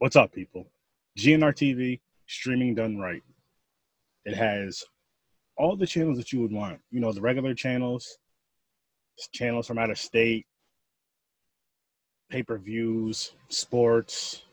What's 0.00 0.16
up, 0.16 0.32
people? 0.32 0.66
GNR 1.18 1.52
TV, 1.52 2.00
streaming 2.26 2.74
done 2.74 2.96
right. 2.96 3.22
It 4.24 4.34
has 4.34 4.82
all 5.58 5.76
the 5.76 5.86
channels 5.86 6.16
that 6.16 6.32
you 6.32 6.40
would 6.40 6.52
want. 6.52 6.80
You 6.90 7.00
know, 7.00 7.12
the 7.12 7.20
regular 7.20 7.52
channels, 7.52 8.16
channels 9.34 9.66
from 9.66 9.76
out 9.76 9.90
of 9.90 9.98
state, 9.98 10.46
pay 12.30 12.42
per 12.42 12.56
views, 12.56 13.34
sports, 13.50 14.44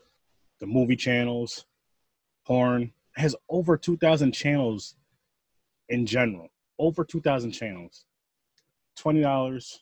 the 0.60 0.66
movie 0.66 0.96
channels, 0.96 1.64
porn. 2.46 2.92
It 3.16 3.20
has 3.22 3.34
over 3.48 3.78
2,000 3.78 4.32
channels 4.32 4.96
in 5.88 6.04
general. 6.04 6.50
Over 6.78 7.06
2,000 7.06 7.52
channels. 7.52 8.04
$20 8.98 9.78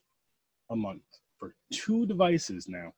a 0.71 0.77
month 0.77 1.03
for 1.37 1.57
two 1.73 2.07
devices 2.07 2.69
now. 2.69 2.93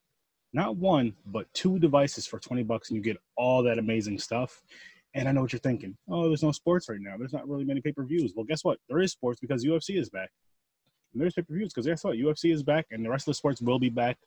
Not 0.53 0.77
one, 0.77 1.15
but 1.27 1.53
two 1.53 1.79
devices 1.79 2.27
for 2.27 2.39
20 2.39 2.62
bucks, 2.62 2.89
and 2.89 2.97
you 2.97 3.03
get 3.03 3.19
all 3.37 3.62
that 3.65 3.79
amazing 3.79 4.19
stuff. 4.19 4.62
And 5.15 5.29
I 5.29 5.33
know 5.33 5.43
what 5.43 5.52
you're 5.52 5.61
thinking. 5.61 5.97
Oh, 6.09 6.29
there's 6.29 6.43
no 6.43 6.52
sports 6.52 6.88
right 6.88 7.01
now. 7.01 7.16
There's 7.19 7.33
not 7.33 7.48
really 7.48 7.65
many 7.65 7.80
pay 7.80 7.93
per 7.93 8.05
views. 8.05 8.33
Well, 8.34 8.45
guess 8.45 8.65
what? 8.65 8.79
There 8.88 9.01
is 9.01 9.12
sports 9.12 9.41
because 9.41 9.65
UFC 9.65 9.98
is 9.98 10.09
back. 10.09 10.30
And 11.12 11.21
there's 11.21 11.34
pay 11.34 11.43
per 11.43 11.55
views 11.55 11.73
because 11.73 11.87
guess 11.87 12.05
what? 12.05 12.16
UFC 12.16 12.52
is 12.52 12.62
back, 12.62 12.87
and 12.91 13.05
the 13.05 13.11
rest 13.11 13.23
of 13.23 13.33
the 13.33 13.34
sports 13.34 13.61
will 13.61 13.79
be 13.79 13.91
back 13.91 14.19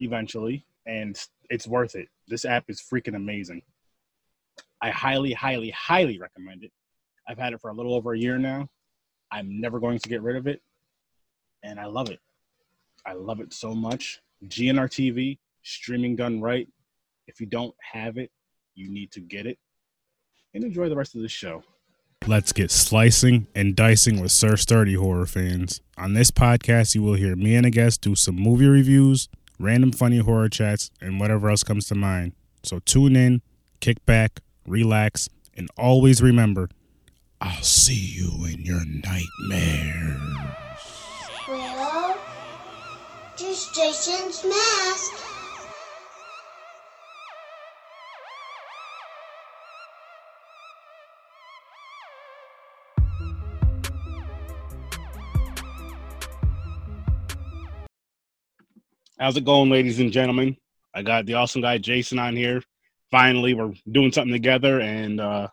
eventually. 0.00 0.66
And 0.86 1.18
it's 1.48 1.66
worth 1.66 1.94
it. 1.94 2.08
This 2.28 2.44
app 2.44 2.64
is 2.68 2.80
freaking 2.82 3.16
amazing. 3.16 3.62
I 4.82 4.90
highly, 4.90 5.32
highly, 5.32 5.70
highly 5.70 6.18
recommend 6.18 6.64
it. 6.64 6.72
I've 7.26 7.38
had 7.38 7.52
it 7.52 7.60
for 7.60 7.70
a 7.70 7.74
little 7.74 7.94
over 7.94 8.12
a 8.12 8.18
year 8.18 8.36
now. 8.36 8.68
I'm 9.30 9.60
never 9.60 9.80
going 9.80 9.98
to 9.98 10.08
get 10.08 10.22
rid 10.22 10.36
of 10.36 10.46
it. 10.46 10.60
And 11.62 11.80
I 11.80 11.86
love 11.86 12.10
it. 12.10 12.20
I 13.06 13.14
love 13.14 13.40
it 13.40 13.52
so 13.54 13.74
much. 13.74 14.20
GNR 14.48 14.88
TV, 14.88 15.38
streaming 15.62 16.16
done 16.16 16.40
right. 16.40 16.68
If 17.26 17.40
you 17.40 17.46
don't 17.46 17.74
have 17.92 18.18
it, 18.18 18.30
you 18.74 18.90
need 18.90 19.12
to 19.12 19.20
get 19.20 19.46
it. 19.46 19.58
And 20.54 20.64
enjoy 20.64 20.88
the 20.88 20.96
rest 20.96 21.14
of 21.14 21.22
the 21.22 21.28
show. 21.28 21.62
Let's 22.26 22.52
get 22.52 22.70
slicing 22.70 23.48
and 23.54 23.76
dicing 23.76 24.20
with 24.20 24.32
Sir 24.32 24.56
Sturdy 24.56 24.94
horror 24.94 25.26
fans. 25.26 25.80
On 25.98 26.14
this 26.14 26.30
podcast, 26.30 26.94
you 26.94 27.02
will 27.02 27.14
hear 27.14 27.36
me 27.36 27.54
and 27.54 27.66
a 27.66 27.70
guest 27.70 28.00
do 28.00 28.14
some 28.14 28.36
movie 28.36 28.66
reviews, 28.66 29.28
random 29.58 29.92
funny 29.92 30.18
horror 30.18 30.48
chats, 30.48 30.90
and 31.00 31.20
whatever 31.20 31.50
else 31.50 31.62
comes 31.62 31.86
to 31.88 31.94
mind. 31.94 32.32
So 32.62 32.78
tune 32.78 33.14
in, 33.14 33.42
kick 33.80 34.04
back, 34.06 34.40
relax, 34.66 35.28
and 35.54 35.68
always 35.76 36.22
remember 36.22 36.70
I'll 37.40 37.62
see 37.62 37.94
you 37.94 38.46
in 38.46 38.62
your 38.62 38.82
nightmares. 38.86 40.20
Jason's 43.36 44.44
mask. 44.44 45.12
How's 59.18 59.36
it 59.36 59.44
going, 59.44 59.70
ladies 59.70 59.98
and 59.98 60.12
gentlemen? 60.12 60.56
I 60.94 61.02
got 61.02 61.26
the 61.26 61.34
awesome 61.34 61.62
guy 61.62 61.78
Jason 61.78 62.20
on 62.20 62.36
here. 62.36 62.62
Finally, 63.10 63.54
we're 63.54 63.72
doing 63.90 64.12
something 64.12 64.32
together, 64.32 64.80
and 64.80 65.20
uh, 65.20 65.48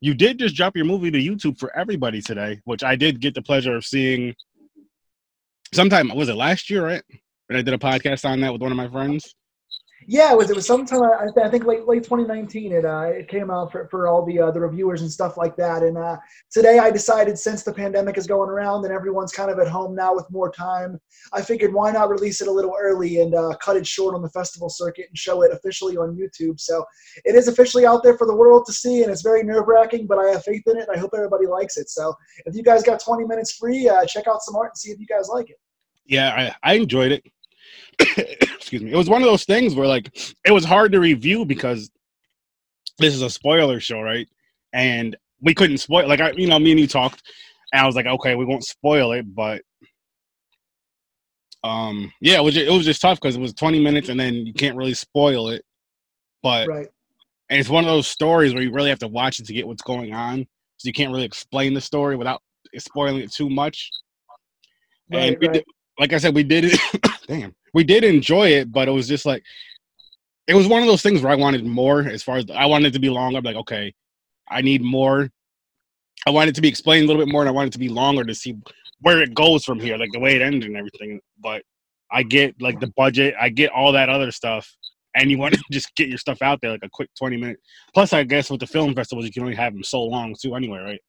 you 0.00 0.14
did 0.14 0.40
just 0.40 0.56
drop 0.56 0.74
your 0.74 0.86
movie 0.86 1.12
to 1.12 1.18
YouTube 1.18 1.56
for 1.58 1.76
everybody 1.76 2.20
today, 2.20 2.60
which 2.64 2.82
I 2.82 2.96
did 2.96 3.20
get 3.20 3.34
the 3.34 3.42
pleasure 3.42 3.76
of 3.76 3.84
seeing. 3.84 4.34
Sometime 5.74 6.08
was 6.14 6.28
it 6.28 6.36
last 6.36 6.70
year, 6.70 6.84
right? 6.84 7.02
When 7.48 7.58
I 7.58 7.62
did 7.62 7.74
a 7.74 7.78
podcast 7.78 8.24
on 8.24 8.40
that 8.42 8.52
with 8.52 8.62
one 8.62 8.70
of 8.70 8.76
my 8.76 8.88
friends. 8.88 9.34
Yeah, 10.06 10.32
it 10.32 10.36
was. 10.36 10.50
It 10.50 10.56
was 10.56 10.66
sometime. 10.66 11.02
I, 11.02 11.28
I 11.42 11.48
think 11.48 11.64
late 11.64 11.86
late 11.86 12.04
2019. 12.04 12.72
It 12.72 12.84
uh, 12.84 13.00
it 13.04 13.28
came 13.28 13.50
out 13.50 13.72
for, 13.72 13.88
for 13.88 14.06
all 14.06 14.24
the 14.24 14.38
uh, 14.38 14.50
the 14.50 14.60
reviewers 14.60 15.00
and 15.00 15.10
stuff 15.10 15.36
like 15.36 15.56
that. 15.56 15.82
And 15.82 15.96
uh, 15.96 16.18
today 16.52 16.78
I 16.78 16.90
decided 16.90 17.38
since 17.38 17.62
the 17.62 17.72
pandemic 17.72 18.18
is 18.18 18.26
going 18.26 18.50
around 18.50 18.84
and 18.84 18.92
everyone's 18.92 19.32
kind 19.32 19.50
of 19.50 19.58
at 19.58 19.68
home 19.68 19.94
now 19.94 20.14
with 20.14 20.30
more 20.30 20.50
time, 20.50 21.00
I 21.32 21.40
figured 21.40 21.72
why 21.72 21.90
not 21.90 22.10
release 22.10 22.40
it 22.40 22.48
a 22.48 22.52
little 22.52 22.74
early 22.78 23.22
and 23.22 23.34
uh, 23.34 23.56
cut 23.62 23.76
it 23.76 23.86
short 23.86 24.14
on 24.14 24.22
the 24.22 24.30
festival 24.30 24.68
circuit 24.68 25.06
and 25.08 25.16
show 25.16 25.42
it 25.42 25.52
officially 25.52 25.96
on 25.96 26.16
YouTube. 26.16 26.60
So 26.60 26.84
it 27.24 27.34
is 27.34 27.48
officially 27.48 27.86
out 27.86 28.02
there 28.02 28.18
for 28.18 28.26
the 28.26 28.36
world 28.36 28.64
to 28.66 28.72
see, 28.72 29.02
and 29.02 29.10
it's 29.10 29.22
very 29.22 29.42
nerve 29.42 29.66
wracking. 29.68 30.06
But 30.06 30.18
I 30.18 30.30
have 30.30 30.44
faith 30.44 30.62
in 30.66 30.76
it, 30.76 30.86
and 30.88 30.96
I 30.96 31.00
hope 31.00 31.12
everybody 31.14 31.46
likes 31.46 31.78
it. 31.78 31.88
So 31.88 32.14
if 32.44 32.54
you 32.54 32.62
guys 32.62 32.82
got 32.82 33.00
20 33.00 33.24
minutes 33.24 33.56
free, 33.56 33.88
uh, 33.88 34.04
check 34.04 34.26
out 34.28 34.42
some 34.42 34.56
art 34.56 34.72
and 34.72 34.78
see 34.78 34.90
if 34.90 35.00
you 35.00 35.06
guys 35.06 35.28
like 35.28 35.48
it. 35.48 35.56
Yeah, 36.06 36.52
I, 36.62 36.72
I 36.72 36.74
enjoyed 36.74 37.12
it. 37.12 37.24
excuse 38.64 38.82
me. 38.82 38.92
It 38.92 38.96
was 38.96 39.08
one 39.08 39.22
of 39.22 39.26
those 39.28 39.44
things 39.44 39.74
where 39.74 39.86
like 39.86 40.16
it 40.44 40.52
was 40.52 40.64
hard 40.64 40.92
to 40.92 41.00
review 41.00 41.44
because 41.44 41.90
this 42.98 43.14
is 43.14 43.22
a 43.22 43.30
spoiler 43.30 43.80
show, 43.80 44.00
right? 44.00 44.28
And 44.72 45.16
we 45.40 45.54
couldn't 45.54 45.78
spoil 45.78 46.08
like 46.08 46.20
I 46.20 46.32
you 46.32 46.46
know, 46.46 46.58
me 46.58 46.72
and 46.72 46.80
you 46.80 46.86
talked 46.86 47.22
and 47.72 47.80
I 47.80 47.86
was 47.86 47.96
like, 47.96 48.06
okay, 48.06 48.34
we 48.34 48.44
won't 48.44 48.64
spoil 48.64 49.12
it, 49.12 49.34
but 49.34 49.62
um 51.62 52.12
yeah, 52.20 52.38
it 52.38 52.44
was 52.44 52.54
just, 52.54 52.66
it 52.66 52.72
was 52.72 52.84
just 52.84 53.00
tough 53.00 53.20
because 53.20 53.36
it 53.36 53.40
was 53.40 53.54
20 53.54 53.80
minutes 53.82 54.08
and 54.08 54.18
then 54.18 54.34
you 54.34 54.52
can't 54.52 54.76
really 54.76 54.94
spoil 54.94 55.48
it. 55.48 55.64
But 56.42 56.68
Right. 56.68 56.88
and 57.48 57.60
it's 57.60 57.70
one 57.70 57.84
of 57.84 57.90
those 57.90 58.08
stories 58.08 58.54
where 58.54 58.62
you 58.62 58.72
really 58.72 58.90
have 58.90 58.98
to 59.00 59.08
watch 59.08 59.38
it 59.38 59.46
to 59.46 59.52
get 59.52 59.66
what's 59.66 59.82
going 59.82 60.12
on. 60.12 60.46
So 60.76 60.88
you 60.88 60.92
can't 60.92 61.12
really 61.12 61.24
explain 61.24 61.72
the 61.72 61.80
story 61.80 62.16
without 62.16 62.42
spoiling 62.78 63.22
it 63.22 63.32
too 63.32 63.48
much. 63.48 63.90
and 65.12 65.36
we 65.40 65.46
right. 65.46 65.54
did, 65.54 65.64
like 65.98 66.12
I 66.12 66.18
said, 66.18 66.34
we 66.34 66.42
did 66.42 66.64
it. 66.66 66.80
damn, 67.26 67.54
we 67.72 67.84
did 67.84 68.04
enjoy 68.04 68.48
it, 68.48 68.72
but 68.72 68.88
it 68.88 68.92
was 68.92 69.08
just 69.08 69.26
like 69.26 69.42
it 70.46 70.54
was 70.54 70.68
one 70.68 70.82
of 70.82 70.88
those 70.88 71.02
things 71.02 71.22
where 71.22 71.32
I 71.32 71.36
wanted 71.36 71.64
more. 71.64 72.00
As 72.00 72.22
far 72.22 72.36
as 72.36 72.44
I 72.54 72.66
wanted 72.66 72.88
it 72.88 72.92
to 72.92 72.98
be 72.98 73.10
longer, 73.10 73.38
I'm 73.38 73.44
like, 73.44 73.56
okay, 73.56 73.94
I 74.48 74.60
need 74.60 74.82
more. 74.82 75.30
I 76.26 76.30
wanted 76.30 76.50
it 76.50 76.54
to 76.56 76.62
be 76.62 76.68
explained 76.68 77.04
a 77.04 77.06
little 77.06 77.24
bit 77.24 77.32
more, 77.32 77.42
and 77.42 77.48
I 77.48 77.52
wanted 77.52 77.68
it 77.68 77.72
to 77.72 77.78
be 77.78 77.88
longer 77.88 78.24
to 78.24 78.34
see 78.34 78.56
where 79.00 79.20
it 79.20 79.34
goes 79.34 79.64
from 79.64 79.78
here, 79.78 79.96
like 79.96 80.10
the 80.12 80.20
way 80.20 80.36
it 80.36 80.42
ended 80.42 80.64
and 80.64 80.76
everything. 80.76 81.20
But 81.40 81.62
I 82.10 82.22
get 82.22 82.60
like 82.60 82.80
the 82.80 82.92
budget, 82.96 83.34
I 83.40 83.48
get 83.48 83.70
all 83.72 83.92
that 83.92 84.08
other 84.08 84.30
stuff, 84.30 84.70
and 85.14 85.30
you 85.30 85.38
want 85.38 85.54
to 85.54 85.62
just 85.72 85.94
get 85.96 86.08
your 86.08 86.18
stuff 86.18 86.42
out 86.42 86.60
there 86.60 86.72
like 86.72 86.84
a 86.84 86.90
quick 86.90 87.10
20 87.18 87.36
minute. 87.36 87.58
Plus, 87.94 88.12
I 88.12 88.24
guess 88.24 88.50
with 88.50 88.60
the 88.60 88.66
film 88.66 88.94
festivals, 88.94 89.26
you 89.26 89.32
can 89.32 89.42
only 89.42 89.56
have 89.56 89.72
them 89.72 89.84
so 89.84 90.02
long 90.02 90.34
too, 90.40 90.54
anyway, 90.54 90.78
right? 90.78 91.00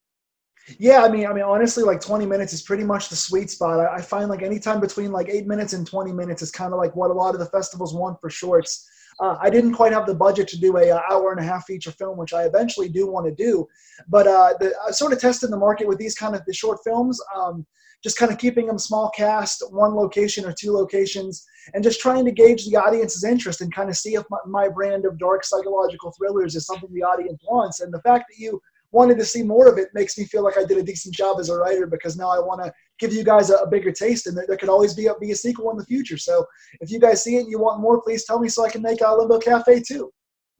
Yeah, 0.79 1.03
I 1.03 1.09
mean, 1.09 1.27
I 1.27 1.33
mean, 1.33 1.43
honestly, 1.43 1.83
like 1.83 2.01
20 2.01 2.25
minutes 2.25 2.51
is 2.51 2.63
pretty 2.63 2.83
much 2.83 3.09
the 3.09 3.15
sweet 3.15 3.51
spot. 3.51 3.79
I, 3.79 3.95
I 3.97 4.01
find 4.01 4.29
like 4.29 4.41
anytime 4.41 4.79
between 4.79 5.11
like 5.11 5.29
eight 5.29 5.45
minutes 5.45 5.73
and 5.73 5.85
20 5.85 6.11
minutes 6.11 6.41
is 6.41 6.51
kind 6.51 6.73
of 6.73 6.79
like 6.79 6.95
what 6.95 7.11
a 7.11 7.13
lot 7.13 7.35
of 7.35 7.39
the 7.39 7.45
festivals 7.45 7.93
want 7.93 8.19
for 8.19 8.29
shorts. 8.29 8.89
Uh, 9.19 9.37
I 9.39 9.49
didn't 9.49 9.73
quite 9.73 9.93
have 9.93 10.07
the 10.07 10.15
budget 10.15 10.47
to 10.49 10.59
do 10.59 10.75
a, 10.77 10.89
uh 10.89 11.01
hour 11.09 11.31
and 11.31 11.39
a 11.39 11.43
half 11.43 11.65
feature 11.65 11.91
film, 11.91 12.17
which 12.17 12.33
I 12.33 12.43
eventually 12.43 12.89
do 12.89 13.07
want 13.07 13.27
to 13.27 13.31
do. 13.31 13.67
But 14.09 14.27
uh, 14.27 14.55
the, 14.59 14.73
I 14.85 14.91
sort 14.91 15.13
of 15.13 15.19
tested 15.19 15.51
the 15.51 15.57
market 15.57 15.87
with 15.87 15.99
these 15.99 16.15
kind 16.15 16.35
of 16.35 16.43
the 16.45 16.53
short 16.53 16.79
films, 16.83 17.21
um, 17.35 17.65
just 18.03 18.17
kind 18.17 18.31
of 18.31 18.39
keeping 18.39 18.65
them 18.65 18.79
small 18.79 19.11
cast, 19.15 19.63
one 19.71 19.95
location 19.95 20.45
or 20.45 20.51
two 20.51 20.71
locations, 20.71 21.45
and 21.73 21.83
just 21.83 22.01
trying 22.01 22.25
to 22.25 22.31
gauge 22.31 22.65
the 22.65 22.75
audience's 22.75 23.23
interest 23.23 23.61
and 23.61 23.73
kind 23.73 23.89
of 23.89 23.95
see 23.95 24.15
if 24.15 24.23
my, 24.29 24.39
my 24.47 24.67
brand 24.67 25.05
of 25.05 25.17
dark 25.19 25.45
psychological 25.45 26.11
thrillers 26.17 26.55
is 26.55 26.65
something 26.65 26.91
the 26.91 27.03
audience 27.03 27.41
wants. 27.47 27.81
And 27.81 27.93
the 27.93 28.01
fact 28.01 28.25
that 28.29 28.37
you 28.37 28.59
wanted 28.95 29.17
to 29.17 29.25
see 29.25 29.44
more 29.44 29.67
of 29.67 29.78
it 29.78 29.89
makes 29.94 30.17
me 30.17 30.23
feel 30.23 30.41
like 30.41 30.57
I 30.57 30.63
did 30.63 30.78
a 30.78 30.83
decent 30.83 31.13
job 31.13 31.38
as 31.39 31.50
a 31.50 31.57
writer 31.57 31.85
because 31.85 32.16
now 32.16 32.29
I 32.29 32.39
want 32.39 32.63
to 32.63 32.72
give 32.97 33.11
you 33.11 33.25
guys 33.25 33.50
a, 33.50 33.56
a 33.56 33.67
bigger 33.67 33.91
taste 33.91 34.25
and 34.25 34.38
there, 34.38 34.45
there 34.47 34.56
could 34.56 34.69
always 34.69 34.94
be 34.94 35.07
a, 35.07 35.16
be 35.16 35.31
a 35.31 35.35
sequel 35.35 35.69
in 35.72 35.78
the 35.78 35.85
future. 35.85 36.17
So 36.17 36.45
if 36.79 36.89
you 36.89 37.00
guys 37.00 37.22
see 37.22 37.35
it 37.35 37.41
and 37.41 37.51
you 37.51 37.59
want 37.59 37.81
more, 37.81 38.01
please 38.01 38.23
tell 38.23 38.39
me 38.39 38.47
so 38.47 38.66
I 38.66 38.69
can 38.69 38.81
make 38.81 39.01
a 39.01 39.13
Limbo 39.13 39.39
Cafe 39.39 39.81
too. 39.81 40.11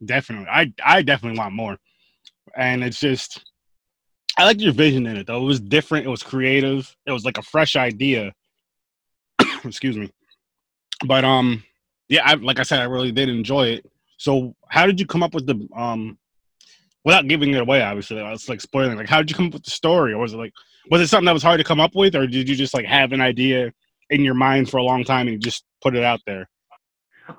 Definitely. 0.04 0.48
I 0.50 0.74
I 0.84 1.02
definitely 1.02 1.40
want 1.40 1.56
more. 1.56 1.78
And 2.58 2.84
it's 2.84 3.00
just 3.00 3.42
I 4.38 4.44
liked 4.44 4.60
your 4.60 4.74
vision 4.74 5.08
in 5.08 5.16
it 5.16 5.28
though. 5.28 5.42
It 5.42 5.46
was 5.46 5.62
different, 5.62 6.06
it 6.06 6.10
was 6.10 6.22
creative, 6.22 6.94
it 7.06 7.14
was 7.14 7.24
like 7.24 7.38
a 7.38 7.42
fresh 7.44 7.78
idea. 7.78 8.34
Excuse 9.64 9.98
me. 9.98 10.12
But 11.06 11.24
um 11.24 11.64
yeah, 12.10 12.24
I 12.26 12.34
like 12.34 12.60
I 12.60 12.64
said, 12.64 12.82
I 12.82 12.84
really 12.84 13.14
did 13.14 13.30
enjoy 13.30 13.68
it. 13.68 13.86
So 14.18 14.54
how 14.68 14.86
did 14.86 15.00
you 15.00 15.06
come 15.06 15.24
up 15.24 15.34
with 15.34 15.48
the 15.48 15.68
um 15.74 16.18
without 17.06 17.28
giving 17.28 17.54
it 17.54 17.62
away, 17.62 17.82
obviously, 17.82 18.18
it's 18.18 18.50
like 18.50 18.60
spoiling. 18.60 18.98
Like, 18.98 19.08
how 19.08 19.20
did 19.20 19.30
you 19.30 19.36
come 19.36 19.48
up 19.48 19.54
with 19.54 19.64
the 19.64 19.72
story, 19.72 20.12
or 20.12 20.18
was 20.18 20.34
it 20.34 20.38
like, 20.38 20.54
was 20.90 21.02
it 21.02 21.08
something 21.08 21.26
that 21.26 21.34
was 21.34 21.44
hard 21.44 21.60
to 21.60 21.64
come 21.64 21.80
up 21.80 21.96
with, 21.96 22.16
or 22.16 22.28
did 22.28 22.50
you 22.50 22.56
just 22.56 22.74
like 22.74 22.86
have 22.86 23.14
an 23.14 23.22
idea 23.22 23.72
in 24.10 24.22
your 24.22 24.34
mind 24.34 24.70
for 24.70 24.78
a 24.78 24.84
long 24.84 25.04
time 25.04 25.28
and 25.28 25.42
just 25.42 25.64
put 25.82 25.96
it 25.96 26.04
out 26.04 26.20
there? 26.26 26.50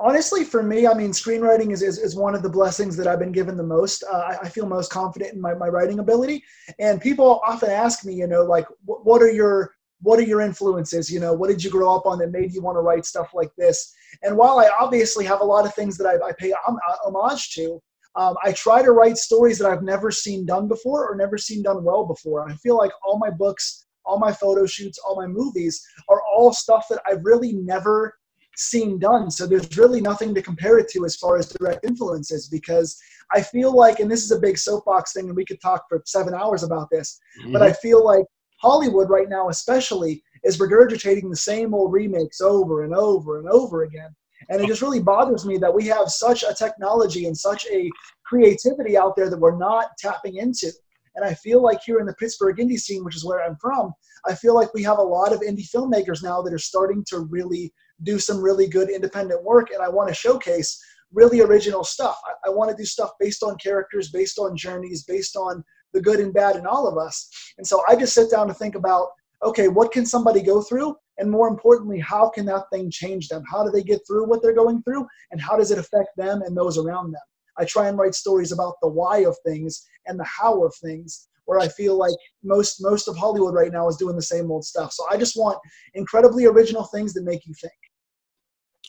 Honestly, 0.01 0.43
for 0.43 0.65
me, 0.65 0.87
I 0.87 0.95
mean, 0.95 1.11
screenwriting 1.11 1.73
is, 1.73 1.81
is, 1.81 1.99
is 1.99 2.17
one 2.17 2.35
of 2.35 2.43
the 2.43 2.49
blessings 2.49 2.97
that 2.97 3.07
I've 3.07 3.21
been 3.21 3.31
given 3.31 3.57
the 3.57 3.63
most. 3.63 4.03
Uh, 4.03 4.17
I, 4.17 4.39
I 4.43 4.49
feel 4.49 4.67
most 4.67 4.91
confident 4.91 5.33
in 5.35 5.41
my, 5.41 5.55
my 5.55 5.69
writing 5.69 6.01
ability. 6.01 6.43
And 6.81 7.01
people 7.01 7.41
often 7.47 7.71
ask 7.71 8.05
me, 8.05 8.15
you 8.15 8.27
know, 8.27 8.43
like, 8.43 8.67
what, 8.85 9.23
are 9.23 9.31
your 9.31 9.77
what 10.03 10.19
are 10.19 10.25
your 10.25 10.41
influences? 10.41 11.11
You 11.11 11.21
know, 11.21 11.33
what 11.33 11.51
did 11.51 11.63
you 11.63 11.71
grow 11.71 11.95
up 11.95 12.05
on 12.05 12.19
that 12.19 12.33
made 12.33 12.53
you 12.53 12.63
want 12.63 12.77
to 12.77 12.81
write 12.81 13.07
stuff 13.07 13.31
like 13.33 13.51
this? 13.57 13.95
And 14.23 14.37
while 14.37 14.59
I 14.59 14.69
obviously 14.79 15.25
have 15.25 15.41
a 15.41 15.45
lot 15.45 15.65
of 15.65 15.75
things 15.75 15.97
that 15.99 16.07
I, 16.07 16.15
I 16.27 16.33
pay 16.33 16.53
hom- 16.65 16.81
homage 17.05 17.53
to, 17.55 17.81
um, 18.17 18.35
I 18.43 18.53
try 18.53 18.83
to 18.83 18.93
write 18.93 19.19
stories 19.19 19.59
that 19.59 19.71
I've 19.71 19.83
never 19.83 20.11
seen 20.11 20.47
done 20.47 20.69
before 20.69 21.07
or 21.07 21.17
never 21.17 21.37
seen 21.37 21.63
done 21.63 21.85
well 21.85 22.07
before. 22.07 22.49
I 22.49 22.55
feel 22.55 22.77
like 22.77 22.93
all 23.05 23.19
my 23.19 23.31
books, 23.31 23.87
all 24.05 24.19
my 24.19 24.33
photo 24.33 24.65
shoots, 24.65 24.99
all 24.99 25.17
my 25.17 25.27
movies 25.27 25.87
are 26.09 26.23
all 26.23 26.53
stuff 26.53 26.87
that 26.89 27.03
I've 27.07 27.25
really 27.25 27.53
never 27.53 28.15
seen 28.57 28.99
done. 28.99 29.31
So 29.31 29.47
there's 29.47 29.77
really 29.77 30.01
nothing 30.01 30.35
to 30.35 30.41
compare 30.41 30.79
it 30.79 30.89
to 30.93 31.05
as 31.05 31.17
far 31.17 31.37
as 31.37 31.49
direct 31.49 31.85
influences 31.85 32.49
because 32.49 32.99
I 33.35 33.43
feel 33.43 33.77
like, 33.77 34.01
and 34.01 34.11
this 34.11 34.25
is 34.25 34.31
a 34.31 34.41
big 34.41 34.57
soapbox 34.57 35.13
thing, 35.13 35.27
and 35.27 35.37
we 35.37 35.45
could 35.45 35.61
talk 35.61 35.85
for 35.89 36.03
seven 36.07 36.33
hours 36.33 36.63
about 36.63 36.89
this, 36.91 37.21
mm-hmm. 37.41 37.53
but 37.53 37.61
I 37.61 37.73
feel 37.73 38.03
like 38.03 38.25
Hollywood 38.59 39.11
right 39.11 39.29
now, 39.29 39.51
especially, 39.51 40.23
is 40.43 40.59
regurgitating 40.59 41.29
the 41.29 41.37
same 41.37 41.75
old 41.75 41.93
remakes 41.93 42.41
over 42.41 42.85
and 42.85 42.95
over 42.95 43.39
and 43.39 43.49
over 43.49 43.83
again. 43.83 44.15
And 44.49 44.61
it 44.61 44.67
just 44.67 44.83
really 44.83 45.03
bothers 45.03 45.45
me 45.45 45.59
that 45.59 45.75
we 45.75 45.87
have 45.87 46.09
such 46.09 46.43
a 46.43 46.55
technology 46.55 47.27
and 47.27 47.37
such 47.37 47.67
a 47.67 47.91
creativity 48.25 48.97
out 48.97 49.17
there 49.17 49.31
that 49.31 49.39
we're 49.39 49.59
not 49.59 49.91
tapping 49.99 50.37
into. 50.37 50.71
And 51.17 51.25
I 51.25 51.35
feel 51.35 51.63
like 51.63 51.81
here 51.85 51.99
in 51.99 52.07
the 52.07 52.15
Pittsburgh 52.15 52.59
indie 52.59 52.79
scene, 52.79 53.05
which 53.05 53.17
is 53.17 53.25
where 53.25 53.43
I'm 53.43 53.57
from, 53.57 53.93
I 54.27 54.35
feel 54.35 54.55
like 54.55 54.73
we 54.75 54.83
have 54.83 54.99
a 54.99 55.03
lot 55.03 55.33
of 55.33 55.41
indie 55.41 55.69
filmmakers 55.69 56.23
now 56.23 56.43
that 56.43 56.53
are 56.53 56.59
starting 56.59 57.05
to 57.09 57.21
really 57.21 57.73
do 58.03 58.19
some 58.19 58.41
really 58.41 58.69
good 58.69 58.91
independent 58.91 59.43
work. 59.43 59.71
And 59.73 59.83
I 59.83 59.89
want 59.89 60.09
to 60.09 60.15
showcase 60.15 60.79
really 61.13 61.41
original 61.41 61.85
stuff. 61.85 62.21
I, 62.27 62.49
I 62.49 62.53
want 62.53 62.71
to 62.71 62.77
do 62.77 62.85
stuff 62.85 63.13
based 63.19 63.43
on 63.43 63.57
characters, 63.57 64.11
based 64.11 64.39
on 64.39 64.57
journeys, 64.57 65.05
based 65.05 65.37
on 65.37 65.65
the 65.95 66.01
good 66.01 66.21
and 66.21 66.35
bad 66.35 66.57
in 66.57 66.67
all 66.67 66.87
of 66.87 66.99
us. 66.99 67.29
And 67.57 67.67
so 67.67 67.83
I 67.89 67.97
just 67.97 68.13
sit 68.13 68.31
down 68.31 68.49
to 68.49 68.55
think 68.55 68.75
about 68.75 69.09
okay, 69.43 69.69
what 69.69 69.93
can 69.93 70.07
somebody 70.07 70.43
go 70.43 70.63
through? 70.63 70.97
And 71.19 71.31
more 71.31 71.49
importantly, 71.49 71.99
how 71.99 72.29
can 72.29 72.45
that 72.47 72.65
thing 72.73 72.91
change 72.91 73.29
them? 73.29 73.43
How 73.51 73.65
do 73.65 73.71
they 73.71 73.83
get 73.83 74.01
through 74.07 74.29
what 74.29 74.43
they're 74.43 74.55
going 74.55 74.83
through? 74.83 75.07
And 75.31 75.41
how 75.41 75.57
does 75.57 75.71
it 75.71 75.79
affect 75.79 76.11
them 76.17 76.43
and 76.43 76.57
those 76.57 76.79
around 76.79 77.13
them? 77.13 77.23
I 77.59 77.65
try 77.65 77.89
and 77.89 77.97
write 77.97 78.15
stories 78.15 78.53
about 78.53 78.75
the 78.83 78.89
why 78.89 79.19
of 79.19 79.37
things 79.47 79.87
and 80.07 80.19
the 80.19 80.25
how 80.25 80.63
of 80.65 80.75
things, 80.83 81.29
where 81.47 81.59
I 81.59 81.69
feel 81.69 81.97
like 81.97 82.15
most 82.43 82.83
most 82.83 83.09
of 83.09 83.17
Hollywood 83.17 83.55
right 83.55 83.73
now 83.73 83.89
is 83.89 83.97
doing 83.97 84.17
the 84.17 84.23
same 84.23 84.51
old 84.51 84.65
stuff. 84.65 84.93
So 84.93 85.07
I 85.11 85.17
just 85.17 85.37
want 85.37 85.59
incredibly 85.95 86.45
original 86.45 86.85
things 86.85 87.15
that 87.15 87.25
make 87.25 87.47
you 87.47 87.55
think. 87.55 87.73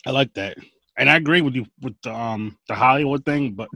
I 0.05 0.11
like 0.11 0.33
that. 0.33 0.57
And 0.97 1.09
I 1.09 1.15
agree 1.15 1.41
with 1.41 1.55
you 1.55 1.65
with 1.81 1.95
the, 2.01 2.13
um, 2.13 2.57
the 2.67 2.73
Hollywood 2.73 3.23
thing, 3.23 3.53
but 3.53 3.69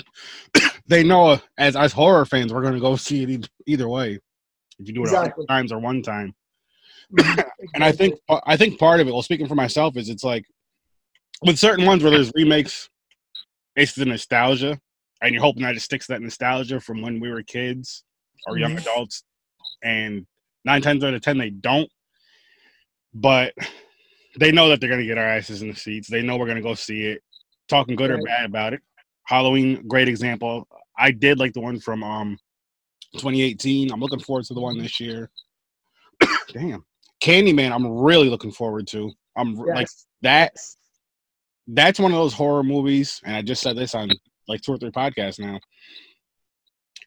they 0.88 1.04
know 1.04 1.40
as 1.58 1.76
as 1.76 1.94
horror 1.94 2.26
fans, 2.26 2.52
we're 2.52 2.64
going 2.64 2.74
to 2.74 2.80
go 2.80 2.96
see 2.96 3.24
it 3.24 3.50
either 3.68 3.88
way. 3.88 4.20
If 4.80 4.88
you 4.88 4.94
do 4.94 5.02
it 5.02 5.06
exactly. 5.06 5.46
times 5.46 5.72
or 5.72 5.80
one 5.80 6.02
time, 6.02 6.34
and 7.74 7.84
I 7.84 7.92
think 7.92 8.20
I 8.46 8.58
think 8.58 8.80
part 8.80 9.00
of 9.00 9.08
it, 9.08 9.12
well, 9.12 9.22
speaking 9.22 9.48
for 9.48 9.56
myself, 9.56 9.98
is 9.98 10.10
it's 10.10 10.24
like 10.24 10.46
with 11.42 11.60
certain 11.60 11.86
ones 11.86 12.04
where 12.04 12.12
there's 12.12 12.32
remakes, 12.36 12.90
it's 13.76 13.94
the 13.94 14.06
nostalgia, 14.06 14.80
and 15.22 15.34
you're 15.34 15.44
hoping 15.44 15.64
that 15.64 15.76
it 15.76 15.82
sticks 15.82 16.08
to 16.08 16.14
that 16.14 16.22
nostalgia 16.22 16.80
from 16.80 17.02
when 17.02 17.20
we 17.20 17.30
were 17.30 17.44
kids 17.44 18.04
or 18.48 18.58
young 18.58 18.78
adults, 18.78 19.24
and 19.84 20.26
nine 20.66 20.82
times 20.82 21.04
out 21.04 21.14
of 21.14 21.22
ten 21.22 21.38
they 21.38 21.50
don't. 21.50 21.90
But 23.14 23.54
they 24.40 24.52
know 24.52 24.70
that 24.70 24.80
they're 24.80 24.90
gonna 24.90 25.06
get 25.06 25.18
our 25.18 25.28
asses 25.28 25.62
in 25.62 25.70
the 25.70 25.76
seats. 25.76 26.08
They 26.08 26.22
know 26.22 26.38
we're 26.38 26.48
gonna 26.48 26.62
go 26.62 26.76
see 26.76 27.06
it, 27.06 27.22
talking 27.68 27.96
good 27.96 28.10
right. 28.10 28.20
or 28.20 28.24
bad 28.24 28.46
about 28.46 28.74
it. 28.74 28.82
Halloween, 29.26 29.86
great 29.88 30.08
example. 30.08 30.68
I 30.98 31.12
did 31.12 31.40
like 31.40 31.54
the 31.54 31.62
one 31.62 31.80
from 31.80 32.04
um 32.04 32.38
2018. 33.16 33.92
I'm 33.92 34.00
looking 34.00 34.20
forward 34.20 34.46
to 34.46 34.54
the 34.54 34.62
one 34.62 34.78
this 34.78 35.00
year. 35.00 35.30
Damn. 36.54 36.86
Candyman, 37.22 37.72
I'm 37.72 37.88
really 37.88 38.30
looking 38.30 38.52
forward 38.52 38.88
to. 38.88 39.12
I'm 39.38 39.56
yes. 39.56 39.68
like 39.68 39.88
that. 40.22 40.54
That's 41.68 42.00
one 42.00 42.12
of 42.12 42.18
those 42.18 42.34
horror 42.34 42.64
movies, 42.64 43.22
and 43.24 43.36
I 43.36 43.42
just 43.42 43.62
said 43.62 43.78
this 43.78 43.96
on 43.96 44.10
like 44.48 44.62
two 44.62 44.74
or 44.74 44.78
three 44.78 44.92
podcasts 44.92 45.40
now. 45.40 45.60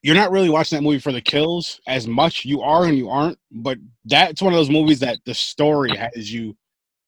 You're 0.02 0.14
not 0.14 0.30
really 0.30 0.50
watching 0.50 0.76
that 0.76 0.82
movie 0.82 0.98
for 0.98 1.12
the 1.12 1.20
kills 1.20 1.80
as 1.86 2.06
much. 2.06 2.44
You 2.44 2.60
are 2.60 2.84
and 2.84 2.96
you 2.96 3.08
aren't, 3.08 3.38
but 3.50 3.78
that's 4.04 4.42
one 4.42 4.52
of 4.52 4.58
those 4.58 4.70
movies 4.70 5.00
that 5.00 5.18
the 5.24 5.34
story 5.34 5.96
has 5.96 6.32
you 6.32 6.56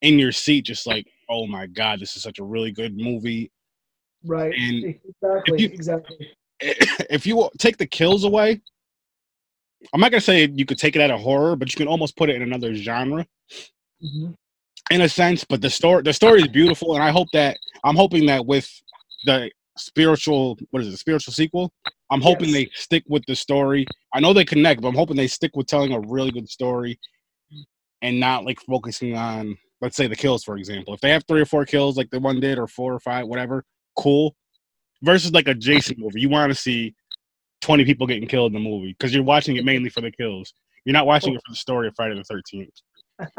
in 0.02 0.18
your 0.18 0.32
seat, 0.32 0.62
just 0.62 0.86
like, 0.86 1.06
oh 1.28 1.46
my 1.46 1.66
god, 1.66 2.00
this 2.00 2.16
is 2.16 2.22
such 2.22 2.38
a 2.38 2.44
really 2.44 2.72
good 2.72 2.96
movie. 2.96 3.50
Right. 4.24 4.54
And 4.54 4.84
exactly. 4.84 5.54
If 5.54 5.60
you, 5.60 5.68
exactly. 5.68 6.30
If 7.10 7.26
you 7.26 7.50
take 7.58 7.76
the 7.76 7.86
kills 7.86 8.24
away, 8.24 8.62
I'm 9.92 10.00
not 10.00 10.10
gonna 10.10 10.20
say 10.20 10.48
you 10.52 10.66
could 10.66 10.78
take 10.78 10.96
it 10.96 11.02
out 11.02 11.10
of 11.10 11.20
horror, 11.20 11.56
but 11.56 11.70
you 11.70 11.76
can 11.76 11.88
almost 11.88 12.16
put 12.16 12.30
it 12.30 12.36
in 12.36 12.42
another 12.42 12.74
genre. 12.74 13.26
Mm-hmm. 14.02 14.32
In 14.90 15.00
a 15.00 15.08
sense, 15.08 15.44
but 15.44 15.60
the 15.60 15.70
story 15.70 16.02
the 16.02 16.12
story 16.12 16.40
is 16.40 16.48
beautiful, 16.48 16.94
and 16.94 17.02
I 17.02 17.10
hope 17.10 17.28
that 17.32 17.58
I'm 17.84 17.96
hoping 17.96 18.26
that 18.26 18.46
with 18.46 18.70
the 19.24 19.50
spiritual 19.76 20.58
what 20.70 20.82
is 20.82 20.88
it 20.88 20.96
spiritual 20.96 21.32
sequel 21.32 21.70
i'm 22.10 22.20
hoping 22.20 22.48
yes. 22.48 22.54
they 22.54 22.70
stick 22.74 23.04
with 23.08 23.22
the 23.26 23.36
story 23.36 23.86
i 24.14 24.20
know 24.20 24.32
they 24.32 24.44
connect 24.44 24.80
but 24.80 24.88
i'm 24.88 24.94
hoping 24.94 25.16
they 25.16 25.26
stick 25.26 25.50
with 25.54 25.66
telling 25.66 25.92
a 25.92 26.00
really 26.00 26.30
good 26.30 26.48
story 26.48 26.98
and 28.02 28.18
not 28.18 28.44
like 28.44 28.58
focusing 28.60 29.16
on 29.16 29.56
let's 29.82 29.96
say 29.96 30.06
the 30.06 30.16
kills 30.16 30.42
for 30.42 30.56
example 30.56 30.94
if 30.94 31.00
they 31.00 31.10
have 31.10 31.24
three 31.28 31.40
or 31.40 31.46
four 31.46 31.64
kills 31.64 31.96
like 31.96 32.10
the 32.10 32.18
one 32.18 32.40
did 32.40 32.58
or 32.58 32.66
four 32.66 32.94
or 32.94 33.00
five 33.00 33.26
whatever 33.26 33.64
cool 33.98 34.34
versus 35.02 35.32
like 35.32 35.48
a 35.48 35.54
jason 35.54 35.96
movie 35.98 36.20
you 36.20 36.28
want 36.28 36.50
to 36.50 36.58
see 36.58 36.94
20 37.60 37.84
people 37.84 38.06
getting 38.06 38.28
killed 38.28 38.54
in 38.54 38.62
the 38.62 38.68
movie 38.68 38.94
because 38.98 39.14
you're 39.14 39.24
watching 39.24 39.56
it 39.56 39.64
mainly 39.64 39.90
for 39.90 40.00
the 40.00 40.10
kills. 40.10 40.52
You're 40.84 40.92
not 40.92 41.06
watching 41.06 41.34
it 41.34 41.42
for 41.44 41.52
the 41.52 41.56
story 41.56 41.88
of 41.88 41.94
Friday 41.96 42.14
the 42.14 42.34
13th. 42.54 42.68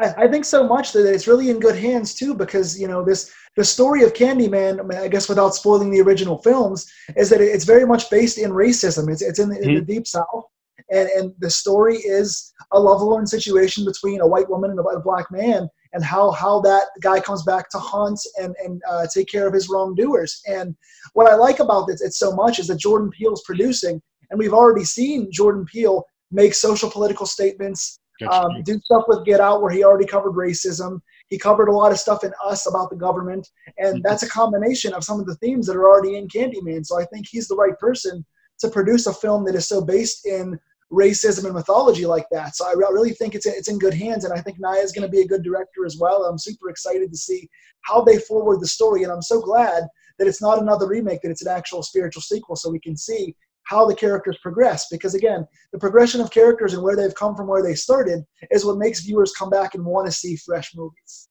I, 0.00 0.24
I 0.24 0.28
think 0.28 0.44
so 0.44 0.66
much 0.66 0.92
that 0.92 1.10
it's 1.10 1.26
really 1.28 1.50
in 1.50 1.60
good 1.60 1.76
hands 1.76 2.14
too, 2.14 2.34
because 2.34 2.78
you 2.78 2.88
know 2.88 3.04
this 3.04 3.32
the 3.56 3.64
story 3.64 4.02
of 4.02 4.12
Candyman. 4.12 4.80
I, 4.80 4.82
mean, 4.82 4.98
I 4.98 5.08
guess 5.08 5.28
without 5.28 5.54
spoiling 5.54 5.90
the 5.90 6.00
original 6.00 6.38
films, 6.38 6.90
is 7.16 7.30
that 7.30 7.40
it's 7.40 7.64
very 7.64 7.86
much 7.86 8.10
based 8.10 8.38
in 8.38 8.50
racism. 8.50 9.10
It's 9.10 9.22
it's 9.22 9.38
in 9.38 9.48
the, 9.48 9.54
mm-hmm. 9.54 9.68
in 9.68 9.74
the 9.76 9.80
mm-hmm. 9.80 9.92
deep 9.92 10.06
south, 10.06 10.44
and 10.90 11.08
and 11.10 11.32
the 11.38 11.50
story 11.50 11.96
is 11.98 12.52
a 12.72 12.78
lovelorn 12.80 13.26
situation 13.26 13.84
between 13.84 14.20
a 14.20 14.26
white 14.26 14.50
woman 14.50 14.70
and 14.70 14.80
a, 14.80 14.82
a 14.82 15.00
black 15.00 15.30
man, 15.30 15.68
and 15.92 16.04
how 16.04 16.30
how 16.30 16.60
that 16.60 16.86
guy 17.00 17.20
comes 17.20 17.42
back 17.44 17.70
to 17.70 17.78
hunt 17.78 18.20
and 18.40 18.54
and 18.64 18.82
uh, 18.88 19.06
take 19.12 19.28
care 19.28 19.46
of 19.46 19.54
his 19.54 19.68
wrongdoers. 19.68 20.40
And 20.46 20.76
what 21.14 21.30
I 21.30 21.34
like 21.34 21.60
about 21.60 21.86
this, 21.86 22.02
it's 22.02 22.18
so 22.18 22.32
much, 22.32 22.58
is 22.58 22.68
that 22.68 22.78
Jordan 22.78 23.10
Peele's 23.10 23.42
producing, 23.44 24.00
and 24.30 24.38
we've 24.38 24.52
already 24.52 24.84
seen 24.84 25.30
Jordan 25.32 25.64
Peele 25.64 26.04
make 26.30 26.54
social 26.54 26.90
political 26.90 27.26
statements, 27.26 27.98
um, 28.30 28.62
do 28.64 28.78
stuff 28.80 29.04
with 29.08 29.24
Get 29.24 29.40
Out 29.40 29.62
where 29.62 29.72
he 29.72 29.84
already 29.84 30.06
covered 30.06 30.32
racism. 30.32 31.00
He 31.28 31.38
covered 31.38 31.68
a 31.68 31.72
lot 31.72 31.92
of 31.92 31.98
stuff 31.98 32.24
in 32.24 32.32
Us 32.44 32.66
about 32.66 32.90
the 32.90 32.96
government, 32.96 33.48
and 33.78 33.96
mm-hmm. 33.96 34.02
that's 34.02 34.22
a 34.22 34.28
combination 34.28 34.92
of 34.92 35.04
some 35.04 35.20
of 35.20 35.26
the 35.26 35.36
themes 35.36 35.66
that 35.66 35.76
are 35.76 35.88
already 35.88 36.16
in 36.16 36.28
Candyman. 36.28 36.84
So 36.84 37.00
I 37.00 37.04
think 37.06 37.26
he's 37.28 37.48
the 37.48 37.56
right 37.56 37.78
person 37.78 38.24
to 38.60 38.68
produce 38.68 39.06
a 39.06 39.12
film 39.12 39.44
that 39.44 39.54
is 39.54 39.68
so 39.68 39.80
based 39.80 40.26
in 40.26 40.58
racism 40.92 41.44
and 41.44 41.54
mythology 41.54 42.06
like 42.06 42.26
that. 42.30 42.56
So 42.56 42.66
I 42.66 42.72
really 42.72 43.12
think 43.12 43.34
it's 43.34 43.46
it's 43.46 43.68
in 43.68 43.78
good 43.78 43.94
hands, 43.94 44.24
and 44.24 44.32
I 44.32 44.40
think 44.40 44.58
Nia 44.58 44.82
is 44.82 44.92
going 44.92 45.06
to 45.06 45.10
be 45.10 45.20
a 45.20 45.26
good 45.26 45.42
director 45.42 45.84
as 45.84 45.98
well. 45.98 46.24
I'm 46.24 46.38
super 46.38 46.70
excited 46.70 47.10
to 47.10 47.16
see 47.16 47.48
how 47.82 48.02
they 48.02 48.18
forward 48.18 48.60
the 48.60 48.68
story, 48.68 49.02
and 49.02 49.12
I'm 49.12 49.22
so 49.22 49.40
glad 49.40 49.84
that 50.18 50.26
it's 50.26 50.42
not 50.42 50.60
another 50.60 50.86
remake; 50.86 51.22
that 51.22 51.30
it's 51.30 51.44
an 51.44 51.54
actual 51.54 51.82
spiritual 51.82 52.22
sequel, 52.22 52.56
so 52.56 52.70
we 52.70 52.80
can 52.80 52.96
see 52.96 53.34
how 53.64 53.84
the 53.86 53.94
characters 53.94 54.38
progress. 54.42 54.86
Because 54.90 55.14
again, 55.14 55.46
the 55.72 55.78
progression 55.78 56.20
of 56.20 56.30
characters 56.30 56.72
and 56.72 56.82
where 56.82 56.96
they've 56.96 57.14
come 57.14 57.36
from 57.36 57.48
where 57.48 57.62
they 57.62 57.74
started 57.74 58.24
is 58.50 58.64
what 58.64 58.78
makes 58.78 59.00
viewers 59.00 59.32
come 59.32 59.50
back 59.50 59.74
and 59.74 59.84
want 59.84 60.06
to 60.06 60.12
see 60.12 60.36
fresh 60.36 60.72
movies. 60.74 61.28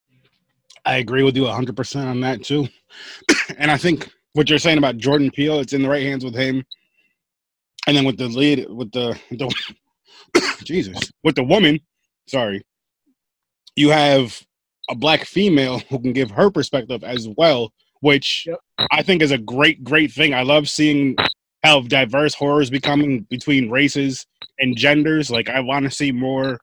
I 0.85 0.97
agree 0.97 1.23
with 1.23 1.35
you 1.35 1.43
100% 1.43 2.05
on 2.05 2.21
that 2.21 2.43
too. 2.43 2.67
and 3.57 3.71
I 3.71 3.77
think 3.77 4.09
what 4.33 4.49
you're 4.49 4.59
saying 4.59 4.77
about 4.77 4.97
Jordan 4.97 5.31
Peele, 5.31 5.59
it's 5.59 5.73
in 5.73 5.81
the 5.81 5.89
right 5.89 6.03
hands 6.03 6.23
with 6.23 6.35
him. 6.35 6.63
And 7.87 7.95
then 7.95 8.05
with 8.05 8.17
the 8.17 8.27
lead, 8.27 8.69
with 8.69 8.91
the, 8.91 9.17
the 9.31 9.51
Jesus, 10.63 11.11
with 11.23 11.35
the 11.35 11.43
woman, 11.43 11.79
sorry, 12.27 12.65
you 13.75 13.89
have 13.89 14.41
a 14.89 14.95
black 14.95 15.25
female 15.25 15.79
who 15.89 15.99
can 15.99 16.13
give 16.13 16.31
her 16.31 16.51
perspective 16.51 17.03
as 17.03 17.27
well, 17.37 17.71
which 18.01 18.45
yep. 18.45 18.59
I 18.91 19.03
think 19.03 19.21
is 19.21 19.31
a 19.31 19.37
great, 19.37 19.83
great 19.83 20.11
thing. 20.11 20.33
I 20.33 20.43
love 20.43 20.67
seeing 20.69 21.15
how 21.63 21.81
diverse 21.81 22.33
horror 22.33 22.61
is 22.61 22.69
becoming 22.69 23.21
between 23.29 23.69
races 23.69 24.25
and 24.59 24.77
genders. 24.77 25.31
Like 25.31 25.49
I 25.49 25.61
want 25.61 25.85
to 25.85 25.91
see 25.91 26.11
more 26.11 26.59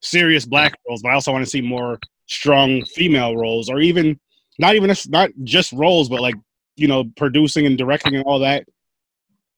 serious 0.00 0.46
black 0.46 0.74
roles, 0.88 1.02
but 1.02 1.10
I 1.10 1.14
also 1.14 1.32
want 1.32 1.44
to 1.44 1.50
see 1.50 1.60
more 1.60 1.98
strong 2.26 2.84
female 2.84 3.36
roles, 3.36 3.68
or 3.68 3.80
even 3.80 4.18
not 4.58 4.76
even 4.76 4.94
not 5.08 5.30
just 5.44 5.72
roles, 5.72 6.08
but 6.08 6.20
like 6.20 6.36
you 6.76 6.88
know 6.88 7.04
producing 7.16 7.66
and 7.66 7.76
directing 7.76 8.14
and 8.14 8.24
all 8.24 8.38
that. 8.40 8.64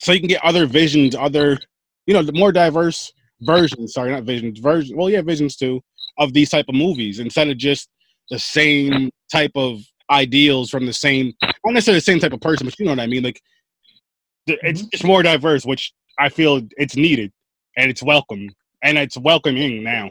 So 0.02 0.12
you 0.12 0.18
can 0.18 0.28
get 0.28 0.44
other 0.44 0.66
visions, 0.66 1.14
other 1.14 1.58
you 2.06 2.14
know 2.14 2.22
the 2.22 2.32
more 2.32 2.50
diverse 2.52 3.12
versions. 3.42 3.92
Sorry, 3.92 4.10
not 4.10 4.24
visions, 4.24 4.58
version. 4.58 4.96
Well, 4.96 5.08
yeah, 5.08 5.22
visions 5.22 5.56
too 5.56 5.80
of 6.18 6.32
these 6.32 6.50
type 6.50 6.66
of 6.68 6.74
movies 6.74 7.20
instead 7.20 7.48
of 7.48 7.56
just 7.56 7.88
the 8.28 8.38
same 8.38 9.10
type 9.30 9.52
of 9.54 9.80
ideals 10.10 10.70
from 10.70 10.86
the 10.86 10.92
same, 10.92 11.32
I'm 11.42 11.52
not 11.64 11.74
necessarily 11.74 11.98
the 11.98 12.04
same 12.04 12.18
type 12.18 12.32
of 12.32 12.40
person, 12.40 12.66
but 12.66 12.78
you 12.78 12.84
know 12.84 12.92
what 12.92 13.00
I 13.00 13.06
mean. 13.06 13.22
Like 13.22 13.40
it's 14.46 14.82
mm-hmm. 14.82 14.88
just 14.90 15.04
more 15.04 15.22
diverse, 15.22 15.64
which 15.64 15.92
I 16.18 16.28
feel 16.28 16.60
it's 16.76 16.96
needed 16.96 17.32
and 17.76 17.88
it's 17.88 18.02
welcome 18.02 18.48
and 18.82 18.98
it's 18.98 19.16
welcoming 19.16 19.82
now. 19.82 20.10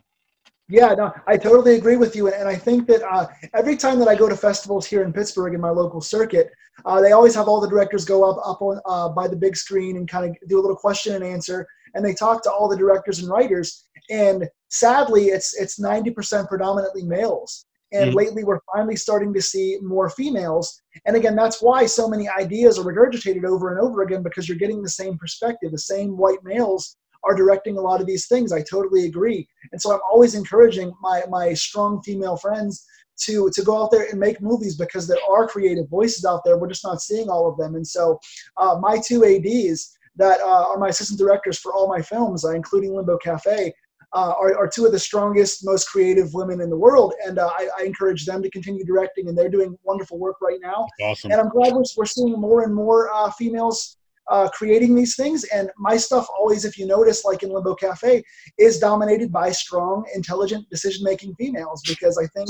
Yeah, 0.71 0.93
no, 0.93 1.11
I 1.27 1.35
totally 1.37 1.75
agree 1.75 1.97
with 1.97 2.15
you, 2.15 2.29
and 2.29 2.47
I 2.47 2.55
think 2.55 2.87
that 2.87 3.03
uh, 3.03 3.27
every 3.53 3.75
time 3.75 3.99
that 3.99 4.07
I 4.07 4.15
go 4.15 4.29
to 4.29 4.37
festivals 4.37 4.85
here 4.85 5.03
in 5.03 5.11
Pittsburgh 5.11 5.53
in 5.53 5.59
my 5.59 5.69
local 5.69 5.99
circuit, 5.99 6.49
uh, 6.85 7.01
they 7.01 7.11
always 7.11 7.35
have 7.35 7.49
all 7.49 7.59
the 7.59 7.67
directors 7.69 8.05
go 8.05 8.23
up 8.23 8.37
up 8.45 8.61
on, 8.61 8.79
uh, 8.85 9.09
by 9.09 9.27
the 9.27 9.35
big 9.35 9.57
screen 9.57 9.97
and 9.97 10.07
kind 10.07 10.29
of 10.31 10.49
do 10.49 10.59
a 10.59 10.61
little 10.61 10.77
question 10.77 11.13
and 11.15 11.25
answer, 11.25 11.67
and 11.93 12.05
they 12.05 12.13
talk 12.13 12.41
to 12.43 12.51
all 12.51 12.69
the 12.69 12.77
directors 12.77 13.19
and 13.19 13.29
writers. 13.29 13.85
And 14.09 14.47
sadly, 14.69 15.25
it's 15.25 15.53
it's 15.59 15.79
ninety 15.79 16.09
percent 16.11 16.47
predominantly 16.47 17.03
males, 17.03 17.65
And 17.91 18.11
Mhm. 18.11 18.15
lately, 18.15 18.45
we're 18.45 18.61
finally 18.73 18.95
starting 18.95 19.33
to 19.33 19.41
see 19.41 19.77
more 19.81 20.09
females. 20.09 20.81
And 21.05 21.17
again, 21.17 21.35
that's 21.35 21.61
why 21.61 21.85
so 21.85 22.07
many 22.07 22.29
ideas 22.29 22.79
are 22.79 22.85
regurgitated 22.85 23.43
over 23.45 23.71
and 23.71 23.81
over 23.85 24.03
again 24.03 24.23
because 24.23 24.47
you're 24.47 24.57
getting 24.57 24.81
the 24.81 24.89
same 25.01 25.17
perspective. 25.17 25.71
The 25.71 25.77
same 25.93 26.17
white 26.17 26.41
males 26.43 26.95
are 27.23 27.35
directing 27.35 27.77
a 27.77 27.81
lot 27.81 28.01
of 28.01 28.07
these 28.07 28.27
things. 28.27 28.51
I 28.51 28.61
totally 28.61 29.05
agree. 29.05 29.47
And 29.71 29.81
so 29.81 29.93
I'm 29.93 29.99
always 30.11 30.35
encouraging 30.35 30.93
my, 31.01 31.23
my 31.29 31.53
strong 31.53 32.01
female 32.01 32.37
friends 32.37 32.85
to, 33.21 33.49
to 33.53 33.63
go 33.63 33.81
out 33.81 33.91
there 33.91 34.07
and 34.09 34.19
make 34.19 34.41
movies 34.41 34.75
because 34.75 35.07
there 35.07 35.17
are 35.29 35.47
creative 35.47 35.87
voices 35.89 36.25
out 36.25 36.41
there. 36.43 36.57
We're 36.57 36.67
just 36.67 36.83
not 36.83 37.01
seeing 37.01 37.29
all 37.29 37.47
of 37.47 37.57
them. 37.57 37.75
And 37.75 37.85
so 37.85 38.19
uh, 38.57 38.77
my 38.81 38.99
two 38.99 39.23
ADs 39.23 39.97
that 40.15 40.39
uh, 40.41 40.65
are 40.69 40.77
my 40.77 40.89
assistant 40.89 41.19
directors 41.19 41.59
for 41.59 41.73
all 41.73 41.87
my 41.87 42.01
films, 42.01 42.43
uh, 42.43 42.51
including 42.51 42.95
Limbo 42.95 43.17
Cafe, 43.17 43.73
uh, 44.13 44.33
are, 44.39 44.57
are 44.57 44.67
two 44.67 44.85
of 44.85 44.91
the 44.91 44.99
strongest, 44.99 45.65
most 45.65 45.89
creative 45.89 46.33
women 46.33 46.59
in 46.59 46.69
the 46.69 46.77
world. 46.77 47.13
And 47.25 47.39
uh, 47.39 47.47
I, 47.47 47.69
I 47.79 47.83
encourage 47.83 48.25
them 48.25 48.43
to 48.43 48.49
continue 48.49 48.83
directing, 48.83 49.29
and 49.29 49.37
they're 49.37 49.49
doing 49.49 49.77
wonderful 49.83 50.19
work 50.19 50.37
right 50.41 50.59
now. 50.61 50.87
Awesome. 51.01 51.31
And 51.31 51.39
I'm 51.39 51.49
glad 51.49 51.73
we're, 51.73 51.83
we're 51.95 52.05
seeing 52.05 52.33
more 52.33 52.63
and 52.63 52.73
more 52.73 53.09
uh, 53.13 53.31
females 53.31 53.97
uh, 54.31 54.49
creating 54.49 54.95
these 54.95 55.15
things. 55.15 55.43
And 55.53 55.69
my 55.77 55.97
stuff 55.97 56.25
always, 56.37 56.65
if 56.65 56.77
you 56.77 56.87
notice, 56.87 57.23
like 57.25 57.43
in 57.43 57.49
Limbo 57.49 57.75
Cafe, 57.75 58.23
is 58.57 58.79
dominated 58.79 59.31
by 59.31 59.51
strong, 59.51 60.05
intelligent, 60.15 60.67
decision 60.69 61.03
making 61.03 61.35
females 61.35 61.83
because 61.87 62.17
I 62.17 62.27
think. 62.27 62.49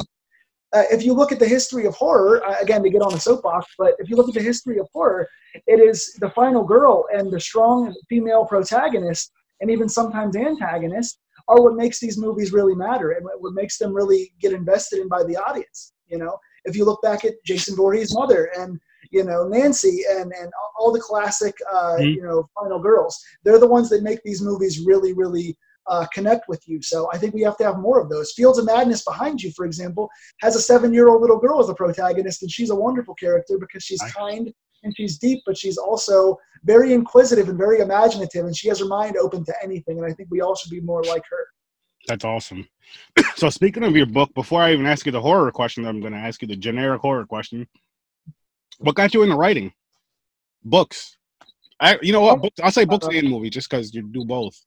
Uh, 0.74 0.84
if 0.90 1.04
you 1.04 1.14
look 1.14 1.34
at 1.34 1.40
the 1.40 1.48
history 1.48 1.86
of 1.86 1.94
horror, 1.96 2.42
uh, 2.48 2.56
again 2.62 2.82
to 2.82 2.90
get 2.90 3.02
on 3.02 3.12
the 3.12 3.20
soapbox, 3.20 3.66
but 3.78 3.94
if 4.00 4.10
you 4.10 4.16
look 4.16 4.30
at 4.30 4.34
the 4.34 4.42
history 4.42 4.80
of 4.80 4.88
horror, 4.94 5.28
it 5.68 5.82
is 5.82 6.14
the 6.22 6.30
final 6.30 6.64
girl 6.64 7.06
and 7.14 7.30
the 7.30 7.40
strong 7.42 7.94
female 8.08 8.46
protagonist, 8.46 9.34
and 9.60 9.70
even 9.70 9.90
sometimes 9.90 10.38
antagonist, 10.38 11.20
are 11.50 11.62
what 11.62 11.76
makes 11.76 12.00
these 12.00 12.18
movies 12.18 12.54
really 12.54 12.74
matter 12.74 13.12
and 13.12 13.28
what 13.40 13.54
makes 13.54 13.78
them 13.78 13.94
really 13.94 14.32
get 14.40 14.54
invested 14.54 15.00
in 15.00 15.10
by 15.10 15.24
the 15.24 15.36
audience. 15.36 15.92
You 16.08 16.20
know, 16.20 16.38
if 16.66 16.76
you 16.76 16.86
look 16.86 17.02
back 17.02 17.26
at 17.26 17.34
Jason 17.46 17.76
Voorhees' 17.76 18.14
mother 18.14 18.52
and 18.58 18.80
you 19.12 19.24
know 19.24 19.48
Nancy 19.48 20.02
and 20.10 20.32
and 20.40 20.52
all 20.80 20.92
the 20.92 21.00
classic 21.00 21.56
uh, 21.72 21.98
Mhm. 22.00 22.16
you 22.16 22.22
know 22.24 22.50
final 22.60 22.80
girls, 22.80 23.20
they're 23.44 23.60
the 23.60 23.68
ones 23.68 23.90
that 23.90 24.04
make 24.04 24.22
these 24.24 24.42
movies 24.42 24.80
really 24.86 25.14
really 25.14 25.58
uh, 25.88 26.06
connect 26.14 26.48
with 26.48 26.62
you. 26.68 26.80
So 26.82 27.10
I 27.12 27.18
think 27.18 27.34
we 27.34 27.42
have 27.42 27.58
to 27.58 27.64
have 27.64 27.80
more 27.80 28.00
of 28.00 28.08
those. 28.08 28.34
Fields 28.34 28.60
of 28.60 28.66
Madness 28.66 29.04
behind 29.04 29.42
you, 29.42 29.52
for 29.56 29.66
example, 29.66 30.08
has 30.42 30.56
a 30.56 30.62
seven-year-old 30.62 31.20
little 31.22 31.40
girl 31.40 31.60
as 31.60 31.70
a 31.70 31.74
protagonist, 31.74 32.44
and 32.44 32.52
she's 32.52 32.70
a 32.70 32.76
wonderful 32.76 33.16
character 33.16 33.58
because 33.60 33.84
she's 33.84 34.02
Nice. 34.02 34.14
kind 34.14 34.54
and 34.84 34.96
she's 34.96 35.18
deep, 35.18 35.42
but 35.46 35.58
she's 35.58 35.78
also 35.78 36.38
very 36.64 36.94
inquisitive 36.94 37.50
and 37.50 37.58
very 37.58 37.80
imaginative, 37.80 38.46
and 38.46 38.56
she 38.56 38.68
has 38.68 38.80
her 38.80 38.86
mind 38.86 39.18
open 39.18 39.44
to 39.46 39.54
anything. 39.64 39.98
And 39.98 40.06
I 40.06 40.14
think 40.14 40.30
we 40.32 40.42
all 40.42 40.56
should 40.56 40.70
be 40.72 40.82
more 40.82 41.04
like 41.04 41.24
her. 41.30 41.46
That's 42.08 42.26
awesome. 42.26 42.68
so 43.36 43.50
speaking 43.50 43.84
of 43.84 43.96
your 43.96 44.06
book, 44.06 44.34
before 44.34 44.62
I 44.62 44.74
even 44.74 44.86
ask 44.86 45.06
you 45.06 45.12
the 45.12 45.22
horror 45.22 45.52
question, 45.52 45.86
I'm 45.86 46.02
going 46.02 46.14
to 46.14 46.20
ask 46.20 46.42
you 46.42 46.48
the 46.48 46.56
generic 46.56 47.02
horror 47.02 47.26
question. 47.26 47.68
What 48.80 48.96
got 48.96 49.14
you 49.14 49.24
into 49.24 49.36
writing? 49.36 49.72
Books. 50.64 51.18
I, 51.80 51.98
you 52.02 52.12
know 52.14 52.22
what? 52.22 52.42
Books, 52.42 52.60
I'll 52.62 52.72
say 52.72 52.86
books 52.86 53.08
and 53.08 53.30
movies, 53.30 53.52
just 53.52 53.70
because 53.70 53.94
you 53.94 54.04
do 54.04 54.26
both. 54.26 54.60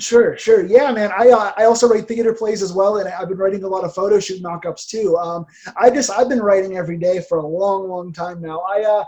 Sure, 0.00 0.36
sure. 0.36 0.64
Yeah, 0.64 0.90
man. 0.92 1.10
I 1.16 1.28
uh, 1.28 1.52
I 1.56 1.64
also 1.64 1.86
write 1.88 2.08
theater 2.08 2.32
plays 2.32 2.62
as 2.62 2.72
well, 2.72 2.98
and 2.98 3.08
I've 3.08 3.28
been 3.28 3.38
writing 3.38 3.64
a 3.64 3.68
lot 3.68 3.84
of 3.84 3.94
photo 3.94 4.18
shoot 4.18 4.42
knockups 4.42 4.88
too. 4.88 5.16
Um, 5.16 5.44
I 5.76 5.90
just 5.90 6.10
I've 6.10 6.28
been 6.28 6.40
writing 6.40 6.76
every 6.76 6.96
day 6.96 7.20
for 7.20 7.38
a 7.38 7.46
long, 7.46 7.88
long 7.88 8.12
time 8.12 8.40
now. 8.40 8.60
I 8.60 8.82
uh, 8.82 9.04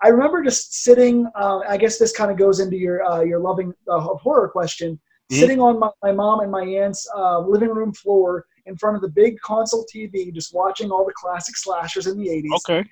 I 0.00 0.08
remember 0.08 0.42
just 0.42 0.82
sitting. 0.82 1.26
Uh, 1.34 1.60
I 1.68 1.76
guess 1.76 1.98
this 1.98 2.12
kind 2.12 2.30
of 2.30 2.36
goes 2.36 2.60
into 2.60 2.76
your 2.76 3.04
uh, 3.04 3.20
your 3.20 3.38
loving 3.38 3.72
uh, 3.88 4.00
horror 4.00 4.48
question. 4.48 4.98
Mhm. 5.32 5.38
Sitting 5.38 5.60
on 5.60 5.78
my, 5.78 5.90
my 6.02 6.12
mom 6.12 6.40
and 6.40 6.50
my 6.50 6.62
aunt's 6.62 7.08
uh, 7.16 7.38
living 7.40 7.70
room 7.70 7.92
floor 7.94 8.44
in 8.66 8.76
front 8.76 8.96
of 8.96 9.02
the 9.02 9.08
big 9.08 9.40
console 9.40 9.86
TV, 9.92 10.32
just 10.32 10.54
watching 10.54 10.90
all 10.90 11.06
the 11.06 11.12
classic 11.16 11.56
slashers 11.56 12.06
in 12.06 12.18
the 12.18 12.28
'80s. 12.28 12.50
Okay. 12.66 12.88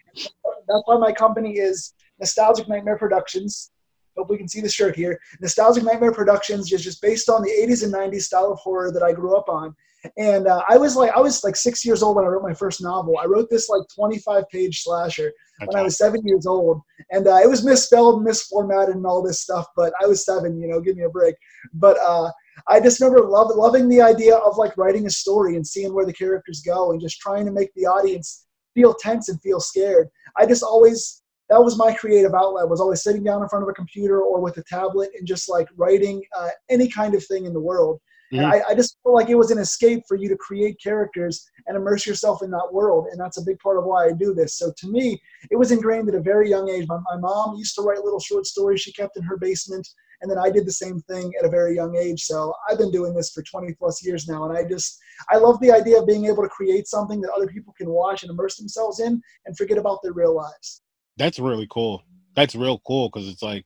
That's 0.67 0.83
why 0.87 0.97
my 0.97 1.13
company 1.13 1.59
is 1.59 1.93
Nostalgic 2.19 2.67
Nightmare 2.67 2.97
Productions. 2.97 3.71
Hope 4.17 4.31
we 4.31 4.39
can 4.39 4.49
see 4.49 4.61
the 4.61 4.69
shirt 4.71 4.97
here. 4.97 5.21
Nostalgic 5.41 5.85
Nightmare 5.85 6.13
Productions 6.13 6.73
is 6.73 6.83
just 6.83 7.01
based 7.03 7.29
on 7.29 7.43
the 7.43 7.51
80s 7.51 7.85
and 7.85 7.93
90s 7.93 8.23
style 8.23 8.53
of 8.53 8.59
horror 8.59 8.91
that 8.91 9.03
I 9.03 9.13
grew 9.13 9.37
up 9.37 9.49
on. 9.49 9.75
And 10.17 10.47
uh, 10.47 10.63
I 10.69 10.77
was 10.77 10.97
like, 10.97 11.13
I 11.13 11.21
was 11.21 11.45
like 11.45 11.57
six 11.57 11.85
years 11.85 12.03
old 12.03 12.17
when 12.17 12.25
I 12.25 12.29
wrote 12.29 12.43
my 12.43 12.55
first 12.55 12.83
novel. 12.83 13.19
I 13.19 13.27
wrote 13.27 13.49
this 13.51 13.69
like 13.69 13.83
25 13.95 14.49
page 14.49 14.83
slasher 14.83 15.33
That's 15.59 15.69
when 15.69 15.81
I 15.81 15.85
was 15.85 15.99
seven 15.99 16.27
years 16.27 16.47
old, 16.47 16.81
and 17.11 17.27
uh, 17.27 17.39
it 17.43 17.49
was 17.49 17.65
misspelled, 17.65 18.25
misformatted, 18.25 18.93
and 18.93 19.07
all 19.07 19.23
this 19.23 19.43
stuff. 19.43 19.67
But 19.77 19.93
I 20.03 20.07
was 20.07 20.25
seven, 20.25 20.61
you 20.61 20.69
know, 20.69 20.81
give 20.81 20.97
me 20.97 21.05
a 21.05 21.11
break. 21.11 21.35
But 21.75 21.99
uh, 21.99 22.31
I 22.69 22.81
just 22.81 23.01
remember 23.01 23.29
love, 23.29 23.51
loving 23.55 23.89
the 23.89 24.01
idea 24.01 24.37
of 24.37 24.57
like 24.57 24.77
writing 24.79 25.07
a 25.07 25.11
story 25.11 25.57
and 25.57 25.67
seeing 25.67 25.93
where 25.93 26.07
the 26.07 26.13
characters 26.13 26.63
go, 26.65 26.93
and 26.93 27.01
just 27.01 27.21
trying 27.21 27.45
to 27.47 27.53
make 27.53 27.71
the 27.75 27.87
audience 27.87 28.47
feel 28.75 28.95
tense 28.95 29.29
and 29.29 29.41
feel 29.43 29.61
scared. 29.61 30.09
I 30.37 30.47
just 30.47 30.63
always 30.63 31.23
that 31.51 31.63
was 31.63 31.77
my 31.77 31.93
creative 31.93 32.33
outlet. 32.33 32.69
Was 32.69 32.81
always 32.81 33.03
sitting 33.03 33.25
down 33.25 33.43
in 33.43 33.49
front 33.49 33.65
of 33.65 33.69
a 33.69 33.75
computer 33.75 34.23
or 34.23 34.41
with 34.41 34.57
a 34.57 34.65
tablet 34.65 35.11
and 35.19 35.27
just 35.27 35.49
like 35.49 35.69
writing 35.77 36.23
uh, 36.39 36.49
any 36.71 36.89
kind 36.89 37.15
of 37.15 37.25
thing 37.27 37.45
in 37.45 37.53
the 37.53 37.61
world. 37.61 38.01
Mhm. 38.33 38.45
I, 38.45 38.63
I 38.71 38.75
just 38.75 38.97
feel 39.03 39.15
like 39.15 39.29
it 39.29 39.35
was 39.35 39.51
an 39.51 39.59
escape 39.59 40.05
for 40.07 40.17
you 40.17 40.29
to 40.29 40.37
create 40.37 40.81
characters 40.83 41.45
and 41.67 41.77
immerse 41.77 42.07
yourself 42.07 42.43
in 42.43 42.51
that 42.53 42.69
world. 42.73 43.09
And 43.11 43.21
that's 43.21 43.39
a 43.39 43.45
big 43.45 43.59
part 43.59 43.79
of 43.79 43.85
why 43.85 44.07
I 44.07 44.13
do 44.13 44.33
this. 44.35 44.57
So 44.57 44.73
to 44.77 44.89
me, 44.89 45.21
it 45.51 45.57
was 45.57 45.73
ingrained 45.73 46.09
at 46.09 46.15
a 46.15 46.21
very 46.21 46.49
young 46.49 46.69
age. 46.69 46.87
My, 46.89 46.99
my 47.13 47.19
mom 47.19 47.57
used 47.57 47.75
to 47.77 47.83
write 47.83 48.05
little 48.05 48.21
short 48.21 48.47
stories 48.47 48.81
she 48.81 48.93
kept 48.93 49.17
in 49.17 49.25
her 49.25 49.37
basement. 49.37 49.89
And 50.23 50.31
then 50.31 50.39
I 50.39 50.51
did 50.51 50.67
the 50.67 50.73
same 50.73 51.01
thing 51.01 51.33
at 51.39 51.47
a 51.47 51.49
very 51.49 51.75
young 51.75 51.97
age. 51.97 52.23
So 52.23 52.53
I've 52.69 52.79
been 52.79 52.91
doing 52.91 53.15
this 53.15 53.31
for 53.31 53.43
20 53.43 53.73
plus 53.75 54.05
years 54.05 54.29
now. 54.29 54.49
And 54.49 54.57
I 54.57 54.69
just, 54.69 54.99
I 55.31 55.39
love 55.39 55.59
the 55.61 55.73
idea 55.73 55.99
of 55.99 56.07
being 56.07 56.27
able 56.27 56.43
to 56.43 56.49
create 56.49 56.87
something 56.87 57.21
that 57.23 57.33
other 57.33 57.47
people 57.47 57.75
can 57.77 57.89
watch 57.89 58.23
and 58.23 58.31
immerse 58.31 58.57
themselves 58.57 59.01
in 59.01 59.21
and 59.47 59.57
forget 59.57 59.79
about 59.79 60.01
their 60.03 60.13
real 60.13 60.35
lives. 60.35 60.83
That's 61.17 61.39
really 61.39 61.67
cool. 61.71 62.05
That's 62.37 62.55
real 62.55 62.81
cool 62.87 63.09
because 63.09 63.29
it's 63.29 63.43
like, 63.43 63.65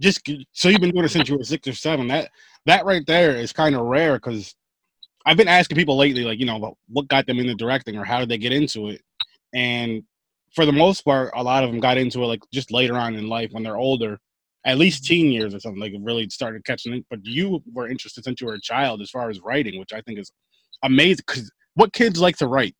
just 0.00 0.28
so 0.52 0.68
you've 0.68 0.80
been 0.80 0.90
doing 0.90 1.04
it 1.04 1.10
since 1.10 1.28
you 1.28 1.36
were 1.36 1.44
six 1.44 1.68
or 1.68 1.74
seven. 1.74 2.08
That 2.08 2.30
that 2.66 2.84
right 2.84 3.06
there 3.06 3.36
is 3.36 3.52
kind 3.52 3.74
of 3.74 3.82
rare 3.82 4.14
because 4.14 4.54
I've 5.26 5.36
been 5.36 5.48
asking 5.48 5.76
people 5.76 5.96
lately, 5.96 6.24
like 6.24 6.38
you 6.38 6.46
know, 6.46 6.76
what 6.88 7.08
got 7.08 7.26
them 7.26 7.38
into 7.38 7.54
directing 7.54 7.96
or 7.96 8.04
how 8.04 8.18
did 8.20 8.28
they 8.28 8.38
get 8.38 8.52
into 8.52 8.88
it, 8.88 9.02
and 9.54 10.02
for 10.54 10.66
the 10.66 10.72
most 10.72 11.02
part, 11.02 11.32
a 11.36 11.42
lot 11.42 11.62
of 11.62 11.70
them 11.70 11.80
got 11.80 11.98
into 11.98 12.22
it 12.22 12.26
like 12.26 12.42
just 12.52 12.72
later 12.72 12.94
on 12.94 13.14
in 13.14 13.28
life 13.28 13.50
when 13.52 13.62
they're 13.62 13.76
older, 13.76 14.18
at 14.64 14.78
least 14.78 15.04
mm-hmm. 15.04 15.14
teen 15.14 15.32
years 15.32 15.54
or 15.54 15.60
something. 15.60 15.80
Like 15.80 15.92
really 16.00 16.28
started 16.28 16.64
catching 16.64 16.94
it. 16.94 17.04
But 17.10 17.20
you 17.22 17.62
were 17.72 17.88
interested 17.88 18.24
since 18.24 18.40
you 18.40 18.46
were 18.46 18.54
a 18.54 18.60
child 18.60 19.00
as 19.00 19.10
far 19.10 19.30
as 19.30 19.40
writing, 19.40 19.78
which 19.78 19.92
I 19.92 20.00
think 20.00 20.18
is 20.18 20.32
amazing. 20.82 21.24
Because 21.26 21.50
what 21.74 21.92
kids 21.92 22.20
like 22.20 22.36
to 22.38 22.46
write? 22.46 22.74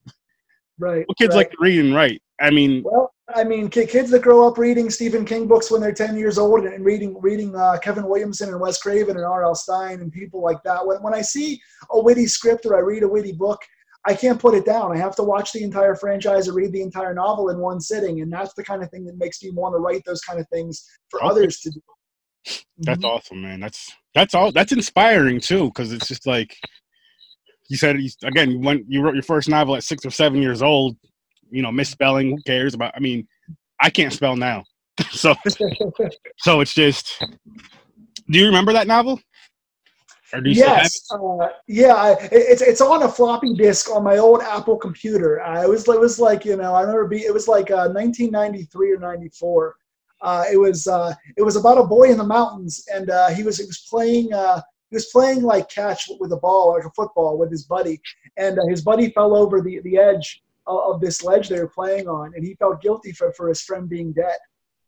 Right. 0.79 1.05
What 1.07 1.19
kids 1.19 1.35
right. 1.35 1.43
like 1.43 1.51
to 1.51 1.57
read 1.61 1.85
and 1.85 1.95
write? 1.95 2.23
I 2.41 2.51
mean, 2.51 2.83
Well, 2.85 3.10
I 3.35 3.45
mean, 3.45 3.69
kids 3.69 4.11
that 4.11 4.23
grow 4.23 4.47
up 4.47 4.59
reading 4.59 4.91
Stephen 4.91 5.25
King 5.25 5.47
books 5.47 5.71
when 5.71 5.81
they're 5.81 5.93
10 5.93 6.17
years 6.17 6.39
old 6.39 6.65
and 6.65 6.85
reading 6.85 7.21
reading 7.21 7.55
uh, 7.55 7.79
Kevin 7.79 8.07
Williamson 8.07 8.49
and 8.49 8.61
Wes 8.61 8.79
Craven 8.81 9.17
and 9.17 9.25
R.L. 9.25 9.55
Stine 9.55 10.01
and 10.01 10.13
people 10.13 10.43
like 10.43 10.63
that. 10.65 10.87
When, 10.87 11.03
when 11.03 11.15
I 11.15 11.21
see 11.21 11.61
a 11.91 12.01
witty 12.01 12.27
script 12.27 12.67
or 12.67 12.77
I 12.77 12.81
read 12.81 13.03
a 13.03 13.09
witty 13.09 13.33
book, 13.33 13.61
I 14.07 14.15
can't 14.15 14.41
put 14.41 14.55
it 14.55 14.65
down. 14.65 14.93
I 14.93 14.97
have 14.97 15.15
to 15.17 15.23
watch 15.23 15.53
the 15.53 15.63
entire 15.63 15.95
franchise 15.95 16.49
or 16.49 16.55
read 16.55 16.73
the 16.73 16.83
entire 16.83 17.15
novel 17.15 17.51
in 17.51 17.59
one 17.59 17.81
sitting. 17.81 18.21
And 18.23 18.33
that's 18.33 18.55
the 18.55 18.65
kind 18.65 18.83
of 18.83 18.91
thing 18.91 19.05
that 19.05 19.19
makes 19.19 19.43
me 19.43 19.51
want 19.51 19.75
to 19.75 19.79
write 19.79 20.03
those 20.07 20.23
kind 20.23 20.41
of 20.41 20.49
things 20.49 20.85
for 21.11 21.23
Okay. 21.23 21.31
others 21.31 21.61
to 21.61 21.71
do. 21.71 21.83
That's 22.79 23.05
Mhm. 23.05 23.09
awesome, 23.09 23.43
man. 23.43 23.61
That's 23.61 23.93
that's 24.15 24.35
all. 24.35 24.53
That's 24.53 24.73
inspiring 24.73 25.41
too, 25.41 25.67
because 25.67 25.93
it's 25.93 26.09
just 26.09 26.27
like 26.27 26.57
you 27.69 27.77
said. 27.77 28.01
You, 28.01 28.11
again, 28.25 28.63
when 28.63 28.85
you 28.89 29.03
wrote 29.03 29.15
your 29.15 29.23
first 29.23 29.49
novel 29.49 29.77
at 29.77 29.85
six 29.85 30.05
or 30.05 30.11
seven 30.11 30.41
years 30.41 30.63
old, 30.63 30.97
you 31.51 31.63
know, 31.63 31.73
misspelling. 31.73 32.31
Who 32.31 32.43
cares 32.43 32.75
about? 32.75 32.93
I 32.97 33.01
mean, 33.01 33.27
I 33.81 33.91
can't 33.91 34.13
spell 34.13 34.37
now, 34.37 34.65
so 35.11 35.35
so 36.39 36.61
it's 36.61 36.75
just. 36.75 37.23
Do 38.31 38.39
you 38.39 38.47
remember 38.47 38.73
that 38.73 38.87
novel? 38.87 39.21
Or 40.33 40.41
do 40.41 40.51
you 40.51 40.55
still 40.55 40.69
have 40.69 40.87
it? 40.87 40.93
yes, 40.93 41.11
uh, 41.11 41.49
yeah. 41.67 41.95
I, 41.95 42.29
it's 42.31 42.63
it's 42.63 42.81
on 42.81 43.03
a 43.03 43.09
floppy 43.09 43.55
disk 43.55 43.91
on 43.91 44.05
my 44.05 44.19
old 44.19 44.43
Apple 44.43 44.77
computer. 44.77 45.39
It 45.39 45.69
was 45.69 45.89
it 45.89 46.01
was 46.01 46.21
like 46.21 46.45
you 46.45 46.57
know 46.57 46.75
I 46.75 46.83
remember 46.83 47.09
be, 47.09 47.23
it 47.23 47.35
was 47.35 47.49
like 47.49 47.71
uh, 47.71 47.89
1993 47.89 48.93
or 48.93 48.99
94. 48.99 49.77
Uh, 50.23 50.45
it 50.53 50.57
was 50.57 50.87
uh, 50.87 51.15
it 51.37 51.43
was 51.43 51.57
about 51.57 51.79
a 51.79 51.85
boy 51.85 52.05
in 52.05 52.19
the 52.19 52.25
mountains, 52.25 52.87
and 52.93 53.11
uh, 53.11 53.29
he 53.31 53.43
was 53.43 53.59
he 53.59 53.65
was 53.65 53.87
playing 53.89 54.33
uh, 54.33 54.61
he 54.91 54.97
was 54.97 55.07
playing 55.07 55.43
like 55.43 55.69
catch 55.69 56.11
with 56.21 56.33
a 56.33 56.37
ball 56.37 56.75
like 56.75 56.85
a 56.85 56.91
football 56.91 57.39
with 57.39 57.51
his 57.51 57.65
buddy, 57.65 58.01
and 58.37 58.59
uh, 58.59 58.67
his 58.67 58.83
buddy 58.83 59.11
fell 59.11 59.35
over 59.35 59.61
the 59.61 59.81
the 59.81 59.97
edge 59.97 60.43
of, 60.79 61.01
this 61.01 61.23
ledge 61.23 61.49
they 61.49 61.59
were 61.59 61.69
playing 61.69 62.09
on, 62.09 62.33
and 62.35 62.45
he 62.45 62.55
felt 62.55 62.83
guilty 62.83 63.13
for 63.13 63.33
for 63.33 63.49
his 63.49 63.63
friend 63.63 63.89
being 63.89 64.13
dead, 64.13 64.39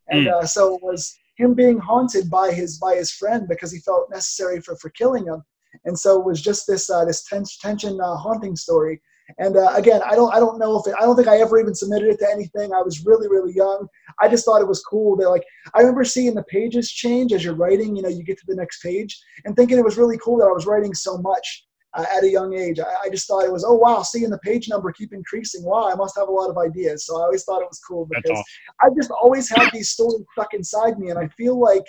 and 0.09 0.29
uh, 0.29 0.45
so 0.47 0.77
it 0.77 0.83
was 0.83 1.17
him 1.37 1.55
being 1.55 1.79
haunted 1.79 2.31
by 2.31 2.53
his 2.53 2.79
by 2.79 2.95
his 2.95 3.13
friend 3.13 3.49
because 3.49 3.73
he 3.73 3.81
felt 3.81 4.11
necessary 4.11 4.61
for 4.61 4.77
for 4.77 4.91
killing 4.91 5.27
him, 5.27 5.43
and 5.85 5.99
so 5.99 6.19
it 6.19 6.25
was 6.25 6.41
just 6.41 6.67
this 6.67 6.91
uh, 6.91 7.05
this 7.05 7.25
tense 7.25 7.57
tension 7.59 8.01
uh, 8.01 8.17
haunting 8.17 8.57
story. 8.57 9.01
And 9.39 9.57
uh, 9.57 9.73
again, 9.75 10.03
I 10.05 10.15
don't 10.15 10.33
I 10.35 10.39
don't 10.39 10.59
know 10.59 10.79
if 10.79 10.87
it, 10.87 10.95
I 11.01 11.05
don't 11.05 11.17
think 11.17 11.29
I 11.29 11.39
ever 11.39 11.59
even 11.59 11.75
submitted 11.75 12.11
it 12.11 12.19
to 12.19 12.31
anything. 12.31 12.73
I 12.73 12.83
was 12.83 13.05
really 13.07 13.29
really 13.29 13.53
young. 13.55 13.87
I 14.21 14.29
just 14.29 14.45
thought 14.45 14.61
it 14.61 14.69
was 14.69 14.83
cool. 14.83 15.17
That 15.17 15.31
like 15.31 15.45
I 15.75 15.81
remember 15.81 16.05
seeing 16.05 16.35
the 16.35 16.43
pages 16.45 16.91
change 16.91 17.33
as 17.33 17.45
you're 17.45 17.55
writing. 17.55 17.97
You 17.97 18.03
know, 18.03 18.09
you 18.09 18.25
get 18.25 18.39
to 18.39 18.47
the 18.47 18.57
next 18.57 18.83
page 18.83 19.19
and 19.45 19.57
thinking 19.57 19.79
it 19.79 19.85
was 19.85 19.97
really 19.97 20.19
cool 20.19 20.39
that 20.39 20.49
I 20.49 20.53
was 20.53 20.67
writing 20.67 20.95
so 20.95 21.19
much. 21.19 21.67
Uh, 21.95 22.05
at 22.17 22.25
a 22.25 22.29
young 22.29 22.55
age. 22.55 22.81
I, 22.81 23.07
I, 23.07 23.11
just 23.11 23.27
thought 23.29 23.45
it 23.45 23.53
was, 23.53 23.65
oh 23.65 23.75
wow, 23.75 24.03
seeing 24.03 24.31
the 24.31 24.39
page 24.39 24.69
number 24.69 24.93
keep 24.93 25.13
increasing. 25.13 25.63
Wow, 25.65 25.91
I 25.91 25.95
must 25.95 26.17
have 26.17 26.29
a 26.29 26.33
lot 26.33 26.49
of 26.49 26.59
ideas. 26.59 27.07
So 27.07 27.19
I 27.19 27.25
always 27.25 27.45
thought 27.45 27.63
it 27.63 27.69
was 27.69 27.81
cool 27.87 28.07
because. 28.11 28.43
I 28.81 28.89
just 28.97 29.11
always 29.11 29.49
had 29.49 29.71
these 29.73 29.91
stories 29.91 30.25
stuck 30.33 30.55
inside 30.55 30.99
me, 30.99 31.11
and 31.11 31.19
I 31.19 31.29
feel 31.29 31.59
like 31.59 31.85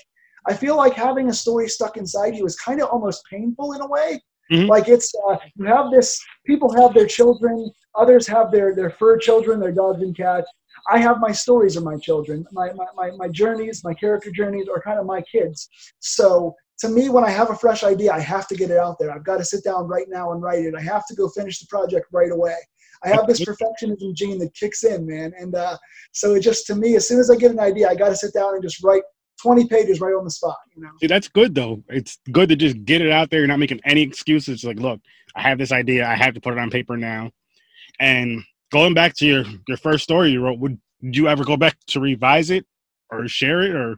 I 0.48 0.53
feel 0.53 0.75
like 0.75 0.93
having 0.93 1.29
a 1.29 1.33
story 1.33 1.69
stuck 1.69 1.98
inside 1.98 2.36
you 2.36 2.45
is 2.45 2.55
kind 2.57 2.81
of 2.81 2.89
almost 2.89 3.24
painful 3.29 3.74
in 3.74 3.81
a 3.81 3.88
way. 3.88 4.22
Mm-hmm. 4.51 4.67
Like 4.67 4.88
it's 4.88 5.13
uh, 5.27 5.38
you 5.55 5.65
have 5.65 5.89
this. 5.91 6.22
People 6.45 6.74
have 6.81 6.93
their 6.93 7.07
children. 7.07 7.72
Others 7.95 8.27
have 8.27 8.51
their 8.51 8.75
their 8.75 8.89
fur 8.89 9.17
children, 9.17 9.60
their 9.60 9.72
dogs 9.72 10.01
and 10.01 10.15
cats. 10.15 10.48
I 10.91 11.00
have 11.00 11.19
my 11.19 11.31
stories 11.31 11.77
of 11.77 11.83
my 11.83 11.98
children. 11.98 12.45
My, 12.51 12.74
my, 12.74 12.86
my, 12.93 13.12
my 13.12 13.29
journeys, 13.29 13.86
my 13.86 13.93
character 13.93 14.31
journeys 14.31 14.67
are 14.67 14.81
kind 14.81 15.00
of 15.00 15.05
my 15.05 15.22
kids. 15.22 15.69
So 16.00 16.55
to 16.84 16.90
me, 16.90 17.08
when 17.08 17.24
I 17.24 17.30
have 17.30 17.50
a 17.50 17.56
fresh 17.56 17.86
idea, 17.86 18.12
I 18.12 18.20
have 18.20 18.46
to 18.50 18.56
get 18.56 18.70
it 18.70 18.78
out 18.78 19.00
there. 19.00 19.10
I've 19.10 19.24
got 19.24 19.38
to 19.38 19.46
sit 19.46 19.63
down 19.63 19.88
right 19.88 20.08
now 20.10 20.34
and 20.34 20.42
write 20.42 20.66
it. 20.66 20.75
I 20.78 20.82
have 20.82 21.08
to 21.08 21.16
go 21.16 21.30
finish 21.30 21.60
the 21.60 21.68
project 21.68 22.08
right 22.12 22.30
away. 22.30 22.58
I 23.06 23.08
have 23.08 23.25
this 23.25 23.40
perfectionism 23.40 24.13
gene 24.13 24.38
that 24.40 24.54
kicks 24.54 24.84
in, 24.84 25.08
man. 25.08 25.32
And 25.40 25.56
uh, 25.56 25.78
so 26.12 26.36
it 26.36 26.42
just, 26.42 26.68
to 26.68 26.75
me, 26.75 26.98
as 26.98 27.08
soon 27.08 27.22
as 27.22 27.30
I 27.30 27.38
get 27.38 27.52
an 27.52 27.60
idea, 27.60 27.88
I 27.88 27.96
got 27.96 28.10
to 28.10 28.18
sit 28.18 28.34
down 28.34 28.56
and 28.56 28.62
just 28.62 28.84
write 28.84 29.04
20 29.42 29.66
pages 29.68 30.02
right 30.02 30.13
on 30.13 30.25
the 30.25 30.30
spot. 30.30 30.58
You 30.75 30.84
know? 30.84 30.90
See, 31.00 31.08
that's 31.08 31.30
good 31.30 31.56
though. 31.56 31.82
It's 31.88 32.20
good 32.34 32.50
to 32.50 32.58
just 32.58 32.84
get 32.84 33.02
it 33.02 33.12
out 33.12 33.30
there. 33.30 33.40
You're 33.40 33.48
not 33.48 33.60
making 33.60 33.80
any 33.86 34.02
excuses. 34.02 34.66
Like, 34.66 34.80
look, 34.80 35.00
I 35.38 35.42
have 35.42 35.58
this 35.58 35.72
idea. 35.72 36.06
I 36.06 36.16
have 36.16 36.34
to 36.34 36.42
put 36.42 36.52
it 36.52 36.60
on 36.60 36.70
paper 36.70 36.98
now. 36.98 37.32
And 38.02 38.44
going 38.74 38.94
back 38.94 39.16
to 39.18 39.25
your 39.25 39.46
your 39.70 39.78
first 39.78 40.04
story 40.04 40.32
you 40.32 40.42
wrote, 40.42 40.60
would 40.60 40.80
you 41.02 41.30
ever 41.30 41.46
go 41.46 41.56
back 41.56 41.78
to 41.88 42.02
revise 42.02 42.50
it 42.50 42.66
or 43.10 43.25
share 43.30 43.62
it 43.62 43.74
or? 43.74 43.98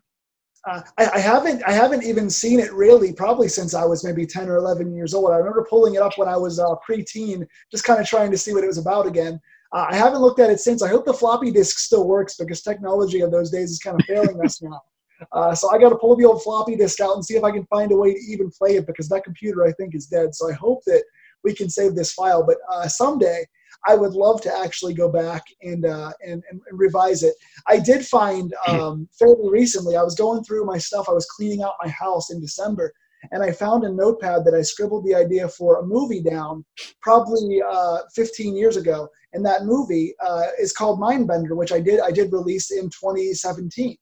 I, 0.67 1.19
haven't. 1.19 1.63
I 1.67 1.71
haven't 1.71 2.03
even 2.03 2.29
seen 2.29 2.59
it 2.59 2.73
really, 2.73 3.13
probably 3.13 3.47
since 3.47 3.73
I 3.73 3.85
was 3.85 4.03
maybe 4.03 4.25
ten 4.25 4.49
or 4.49 4.57
eleven 4.57 4.95
years 4.95 5.13
old. 5.13 5.31
I 5.31 5.37
remember 5.37 5.65
pulling 5.69 5.95
it 5.95 6.01
up 6.01 6.17
when 6.17 6.27
I 6.27 6.37
was 6.37 6.59
uh, 6.59 6.75
preteen, 6.87 7.45
just 7.71 7.83
kind 7.83 7.99
of 7.99 8.07
trying 8.07 8.31
to 8.31 8.37
see 8.37 8.53
what 8.53 8.63
it 8.63 8.67
was 8.67 8.79
about 8.79 9.05
again. 9.05 9.39
Uh, 9.71 9.87
I 9.89 9.95
haven't 9.95 10.21
looked 10.21 10.39
at 10.39 10.49
it 10.49 10.59
since. 10.59 10.81
I 10.81 10.87
hope 10.87 11.05
the 11.05 11.13
floppy 11.13 11.51
disk 11.51 11.77
still 11.77 12.07
works 12.07 12.37
because 12.37 12.61
technology 12.61 13.21
of 13.21 13.31
those 13.31 13.51
days 13.51 13.71
is 13.71 13.79
kind 13.79 13.99
of 13.99 14.05
failing 14.07 14.43
us 14.43 14.61
now. 14.61 14.81
Uh, 15.31 15.55
so 15.55 15.71
I 15.71 15.77
got 15.77 15.91
to 15.91 15.95
pull 15.95 16.17
the 16.17 16.25
old 16.25 16.43
floppy 16.43 16.75
disk 16.75 16.99
out 16.99 17.15
and 17.15 17.23
see 17.23 17.37
if 17.37 17.43
I 17.45 17.49
can 17.49 17.65
find 17.67 17.89
a 17.93 17.95
way 17.95 18.13
to 18.13 18.19
even 18.19 18.51
play 18.51 18.75
it 18.75 18.85
because 18.85 19.07
that 19.07 19.23
computer 19.23 19.65
I 19.65 19.71
think 19.71 19.95
is 19.95 20.07
dead. 20.07 20.35
So 20.35 20.49
I 20.49 20.53
hope 20.53 20.83
that 20.87 21.05
we 21.41 21.53
can 21.55 21.69
save 21.69 21.95
this 21.95 22.11
file. 22.11 22.45
But 22.45 22.57
uh, 22.69 22.89
someday 22.89 23.45
I 23.87 23.95
would 23.95 24.13
love 24.13 24.41
to 24.41 24.57
actually 24.57 24.93
go 24.93 25.11
back 25.11 25.43
and, 25.61 25.85
uh, 25.85 26.11
and, 26.25 26.43
and, 26.49 26.61
revise 26.71 27.23
it. 27.23 27.35
I 27.67 27.79
did 27.79 28.05
find 28.05 28.53
um, 28.67 29.07
fairly 29.17 29.49
recently, 29.49 29.95
I 29.95 30.03
was 30.03 30.15
going 30.15 30.43
through 30.43 30.65
my 30.65 30.77
stuff, 30.77 31.07
I 31.09 31.13
was 31.13 31.27
cleaning 31.27 31.61
out 31.61 31.73
my 31.83 31.89
house 31.89 32.31
in 32.31 32.41
December, 32.41 32.93
and 33.31 33.43
I 33.43 33.51
found 33.51 33.83
a 33.83 33.91
notepad 33.91 34.45
that 34.45 34.53
I 34.53 34.61
scribbled 34.61 35.05
the 35.05 35.15
idea 35.15 35.47
for 35.47 35.79
a 35.79 35.85
movie 35.85 36.21
down 36.21 36.63
probably 37.01 37.61
uh, 37.67 37.99
15 38.13 38.55
years 38.55 38.77
ago. 38.77 39.07
And 39.33 39.45
that 39.45 39.65
movie 39.65 40.13
uh, 40.25 40.47
is 40.59 40.71
called 40.71 40.99
Mindbender, 40.99 41.55
which 41.55 41.71
I 41.71 41.79
did 41.79 41.99
I 41.99 42.11
did 42.11 42.31
release 42.31 42.71
in 42.71 42.85
2017. 42.85 43.97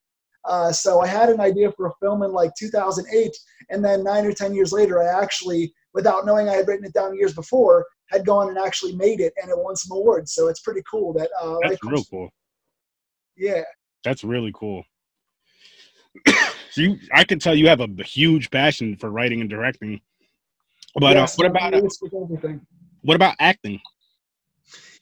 Uh, 0.45 0.71
so 0.71 0.99
I 0.99 1.07
had 1.07 1.29
an 1.29 1.39
idea 1.39 1.71
for 1.71 1.87
a 1.87 1.93
film 2.01 2.21
in 2.23 2.31
like 2.31 2.51
2008, 2.59 3.31
and 3.69 3.83
then 3.83 4.03
nine 4.03 4.25
or 4.25 4.33
ten 4.33 4.53
years 4.53 4.73
later, 4.73 5.01
I 5.01 5.21
actually, 5.21 5.73
without 5.93 6.25
knowing 6.25 6.49
I 6.49 6.55
had 6.55 6.67
written 6.67 6.85
it 6.85 6.93
down 6.93 7.15
years 7.15 7.33
before, 7.33 7.85
had 8.13 8.25
gone 8.25 8.49
and 8.49 8.57
actually 8.57 8.95
made 8.95 9.19
it, 9.19 9.33
and 9.41 9.49
it 9.49 9.57
won 9.57 9.75
some 9.75 9.97
awards. 9.97 10.33
So 10.33 10.47
it's 10.47 10.61
pretty 10.61 10.81
cool. 10.89 11.13
That 11.13 11.29
uh, 11.41 11.57
that's 11.61 11.83
real 11.83 12.03
cool. 12.09 12.29
Yeah, 13.35 13.63
that's 14.03 14.23
really 14.23 14.51
cool. 14.55 14.83
so 16.71 16.81
you, 16.81 16.97
I 17.13 17.23
can 17.23 17.39
tell 17.39 17.55
you 17.55 17.67
have 17.67 17.81
a 17.81 17.87
huge 18.03 18.51
passion 18.51 18.95
for 18.95 19.09
writing 19.09 19.41
and 19.41 19.49
directing. 19.49 19.99
But 20.95 21.17
uh, 21.17 21.21
yes, 21.21 21.33
uh, 21.33 21.35
what 21.37 21.47
about 21.47 21.73
uh, 21.73 22.53
what 23.01 23.15
about 23.15 23.35
acting? 23.39 23.81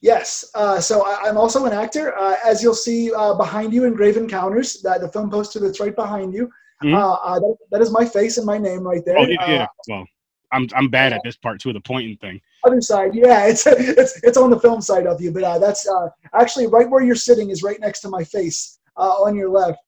Yes. 0.01 0.49
Uh, 0.55 0.79
so 0.79 1.05
I, 1.05 1.29
am 1.29 1.37
also 1.37 1.65
an 1.65 1.73
actor. 1.73 2.17
Uh, 2.17 2.35
as 2.43 2.63
you'll 2.63 2.73
see 2.73 3.13
uh, 3.13 3.35
behind 3.35 3.71
you 3.73 3.85
in 3.85 3.93
Grave 3.93 4.17
Encounters, 4.17 4.81
that 4.81 5.01
the 5.01 5.07
film 5.07 5.29
poster 5.29 5.59
that's 5.59 5.79
right 5.79 5.95
behind 5.95 6.33
you. 6.33 6.47
Mm-hmm. 6.83 6.95
Uh, 6.95 7.13
uh, 7.13 7.39
that, 7.39 7.57
that 7.71 7.81
is 7.81 7.91
my 7.91 8.03
face 8.03 8.37
and 8.37 8.45
my 8.45 8.57
name 8.57 8.81
right 8.81 9.05
there. 9.05 9.19
Oh 9.19 9.27
yeah. 9.27 9.47
yeah. 9.47 9.67
Well, 9.87 10.05
I'm 10.51 10.67
I'm 10.75 10.89
bad 10.89 11.13
at 11.13 11.21
this 11.23 11.35
part 11.35 11.59
too, 11.59 11.73
the 11.73 11.81
pointing 11.81 12.17
thing. 12.17 12.41
Other 12.65 12.81
side, 12.81 13.15
yeah, 13.15 13.45
it's 13.47 13.65
it's 13.67 14.21
it's 14.23 14.37
on 14.37 14.49
the 14.49 14.59
film 14.59 14.81
side 14.81 15.07
of 15.07 15.21
you, 15.21 15.31
but 15.31 15.43
uh, 15.43 15.59
that's 15.59 15.87
uh, 15.87 16.09
actually 16.33 16.67
right 16.67 16.89
where 16.89 17.03
you're 17.03 17.15
sitting 17.15 17.49
is 17.49 17.63
right 17.63 17.79
next 17.79 18.01
to 18.01 18.09
my 18.09 18.23
face 18.23 18.79
uh, 18.97 19.13
on 19.23 19.35
your 19.35 19.49
left. 19.49 19.79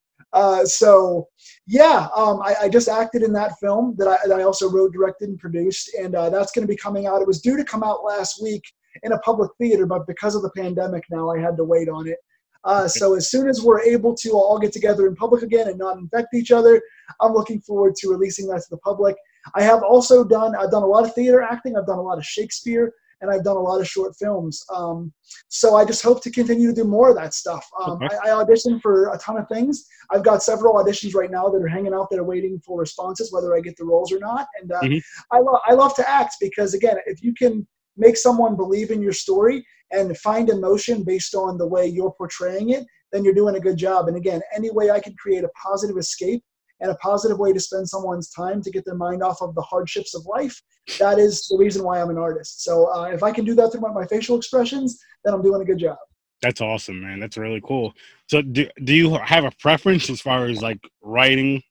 so 0.66 1.28
yeah, 1.68 2.08
um, 2.16 2.42
I, 2.42 2.56
I, 2.64 2.70
just 2.70 2.90
acted 2.90 3.22
in 3.22 3.32
that 3.34 3.60
film 3.60 3.96
that 3.98 4.08
I, 4.08 4.18
that 4.28 4.40
I 4.40 4.44
also 4.44 4.70
wrote, 4.70 4.92
directed, 4.92 5.30
and 5.30 5.40
produced, 5.40 5.94
and 5.96 6.14
that's 6.14 6.52
going 6.52 6.66
to 6.66 6.72
be 6.72 6.76
coming 6.76 7.08
out. 7.08 7.22
It 7.22 7.28
was 7.28 7.42
due 7.42 7.58
to 7.58 7.64
come 7.64 7.84
out 7.84 8.04
last 8.04 8.42
week 8.42 8.64
in 9.04 9.12
a 9.12 9.20
public 9.20 9.52
theater, 9.60 9.86
but 9.86 10.08
because 10.08 10.36
of 10.36 10.42
the 10.42 10.52
pandemic 10.52 11.04
now, 11.10 11.30
I 11.30 11.40
had 11.40 11.58
to 11.58 11.64
wait 11.64 11.90
on 11.90 12.08
it. 12.08 12.18
Uh, 12.64 12.88
so 12.88 13.16
as 13.16 13.30
soon 13.30 13.50
as 13.50 13.62
we're 13.62 13.82
able 13.82 14.16
to 14.16 14.32
all 14.32 14.58
get 14.58 14.72
together 14.72 15.08
in 15.08 15.16
public 15.16 15.44
again 15.44 15.68
and 15.68 15.78
not 15.78 15.98
infect 15.98 16.34
each 16.34 16.52
other, 16.52 16.82
I'm 17.20 17.34
looking 17.34 17.60
forward 17.60 17.96
to 17.96 18.10
releasing 18.10 18.48
that 18.48 18.62
to 18.62 18.68
the 18.70 18.78
public. 18.78 19.16
I 19.56 19.64
have 19.64 19.84
also 19.84 20.24
done 20.24 20.56
I've 20.56 20.72
done 20.72 20.84
a 20.84 20.88
lot 20.88 21.04
of 21.04 21.14
theater 21.14 21.42
acting. 21.42 21.78
I've 21.78 21.88
done 21.88 22.00
a 22.00 22.02
lot 22.02 22.18
of 22.18 22.26
Shakespeare, 22.26 22.94
and 23.22 23.32
I've 23.32 23.44
done 23.44 23.58
a 23.58 23.62
lot 23.62 23.80
of 23.80 23.88
short 23.88 24.16
films. 24.16 24.64
Um, 24.74 25.12
so 25.48 25.76
I 25.76 25.86
just 25.86 26.04
hope 26.04 26.22
to 26.24 26.32
continue 26.32 26.68
to 26.68 26.76
do 26.76 26.84
more 26.84 27.10
of 27.10 27.16
that 27.16 27.34
stuff. 27.34 27.68
Um, 27.82 27.94
okay. 28.04 28.16
I, 28.24 28.30
I 28.30 28.44
auditioned 28.44 28.82
for 28.82 29.14
a 29.14 29.18
ton 29.18 29.38
of 29.38 29.48
things. 29.48 29.88
I've 30.12 30.24
got 30.24 30.44
several 30.44 30.76
auditions 30.76 31.16
right 31.16 31.32
now 31.32 31.48
that 31.50 31.62
are 31.62 31.68
hanging 31.68 31.94
out 31.94 32.08
there 32.12 32.24
waiting 32.24 32.62
for 32.66 32.80
responses, 32.80 33.32
whether 33.32 33.56
I 33.56 33.62
get 33.62 33.78
the 33.78 33.86
roles 33.86 34.12
or 34.12 34.20
not. 34.20 34.48
And 34.62 34.72
uh, 34.72 34.82
mm-hmm. 34.82 35.36
I, 35.36 35.40
lo- 35.40 35.60
I 35.66 35.74
love 35.74 35.96
to 35.96 36.10
act 36.10 36.36
because 36.42 36.74
again, 36.74 36.98
if 37.06 37.24
you 37.24 37.34
can 37.34 37.66
make 37.96 38.18
someone 38.18 38.56
believe 38.56 38.92
in 38.92 39.02
your 39.02 39.14
story 39.14 39.66
and 39.92 40.18
find 40.18 40.50
emotion 40.50 41.04
based 41.04 41.36
on 41.36 41.58
the 41.58 41.68
way 41.68 41.86
you're 41.88 42.12
portraying 42.12 42.72
it, 42.72 42.86
then 43.12 43.24
you're 43.24 43.34
doing 43.34 43.56
a 43.56 43.60
good 43.60 43.78
job. 43.78 44.08
And 44.08 44.18
again, 44.18 44.42
any 44.54 44.72
way 44.72 44.90
I 44.90 45.00
can 45.00 45.16
create 45.16 45.44
a 45.44 45.50
positive 45.50 45.98
escape 45.98 46.44
and 46.84 46.92
a 46.92 46.96
positive 46.96 47.40
way 47.40 47.54
to 47.54 47.60
spend 47.60 47.88
someone's 47.88 48.30
time 48.30 48.62
to 48.62 48.70
get 48.70 48.84
their 48.86 48.96
mind 48.96 49.24
off 49.24 49.42
of 49.42 49.56
the 49.56 49.62
hardships 49.62 50.14
of 50.14 50.26
life, 50.26 50.62
that 51.00 51.18
is 51.18 51.48
the 51.48 51.58
reason 51.58 51.82
why 51.84 52.00
I'm 52.00 52.10
an 52.10 52.18
artist. 52.18 52.64
So 52.64 52.94
uh, 52.94 53.06
if 53.06 53.24
I 53.24 53.32
can 53.32 53.46
do 53.46 53.56
that 53.56 53.72
through 53.72 53.82
my, 53.82 53.92
my 53.92 54.06
facial 54.06 54.38
expressions, 54.38 55.00
then 55.24 55.34
I'm 55.34 55.42
doing 55.42 55.62
a 55.62 55.66
good 55.66 55.80
job. 55.80 55.98
That's 56.42 56.60
awesome, 56.60 57.00
man. 57.00 57.22
That's 57.22 57.38
really 57.38 57.62
cool. 57.66 57.94
So, 58.30 58.42
do, 58.42 58.68
do 58.84 58.94
you 58.94 59.16
have 59.16 59.46
a 59.46 59.52
preference 59.62 60.10
as 60.10 60.20
far 60.20 60.46
as 60.48 60.62
like 60.62 60.80
writing, 61.02 61.64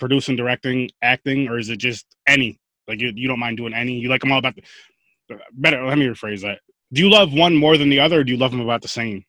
producing, 0.00 0.34
directing, 0.34 0.90
acting, 1.00 1.46
or 1.46 1.58
is 1.58 1.70
it 1.70 1.76
just 1.76 2.04
any? 2.26 2.58
Like 2.88 3.00
you, 3.00 3.12
you 3.14 3.28
don't 3.28 3.38
mind 3.38 3.56
doing 3.56 3.72
any? 3.72 3.92
You 3.92 4.08
like 4.08 4.22
them 4.22 4.32
all 4.32 4.40
about 4.40 4.56
the, 4.56 5.38
better. 5.52 5.86
Let 5.86 5.96
me 5.96 6.06
rephrase 6.06 6.42
that. 6.42 6.58
Do 6.92 7.02
you 7.02 7.08
love 7.08 7.32
one 7.32 7.54
more 7.54 7.76
than 7.76 7.88
the 7.88 8.00
other, 8.00 8.18
or 8.18 8.24
do 8.24 8.32
you 8.32 8.38
love 8.38 8.50
them 8.50 8.60
about 8.60 8.82
the 8.82 8.88
same? 8.88 9.24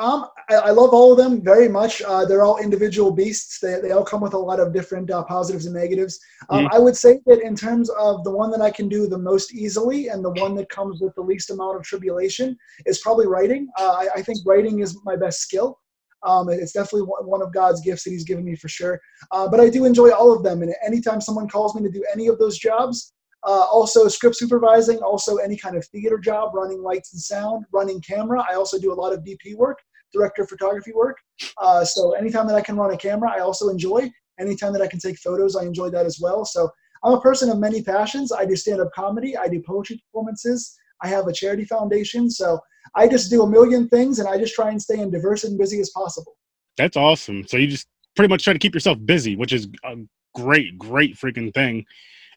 Um, 0.00 0.26
I, 0.50 0.54
I 0.54 0.70
love 0.70 0.90
all 0.90 1.12
of 1.12 1.18
them 1.18 1.40
very 1.40 1.68
much. 1.68 2.02
Uh, 2.02 2.24
they're 2.24 2.42
all 2.42 2.58
individual 2.58 3.12
beasts. 3.12 3.60
They, 3.60 3.80
they 3.80 3.92
all 3.92 4.04
come 4.04 4.20
with 4.20 4.34
a 4.34 4.38
lot 4.38 4.58
of 4.58 4.72
different 4.72 5.10
uh, 5.10 5.22
positives 5.24 5.66
and 5.66 5.74
negatives. 5.74 6.18
Um, 6.50 6.64
mm-hmm. 6.64 6.74
I 6.74 6.78
would 6.78 6.96
say 6.96 7.20
that 7.26 7.40
in 7.40 7.54
terms 7.54 7.90
of 7.90 8.24
the 8.24 8.30
one 8.30 8.50
that 8.50 8.60
I 8.60 8.70
can 8.70 8.88
do 8.88 9.06
the 9.06 9.18
most 9.18 9.54
easily 9.54 10.08
and 10.08 10.24
the 10.24 10.32
one 10.32 10.56
that 10.56 10.68
comes 10.68 11.00
with 11.00 11.14
the 11.14 11.22
least 11.22 11.50
amount 11.50 11.76
of 11.76 11.84
tribulation 11.84 12.56
is 12.86 12.98
probably 12.98 13.28
writing. 13.28 13.68
Uh, 13.78 13.92
I, 13.92 14.08
I, 14.16 14.22
think 14.22 14.38
writing 14.44 14.80
is 14.80 14.98
my 15.04 15.14
best 15.14 15.40
skill. 15.40 15.78
Um, 16.24 16.48
it's 16.48 16.72
definitely 16.72 17.02
one 17.02 17.42
of 17.42 17.52
God's 17.52 17.80
gifts 17.80 18.04
that 18.04 18.10
He's 18.10 18.24
given 18.24 18.44
me 18.44 18.56
for 18.56 18.68
sure. 18.68 19.00
Uh, 19.30 19.46
but 19.46 19.60
I 19.60 19.68
do 19.68 19.84
enjoy 19.84 20.10
all 20.10 20.32
of 20.34 20.42
them. 20.42 20.62
And 20.62 20.74
anytime 20.84 21.20
someone 21.20 21.48
calls 21.48 21.74
me 21.74 21.82
to 21.82 21.90
do 21.90 22.04
any 22.12 22.26
of 22.26 22.38
those 22.38 22.58
jobs, 22.58 23.12
uh, 23.46 23.66
also 23.70 24.08
script 24.08 24.36
supervising, 24.36 24.98
also 24.98 25.36
any 25.36 25.56
kind 25.56 25.76
of 25.76 25.84
theater 25.86 26.18
job, 26.18 26.54
running 26.54 26.82
lights 26.82 27.12
and 27.12 27.20
sound, 27.20 27.66
running 27.72 28.00
camera. 28.00 28.44
I 28.50 28.54
also 28.54 28.78
do 28.78 28.92
a 28.92 28.94
lot 28.94 29.12
of 29.12 29.20
DP 29.20 29.54
work, 29.54 29.78
director 30.12 30.42
of 30.42 30.48
photography 30.48 30.92
work. 30.92 31.18
Uh, 31.60 31.84
so 31.84 32.12
anytime 32.12 32.46
that 32.46 32.56
I 32.56 32.62
can 32.62 32.76
run 32.76 32.92
a 32.92 32.96
camera, 32.96 33.30
I 33.30 33.40
also 33.40 33.68
enjoy. 33.68 34.10
Anytime 34.40 34.72
that 34.72 34.82
I 34.82 34.86
can 34.86 34.98
take 34.98 35.18
photos, 35.18 35.56
I 35.56 35.64
enjoy 35.64 35.90
that 35.90 36.06
as 36.06 36.18
well. 36.20 36.44
So 36.44 36.70
I'm 37.04 37.12
a 37.12 37.20
person 37.20 37.50
of 37.50 37.58
many 37.58 37.82
passions. 37.82 38.32
I 38.32 38.46
do 38.46 38.56
stand-up 38.56 38.92
comedy. 38.94 39.36
I 39.36 39.48
do 39.48 39.62
poetry 39.62 40.02
performances. 40.06 40.76
I 41.02 41.08
have 41.08 41.26
a 41.26 41.32
charity 41.32 41.64
foundation. 41.64 42.30
So 42.30 42.58
I 42.94 43.08
just 43.08 43.30
do 43.30 43.42
a 43.42 43.48
million 43.48 43.88
things, 43.88 44.18
and 44.20 44.28
I 44.28 44.38
just 44.38 44.54
try 44.54 44.70
and 44.70 44.80
stay 44.80 45.00
as 45.00 45.10
diverse 45.10 45.44
and 45.44 45.58
busy 45.58 45.80
as 45.80 45.90
possible. 45.90 46.36
That's 46.76 46.96
awesome. 46.96 47.46
So 47.46 47.58
you 47.58 47.66
just 47.66 47.86
pretty 48.16 48.28
much 48.28 48.44
try 48.44 48.52
to 48.52 48.58
keep 48.58 48.74
yourself 48.74 48.98
busy, 49.04 49.36
which 49.36 49.52
is 49.52 49.68
a 49.84 49.96
great, 50.34 50.78
great 50.78 51.16
freaking 51.16 51.52
thing 51.52 51.84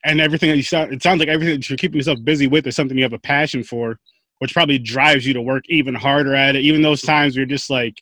and 0.05 0.21
everything 0.21 0.49
that 0.49 0.57
you 0.57 0.63
sound 0.63 0.93
it 0.93 1.01
sounds 1.01 1.19
like 1.19 1.27
everything 1.27 1.55
that 1.55 1.69
you're 1.69 1.77
keeping 1.77 1.97
yourself 1.97 2.19
busy 2.23 2.47
with 2.47 2.65
is 2.67 2.75
something 2.75 2.97
you 2.97 3.03
have 3.03 3.13
a 3.13 3.19
passion 3.19 3.63
for 3.63 3.97
which 4.39 4.53
probably 4.53 4.77
drives 4.77 5.25
you 5.25 5.33
to 5.33 5.41
work 5.41 5.63
even 5.67 5.95
harder 5.95 6.35
at 6.35 6.55
it. 6.55 6.61
Even 6.61 6.81
those 6.81 7.01
times 7.01 7.35
where 7.35 7.41
you're 7.41 7.47
just 7.47 7.69
like 7.69 7.95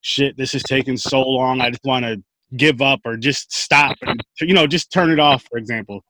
shit 0.00 0.36
this 0.36 0.54
is 0.54 0.62
taking 0.64 0.96
so 0.96 1.22
long. 1.22 1.60
I 1.60 1.70
just 1.70 1.84
want 1.84 2.04
to 2.04 2.22
give 2.56 2.82
up 2.82 3.00
or 3.04 3.16
just 3.16 3.52
stop 3.52 3.96
and 4.02 4.20
you 4.40 4.54
know 4.54 4.66
just 4.66 4.92
turn 4.92 5.10
it 5.10 5.20
off 5.20 5.44
for 5.50 5.58
example. 5.58 6.04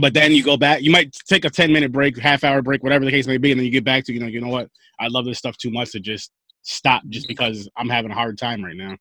But 0.00 0.12
then 0.12 0.32
you 0.32 0.42
go 0.42 0.56
back 0.56 0.82
you 0.82 0.90
might 0.90 1.14
take 1.28 1.44
a 1.44 1.50
10 1.50 1.72
minute 1.72 1.92
break 1.92 2.18
half 2.18 2.44
hour 2.44 2.62
break 2.62 2.82
whatever 2.82 3.04
the 3.04 3.10
case 3.10 3.26
may 3.26 3.38
be 3.38 3.52
and 3.52 3.60
then 3.60 3.64
you 3.64 3.70
get 3.70 3.84
back 3.84 4.04
to 4.04 4.12
you 4.12 4.20
know 4.20 4.26
you 4.26 4.40
know 4.40 4.48
what? 4.48 4.68
I 4.98 5.08
love 5.08 5.24
this 5.24 5.38
stuff 5.38 5.56
too 5.56 5.70
much 5.70 5.92
to 5.92 6.00
just 6.00 6.30
stop 6.66 7.02
just 7.10 7.28
because 7.28 7.68
i'm 7.76 7.90
having 7.90 8.10
a 8.10 8.14
hard 8.14 8.38
time 8.38 8.64
right 8.64 8.76
now 8.76 8.96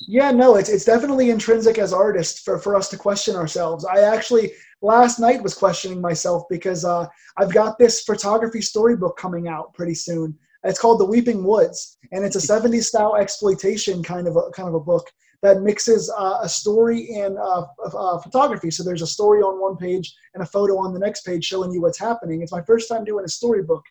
yeah, 0.00 0.30
no, 0.30 0.56
it's 0.56 0.68
it's 0.68 0.84
definitely 0.84 1.30
intrinsic 1.30 1.78
as 1.78 1.92
artists 1.92 2.40
for, 2.40 2.58
for 2.58 2.74
us 2.74 2.88
to 2.90 2.96
question 2.96 3.36
ourselves. 3.36 3.84
I 3.84 4.00
actually 4.00 4.52
last 4.82 5.18
night 5.18 5.42
was 5.42 5.54
questioning 5.54 6.00
myself 6.00 6.44
because 6.48 6.84
uh, 6.84 7.06
I've 7.36 7.52
got 7.52 7.78
this 7.78 8.02
photography 8.02 8.62
storybook 8.62 9.16
coming 9.18 9.48
out 9.48 9.74
pretty 9.74 9.94
soon. 9.94 10.36
It's 10.64 10.78
called 10.78 11.00
The 11.00 11.06
Weeping 11.06 11.44
Woods, 11.44 11.98
and 12.12 12.24
it's 12.24 12.36
a 12.36 12.38
70s 12.38 12.84
style 12.84 13.16
exploitation 13.16 14.02
kind 14.02 14.26
of 14.26 14.36
a, 14.36 14.50
kind 14.50 14.68
of 14.68 14.74
a 14.74 14.80
book 14.80 15.10
that 15.42 15.62
mixes 15.62 16.12
uh, 16.18 16.38
a 16.42 16.48
story 16.48 17.14
and 17.14 17.38
uh, 17.38 17.66
uh, 17.94 18.18
photography. 18.18 18.70
So 18.70 18.82
there's 18.82 19.02
a 19.02 19.06
story 19.06 19.40
on 19.40 19.60
one 19.60 19.76
page 19.76 20.14
and 20.34 20.42
a 20.42 20.46
photo 20.46 20.76
on 20.76 20.92
the 20.92 20.98
next 20.98 21.22
page 21.22 21.44
showing 21.44 21.72
you 21.72 21.80
what's 21.80 21.98
happening. 21.98 22.42
It's 22.42 22.52
my 22.52 22.62
first 22.62 22.88
time 22.88 23.04
doing 23.04 23.24
a 23.24 23.28
storybook. 23.28 23.84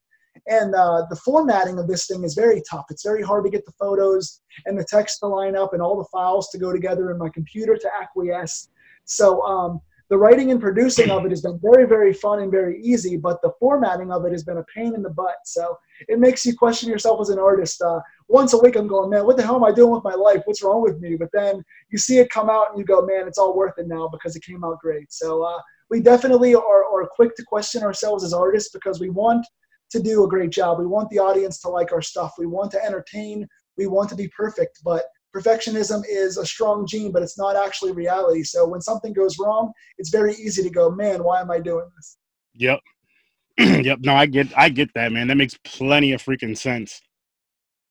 And 0.50 0.74
uh, 0.74 1.06
the 1.10 1.16
formatting 1.16 1.78
of 1.78 1.88
this 1.88 2.08
thing 2.08 2.24
is 2.24 2.34
very 2.34 2.62
tough. 2.70 2.86
It's 2.90 3.04
very 3.04 3.22
hard 3.22 3.46
to 3.46 3.52
get 3.52 3.66
the 3.66 3.72
photos 3.74 4.42
and 4.66 4.78
the 4.78 4.84
text 4.84 5.20
to 5.20 5.28
line 5.28 5.56
up 5.56 5.74
and 5.74 5.82
all 5.82 5.96
the 5.96 6.10
files 6.12 6.50
to 6.50 6.58
go 6.58 6.72
together 6.72 7.12
in 7.12 7.20
my 7.20 7.30
computer 7.30 7.78
to 7.78 7.90
acquiesce. 8.02 8.70
So 9.06 9.42
um, 9.44 9.80
the 10.10 10.18
writing 10.18 10.50
and 10.50 10.60
producing 10.60 11.12
of 11.12 11.24
it 11.24 11.30
has 11.30 11.44
been 11.44 11.60
very, 11.62 11.86
very 11.86 12.14
fun 12.14 12.40
and 12.40 12.52
very 12.52 12.82
easy, 12.82 13.16
but 13.16 13.40
the 13.44 13.52
formatting 13.60 14.12
of 14.12 14.26
it 14.26 14.32
has 14.32 14.44
been 14.44 14.58
a 14.58 14.66
pain 14.76 14.96
in 14.96 15.04
the 15.04 15.12
butt. 15.12 15.36
So 15.46 15.78
it 16.08 16.20
makes 16.20 16.44
you 16.48 16.58
question 16.58 16.90
yourself 16.90 17.22
as 17.22 17.30
an 17.30 17.38
artist. 17.38 17.80
Uh, 17.80 18.00
once 18.28 18.54
a 18.54 18.58
week, 18.58 18.76
I'm 18.76 18.88
going, 18.88 19.12
man, 19.12 19.28
what 19.28 19.38
the 19.38 19.44
hell 19.44 19.56
am 19.56 19.64
I 19.64 19.72
doing 19.72 19.92
with 19.92 20.04
my 20.04 20.16
life? 20.16 20.42
What's 20.46 20.64
wrong 20.64 20.82
with 20.82 21.00
me? 21.00 21.16
But 21.16 21.30
then 21.32 21.64
you 21.92 22.00
see 22.00 22.18
it 22.18 22.32
come 22.32 22.50
out 22.50 22.70
and 22.72 22.80
you 22.80 22.86
go, 22.86 23.06
man, 23.06 23.28
it's 23.28 23.38
all 23.38 23.56
worth 23.56 23.78
it 23.78 23.88
now 23.88 24.08
because 24.08 24.36
it 24.36 24.44
came 24.44 24.64
out 24.64 24.80
great. 24.80 25.14
So 25.14 25.44
uh, 25.44 25.60
we 25.92 26.00
definitely 26.02 26.56
are, 26.56 26.86
are 26.86 27.08
quick 27.08 27.36
to 27.36 27.44
question 27.44 27.84
ourselves 27.84 28.24
as 28.24 28.34
artists 28.34 28.72
because 28.74 29.00
we 29.00 29.12
want 29.12 29.46
to 29.92 30.02
do 30.02 30.24
a 30.24 30.28
great 30.28 30.52
job. 30.52 30.80
We 30.80 30.86
want 30.86 31.10
the 31.10 31.20
audience 31.20 31.60
to 31.62 31.70
like 31.70 31.92
our 31.92 32.02
stuff. 32.02 32.34
We 32.38 32.46
want 32.46 32.72
to 32.72 32.84
entertain. 32.84 33.48
We 33.78 33.88
want 33.88 34.10
to 34.10 34.16
be 34.16 34.28
perfect. 34.30 34.80
But 34.84 35.04
perfectionism 35.36 36.04
is 36.10 36.38
a 36.38 36.46
strong 36.46 36.86
gene, 36.88 37.12
but 37.12 37.24
it's 37.24 37.38
not 37.38 37.56
actually 37.56 37.92
reality. 37.92 38.44
So 38.44 38.68
when 38.68 38.82
something 38.82 39.14
goes 39.14 39.38
wrong, 39.40 39.72
it's 39.98 40.10
very 40.10 40.34
easy 40.34 40.64
to 40.64 40.70
go, 40.70 40.90
man, 40.90 41.24
why 41.24 41.42
am 41.42 41.52
I 41.52 41.60
doing 41.60 41.90
this? 41.96 42.18
Yep. 42.56 42.80
yep. 43.58 44.00
No, 44.02 44.16
I 44.16 44.26
get 44.26 44.48
I 44.58 44.70
get 44.70 44.90
that, 44.96 45.12
man. 45.12 45.28
That 45.28 45.38
makes 45.38 45.58
plenty 45.64 46.14
of 46.14 46.24
freaking 46.24 46.58
sense. 46.58 47.02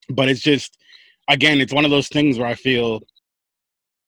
But 0.08 0.28
it's 0.28 0.40
just 0.40 0.78
again, 1.28 1.60
it's 1.60 1.72
one 1.72 1.84
of 1.84 1.90
those 1.90 2.08
things 2.08 2.38
where 2.38 2.48
I 2.48 2.54
feel 2.54 3.00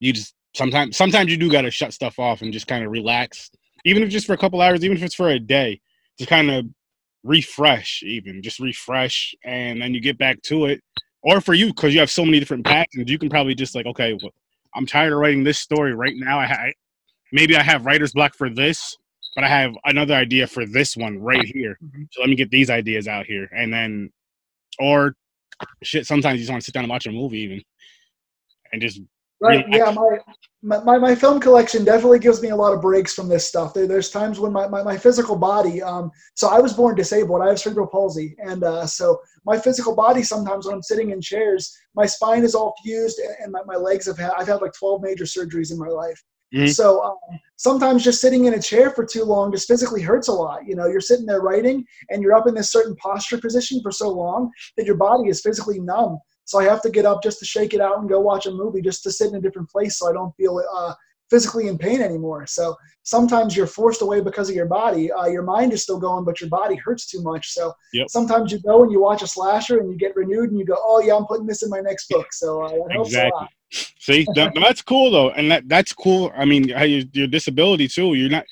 you 0.00 0.12
just 0.12 0.34
sometimes 0.54 0.96
sometimes 0.96 1.30
you 1.30 1.36
do 1.36 1.50
gotta 1.50 1.70
shut 1.70 1.92
stuff 1.92 2.18
off 2.18 2.42
and 2.42 2.52
just 2.52 2.66
kind 2.66 2.84
of 2.84 2.90
relax. 2.90 3.50
Even 3.84 4.02
if 4.02 4.10
just 4.10 4.26
for 4.26 4.32
a 4.32 4.38
couple 4.38 4.60
hours, 4.60 4.84
even 4.84 4.96
if 4.96 5.02
it's 5.02 5.14
for 5.14 5.28
a 5.28 5.38
day, 5.38 5.80
just 6.18 6.30
kind 6.30 6.50
of 6.50 6.66
refresh, 7.24 8.02
even 8.04 8.42
just 8.42 8.60
refresh, 8.60 9.34
and 9.44 9.80
then 9.80 9.94
you 9.94 10.00
get 10.00 10.18
back 10.18 10.40
to 10.42 10.66
it. 10.66 10.80
Or 11.22 11.40
for 11.40 11.52
you 11.52 11.66
because 11.66 11.92
you 11.92 12.00
have 12.00 12.10
so 12.10 12.24
many 12.24 12.38
different 12.38 12.64
passions 12.64 13.10
you 13.10 13.18
can 13.18 13.28
probably 13.28 13.54
just 13.54 13.74
like 13.74 13.84
okay 13.84 14.16
well, 14.22 14.32
i'm 14.74 14.86
tired 14.86 15.12
of 15.12 15.18
writing 15.18 15.44
this 15.44 15.58
story 15.58 15.94
right 15.94 16.14
now. 16.16 16.38
I 16.38 16.46
ha- 16.46 16.72
maybe 17.30 17.56
i 17.56 17.62
have 17.62 17.84
writer's 17.84 18.12
block 18.12 18.34
for 18.34 18.48
this 18.48 18.96
but 19.34 19.44
i 19.44 19.48
have 19.48 19.74
another 19.84 20.14
idea 20.14 20.46
for 20.46 20.64
this 20.64 20.96
one 20.96 21.18
right 21.18 21.44
here. 21.44 21.76
Mm-hmm. 21.84 22.04
so 22.10 22.22
let 22.22 22.30
me 22.30 22.36
get 22.36 22.50
these 22.50 22.70
ideas 22.70 23.06
out 23.06 23.26
here. 23.26 23.48
And 23.54 23.70
then 23.70 24.10
or 24.78 25.14
shit 25.82 26.06
sometimes 26.06 26.36
you 26.36 26.44
just 26.44 26.50
want 26.50 26.62
to 26.62 26.64
sit 26.64 26.72
down 26.72 26.84
and 26.84 26.90
watch 26.90 27.06
a 27.06 27.12
movie 27.12 27.40
even 27.40 27.62
and 28.72 28.80
just 28.80 29.00
Right. 29.40 29.64
Yeah. 29.70 29.94
My, 30.62 30.78
my, 30.84 30.98
my 30.98 31.14
film 31.14 31.40
collection 31.40 31.84
definitely 31.84 32.18
gives 32.18 32.42
me 32.42 32.50
a 32.50 32.56
lot 32.56 32.74
of 32.74 32.82
breaks 32.82 33.14
from 33.14 33.28
this 33.28 33.48
stuff. 33.48 33.72
There, 33.72 33.86
there's 33.86 34.10
times 34.10 34.38
when 34.38 34.52
my, 34.52 34.68
my, 34.68 34.82
my 34.82 34.98
physical 34.98 35.36
body, 35.36 35.80
um, 35.80 36.10
so 36.34 36.48
I 36.48 36.60
was 36.60 36.74
born 36.74 36.94
disabled. 36.94 37.40
I 37.40 37.48
have 37.48 37.58
cerebral 37.58 37.86
palsy. 37.86 38.36
And 38.38 38.62
uh, 38.62 38.86
so 38.86 39.18
my 39.46 39.58
physical 39.58 39.94
body, 39.96 40.22
sometimes 40.22 40.66
when 40.66 40.74
I'm 40.74 40.82
sitting 40.82 41.10
in 41.10 41.22
chairs, 41.22 41.74
my 41.94 42.04
spine 42.04 42.44
is 42.44 42.54
all 42.54 42.74
fused 42.84 43.18
and, 43.42 43.50
my, 43.52 43.60
my 43.64 43.76
legs 43.76 44.06
have 44.06 44.18
had, 44.18 44.32
I've 44.36 44.48
had 44.48 44.60
like 44.60 44.74
12 44.78 45.00
major 45.02 45.24
surgeries 45.24 45.72
in 45.72 45.78
my 45.78 45.88
life. 45.88 46.22
Mhm. 46.54 46.68
So 46.68 47.02
um, 47.02 47.16
sometimes 47.56 48.04
just 48.04 48.20
sitting 48.20 48.46
in 48.46 48.54
a 48.54 48.60
chair 48.60 48.90
for 48.90 49.06
too 49.06 49.24
long 49.24 49.52
just 49.52 49.68
physically 49.68 50.02
hurts 50.02 50.28
a 50.28 50.32
lot. 50.32 50.66
You 50.66 50.74
know, 50.74 50.86
you're 50.86 51.00
sitting 51.00 51.24
there 51.26 51.40
writing 51.40 51.84
and 52.10 52.22
you're 52.22 52.34
up 52.34 52.48
in 52.48 52.54
this 52.54 52.72
certain 52.72 52.96
posture 52.96 53.38
position 53.38 53.80
for 53.82 53.92
so 53.92 54.10
long 54.10 54.50
that 54.76 54.84
your 54.84 54.96
body 54.96 55.28
is 55.28 55.40
physically 55.40 55.78
numb. 55.78 56.18
So 56.50 56.58
I 56.58 56.64
have 56.64 56.82
to 56.82 56.90
get 56.90 57.06
up 57.06 57.22
just 57.22 57.38
to 57.38 57.44
shake 57.44 57.74
it 57.74 57.80
out 57.80 58.00
and 58.00 58.08
go 58.08 58.18
watch 58.18 58.46
a 58.46 58.50
movie 58.50 58.82
just 58.82 59.04
to 59.04 59.12
sit 59.12 59.28
in 59.28 59.36
a 59.36 59.40
different 59.40 59.70
place 59.70 59.98
so 59.98 60.10
I 60.10 60.12
don't 60.12 60.34
feel 60.34 60.60
uh, 60.74 60.94
physically 61.30 61.68
in 61.68 61.78
pain 61.78 62.02
anymore. 62.02 62.44
So 62.48 62.74
sometimes 63.04 63.56
you're 63.56 63.68
forced 63.68 64.02
away 64.02 64.20
because 64.20 64.50
of 64.50 64.56
your 64.56 64.66
body. 64.66 65.12
Uh, 65.12 65.26
your 65.26 65.44
mind 65.44 65.72
is 65.72 65.84
still 65.84 66.00
going, 66.00 66.24
but 66.24 66.40
your 66.40 66.50
body 66.50 66.74
hurts 66.74 67.06
too 67.06 67.22
much. 67.22 67.52
So 67.52 67.72
Yep. 67.92 68.08
sometimes 68.08 68.50
you 68.50 68.58
go 68.62 68.82
and 68.82 68.90
you 68.90 69.00
watch 69.00 69.22
a 69.22 69.28
slasher 69.28 69.78
and 69.78 69.88
you 69.92 69.96
get 69.96 70.16
renewed 70.16 70.50
and 70.50 70.58
you 70.58 70.64
go, 70.64 70.76
oh 70.76 71.00
yeah, 71.00 71.14
I'm 71.14 71.24
putting 71.26 71.46
this 71.46 71.62
in 71.62 71.70
my 71.70 71.78
next 71.78 72.08
book. 72.08 72.26
So 72.32 72.62
uh, 72.62 72.70
that 72.70 72.90
helps 72.94 73.14
a 73.14 73.18
Exactly. 73.18 73.30
lot. 73.30 73.48
See, 74.00 74.28
that, 74.34 74.52
that's 74.60 74.82
cool 74.82 75.12
though, 75.12 75.30
and 75.30 75.48
that 75.52 75.68
that's 75.68 75.92
cool. 75.92 76.32
I 76.36 76.44
mean, 76.44 76.64
your, 76.64 77.02
your 77.12 77.28
disability 77.28 77.86
too. 77.86 78.14
You're 78.14 78.28
not, 78.28 78.44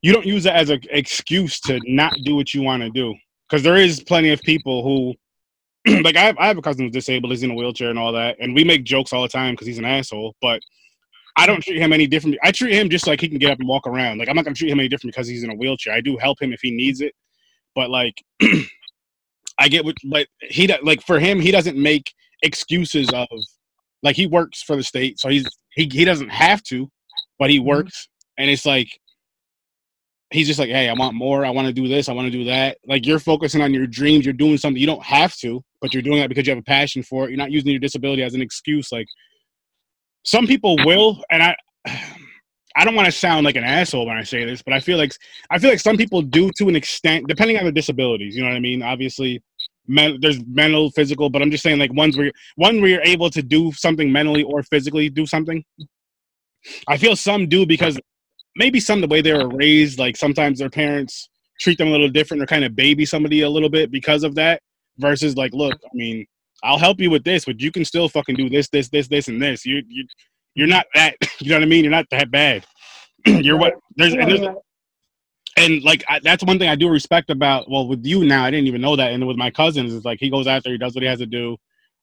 you 0.00 0.12
don't 0.12 0.26
use 0.26 0.46
it 0.46 0.52
as 0.52 0.70
an 0.70 0.80
excuse 0.90 1.58
to 1.62 1.80
not 1.92 2.12
do 2.22 2.36
what 2.36 2.54
you 2.54 2.62
want 2.62 2.84
to 2.84 2.90
do, 2.90 3.12
because 3.48 3.64
there 3.64 3.76
is 3.76 4.00
plenty 4.04 4.30
of 4.30 4.40
people 4.42 4.84
who, 4.84 5.12
like 6.02 6.16
I 6.16 6.22
have, 6.22 6.36
I 6.38 6.46
have 6.46 6.58
a 6.58 6.62
cousin 6.62 6.84
who's 6.84 6.92
disabled, 6.92 7.32
he's 7.32 7.42
in 7.42 7.50
a 7.50 7.54
wheelchair 7.54 7.90
and 7.90 7.98
all 7.98 8.12
that, 8.12 8.36
and 8.40 8.54
we 8.54 8.64
make 8.64 8.84
jokes 8.84 9.12
all 9.12 9.22
the 9.22 9.28
time 9.28 9.54
because 9.54 9.66
he's 9.66 9.78
an 9.78 9.84
asshole. 9.84 10.34
But 10.40 10.60
I 11.36 11.46
don't 11.46 11.62
treat 11.62 11.78
him 11.78 11.92
any 11.92 12.06
different. 12.06 12.36
I 12.42 12.50
treat 12.50 12.74
him 12.74 12.88
just 12.88 13.06
like 13.06 13.20
he 13.20 13.28
can 13.28 13.38
get 13.38 13.50
up 13.50 13.58
and 13.58 13.68
walk 13.68 13.86
around. 13.86 14.18
Like 14.18 14.28
I'm 14.28 14.36
not 14.36 14.44
gonna 14.44 14.54
treat 14.54 14.70
him 14.70 14.80
any 14.80 14.88
different 14.88 15.14
because 15.14 15.28
he's 15.28 15.44
in 15.44 15.50
a 15.50 15.54
wheelchair. 15.54 15.94
I 15.94 16.00
do 16.00 16.16
help 16.16 16.40
him 16.40 16.52
if 16.52 16.60
he 16.60 16.70
needs 16.70 17.00
it, 17.00 17.12
but 17.74 17.90
like. 17.90 18.22
I 19.58 19.68
get 19.68 19.84
what, 19.84 19.96
but 20.04 20.26
he 20.40 20.68
like 20.82 21.02
for 21.02 21.18
him, 21.18 21.40
he 21.40 21.50
doesn't 21.50 21.76
make 21.76 22.12
excuses 22.42 23.08
of 23.12 23.28
like 24.02 24.16
he 24.16 24.26
works 24.26 24.62
for 24.62 24.76
the 24.76 24.82
state, 24.82 25.18
so 25.18 25.28
he's 25.28 25.46
he 25.74 25.88
he 25.90 26.04
doesn't 26.04 26.28
have 26.28 26.62
to, 26.64 26.90
but 27.38 27.50
he 27.50 27.58
mm-hmm. 27.58 27.68
works, 27.68 28.08
and 28.38 28.50
it's 28.50 28.66
like 28.66 28.88
he's 30.30 30.46
just 30.46 30.58
like, 30.58 30.68
hey, 30.68 30.88
I 30.88 30.92
want 30.92 31.14
more, 31.14 31.44
I 31.44 31.50
want 31.50 31.68
to 31.68 31.72
do 31.72 31.88
this, 31.88 32.08
I 32.08 32.12
want 32.12 32.30
to 32.30 32.36
do 32.36 32.44
that. 32.44 32.78
Like 32.86 33.06
you're 33.06 33.18
focusing 33.18 33.62
on 33.62 33.72
your 33.72 33.86
dreams, 33.86 34.24
you're 34.24 34.34
doing 34.34 34.58
something 34.58 34.80
you 34.80 34.86
don't 34.86 35.02
have 35.02 35.36
to, 35.36 35.62
but 35.86 35.94
you're 35.94 36.02
doing 36.02 36.18
that 36.18 36.28
because 36.28 36.44
you 36.48 36.50
have 36.50 36.58
a 36.58 36.64
passion 36.64 37.04
for 37.04 37.24
it. 37.24 37.30
You're 37.30 37.38
not 37.38 37.52
using 37.52 37.70
your 37.70 37.78
disability 37.78 38.24
as 38.24 38.34
an 38.34 38.42
excuse. 38.42 38.90
Like 38.90 39.06
some 40.24 40.46
people 40.46 40.76
will, 40.84 41.22
and 41.30 41.42
I. 41.42 41.56
I 42.78 42.84
don't 42.84 42.94
want 42.94 43.06
to 43.06 43.12
sound 43.12 43.46
like 43.46 43.56
an 43.56 43.64
asshole 43.64 44.04
when 44.04 44.18
I 44.18 44.22
say 44.22 44.44
this, 44.44 44.60
but 44.60 44.74
I 44.74 44.80
feel 44.80 44.98
like 44.98 45.10
I 45.48 45.58
feel 45.58 45.70
like 45.70 45.80
some 45.80 45.96
people 45.96 46.20
do 46.20 46.50
to 46.58 46.68
an 46.68 46.76
extent, 46.76 47.26
depending 47.26 47.56
on 47.56 47.62
their 47.62 47.72
disabilities. 47.72 48.36
You 48.36 48.42
know 48.42 48.50
what 48.50 48.56
I 48.56 48.60
mean? 48.60 48.82
Obviously, 48.82 49.42
men, 49.88 50.18
there's 50.20 50.44
mental, 50.44 50.90
physical, 50.90 51.30
but 51.30 51.40
I'm 51.40 51.50
just 51.50 51.62
saying 51.62 51.78
like 51.78 51.94
ones 51.94 52.18
where 52.18 52.30
one 52.56 52.82
where 52.82 52.90
you're 52.90 53.00
able 53.00 53.30
to 53.30 53.42
do 53.42 53.72
something 53.72 54.12
mentally 54.12 54.42
or 54.42 54.62
physically 54.62 55.08
do 55.08 55.24
something. 55.24 55.64
I 56.86 56.98
feel 56.98 57.16
some 57.16 57.48
do 57.48 57.64
because 57.64 57.98
maybe 58.56 58.78
some 58.78 59.00
the 59.00 59.06
way 59.06 59.22
they 59.22 59.32
were 59.32 59.48
raised, 59.48 59.98
like 59.98 60.18
sometimes 60.18 60.58
their 60.58 60.68
parents 60.68 61.30
treat 61.58 61.78
them 61.78 61.88
a 61.88 61.92
little 61.92 62.10
different 62.10 62.42
or 62.42 62.46
kind 62.46 62.64
of 62.64 62.76
baby 62.76 63.06
somebody 63.06 63.40
a 63.40 63.48
little 63.48 63.70
bit 63.70 63.90
because 63.90 64.22
of 64.22 64.34
that. 64.34 64.60
Versus 64.98 65.36
like, 65.36 65.52
look, 65.52 65.74
I 65.84 65.88
mean, 65.94 66.26
I'll 66.62 66.78
help 66.78 67.00
you 67.00 67.10
with 67.10 67.24
this, 67.24 67.44
but 67.44 67.60
you 67.60 67.70
can 67.70 67.84
still 67.84 68.08
fucking 68.08 68.36
do 68.36 68.48
this, 68.48 68.68
this, 68.68 68.88
this, 68.88 69.08
this, 69.08 69.28
and 69.28 69.40
this. 69.42 69.66
You 69.66 69.82
you 69.88 70.06
you're 70.54 70.68
not 70.68 70.86
that. 70.94 71.16
You 71.38 71.50
know 71.50 71.56
what 71.56 71.64
I 71.64 71.66
mean? 71.66 71.84
You're 71.84 71.90
not 71.90 72.06
that 72.12 72.30
bad. 72.30 72.64
you're 73.26 73.58
what 73.58 73.74
there's 73.96 74.14
and 74.14 74.30
there's 74.30 74.56
and 75.56 75.82
like 75.82 76.04
I, 76.08 76.20
that's 76.22 76.44
one 76.44 76.58
thing 76.58 76.68
I 76.68 76.76
do 76.76 76.88
respect 76.88 77.30
about 77.30 77.70
well 77.70 77.88
with 77.88 78.04
you 78.04 78.24
now 78.24 78.44
I 78.44 78.50
didn't 78.50 78.66
even 78.66 78.80
know 78.80 78.96
that 78.96 79.12
and 79.12 79.26
with 79.26 79.36
my 79.36 79.50
cousins 79.50 79.92
it's 79.92 80.04
like 80.04 80.20
he 80.20 80.30
goes 80.30 80.46
out 80.46 80.62
there 80.62 80.72
he 80.72 80.78
does 80.78 80.94
what 80.94 81.02
he 81.02 81.08
has 81.08 81.18
to 81.18 81.26
do 81.26 81.56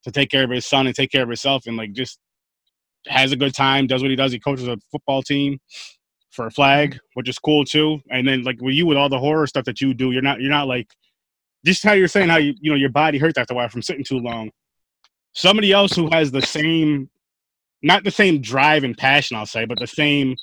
to 0.03 0.11
take 0.11 0.29
care 0.29 0.43
of 0.43 0.49
his 0.49 0.65
son 0.65 0.87
and 0.87 0.95
take 0.95 1.11
care 1.11 1.23
of 1.23 1.29
himself 1.29 1.65
and 1.65 1.77
like 1.77 1.93
just 1.93 2.19
has 3.07 3.31
a 3.31 3.35
good 3.35 3.53
time 3.53 3.87
does 3.87 4.01
what 4.01 4.11
he 4.11 4.17
does 4.17 4.31
he 4.31 4.39
coaches 4.39 4.67
a 4.67 4.77
football 4.91 5.21
team 5.21 5.59
for 6.31 6.47
a 6.47 6.51
flag 6.51 6.97
which 7.13 7.29
is 7.29 7.39
cool 7.39 7.63
too 7.63 7.99
and 8.09 8.27
then 8.27 8.43
like 8.43 8.59
with 8.61 8.73
you 8.73 8.85
with 8.85 8.97
all 8.97 9.09
the 9.09 9.19
horror 9.19 9.47
stuff 9.47 9.65
that 9.65 9.79
you 9.81 9.93
do 9.93 10.11
you're 10.11 10.21
not 10.21 10.41
you're 10.41 10.49
not 10.49 10.67
like 10.67 10.87
just 11.65 11.83
how 11.83 11.93
you're 11.93 12.07
saying 12.07 12.29
how 12.29 12.37
you 12.37 12.53
you 12.59 12.71
know 12.71 12.77
your 12.77 12.89
body 12.89 13.17
hurts 13.17 13.37
after 13.37 13.53
a 13.53 13.57
while 13.57 13.69
from 13.69 13.81
sitting 13.81 14.03
too 14.03 14.19
long 14.19 14.51
somebody 15.33 15.71
else 15.71 15.95
who 15.95 16.09
has 16.11 16.31
the 16.31 16.41
same 16.41 17.09
not 17.81 18.03
the 18.03 18.11
same 18.11 18.41
drive 18.41 18.83
and 18.83 18.97
passion 18.97 19.37
I'll 19.37 19.45
say 19.45 19.65
but 19.65 19.79
the 19.79 19.87
same 19.87 20.35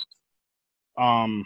um 0.98 1.44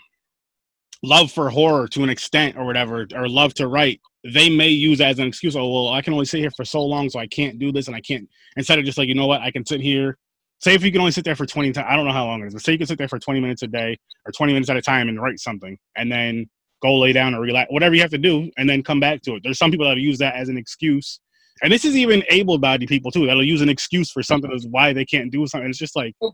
love 1.05 1.31
for 1.31 1.51
horror 1.51 1.87
to 1.89 2.03
an 2.03 2.11
extent 2.11 2.57
or 2.57 2.65
whatever, 2.65 3.07
or 3.15 3.29
love 3.29 3.55
to 3.55 3.69
write, 3.69 4.01
they 4.25 4.49
may 4.49 4.69
use 4.69 5.01
as 5.01 5.19
an 5.19 5.27
excuse, 5.27 5.55
oh, 5.55 5.69
well, 5.69 5.89
I 5.91 6.01
can 6.01 6.15
only 6.15 6.25
sit 6.25 6.41
here 6.41 6.51
for 6.51 6.65
so 6.65 6.83
long, 6.83 7.11
so 7.11 7.19
I 7.19 7.27
can't 7.27 7.59
do 7.59 7.71
this 7.71 7.87
and 7.87 7.97
I 7.97 8.01
can't, 8.01 8.29
instead 8.57 8.79
of 8.79 8.85
just 8.85 8.97
like, 8.97 9.09
you 9.09 9.15
know 9.15 9.27
what, 9.27 9.43
I 9.43 9.51
can 9.51 9.65
sit 9.67 9.81
here. 9.81 10.17
Say 10.61 10.75
if 10.75 10.83
you 10.83 10.91
can 10.91 11.01
only 11.01 11.13
sit 11.13 11.25
there 11.25 11.37
for 11.37 11.45
20 11.45 11.73
times, 11.73 11.87
I 11.89 11.95
don't 11.95 12.07
know 12.07 12.13
how 12.13 12.25
long 12.25 12.43
it 12.43 12.47
is, 12.47 12.55
but 12.55 12.63
say 12.63 12.73
you 12.73 12.79
can 12.79 12.87
sit 12.87 12.97
there 12.97 13.09
for 13.09 13.19
20 13.19 13.39
minutes 13.41 13.63
a 13.63 13.67
day 13.67 13.99
or 14.25 14.33
20 14.33 14.55
minutes 14.55 14.71
at 14.71 14.77
a 14.77 14.83
time 14.83 15.09
and 15.09 15.21
write 15.21 15.39
something 15.39 15.77
and 15.97 16.11
then 16.11 16.49
go 16.83 16.99
lay 16.99 17.13
down 17.13 17.35
or 17.35 17.41
relax, 17.41 17.71
whatever 17.71 17.95
you 17.95 18.01
have 18.01 18.11
to 18.11 18.19
do, 18.19 18.51
and 18.57 18.69
then 18.69 18.83
come 18.83 19.01
back 19.01 19.23
to 19.23 19.35
it. 19.35 19.43
There's 19.43 19.59
some 19.59 19.71
people 19.71 19.89
that 19.89 19.97
use 19.99 20.19
that 20.19 20.37
as 20.37 20.49
an 20.49 20.59
excuse. 20.59 21.21
And 21.63 21.73
this 21.73 21.85
is 21.85 21.97
even 21.97 22.25
able 22.31 22.59
bodied 22.59 22.89
people 22.89 23.11
too 23.11 23.27
that'll 23.27 23.45
use 23.45 23.63
an 23.63 23.69
excuse 23.69 24.11
for 24.11 24.23
something 24.23 24.51
as 24.53 24.67
why 24.67 24.93
they 24.93 25.05
can't 25.05 25.31
do 25.31 25.47
something. 25.47 25.69
It's 25.71 25.79
just 25.79 25.97
like, 25.97 26.15
oh, 26.21 26.33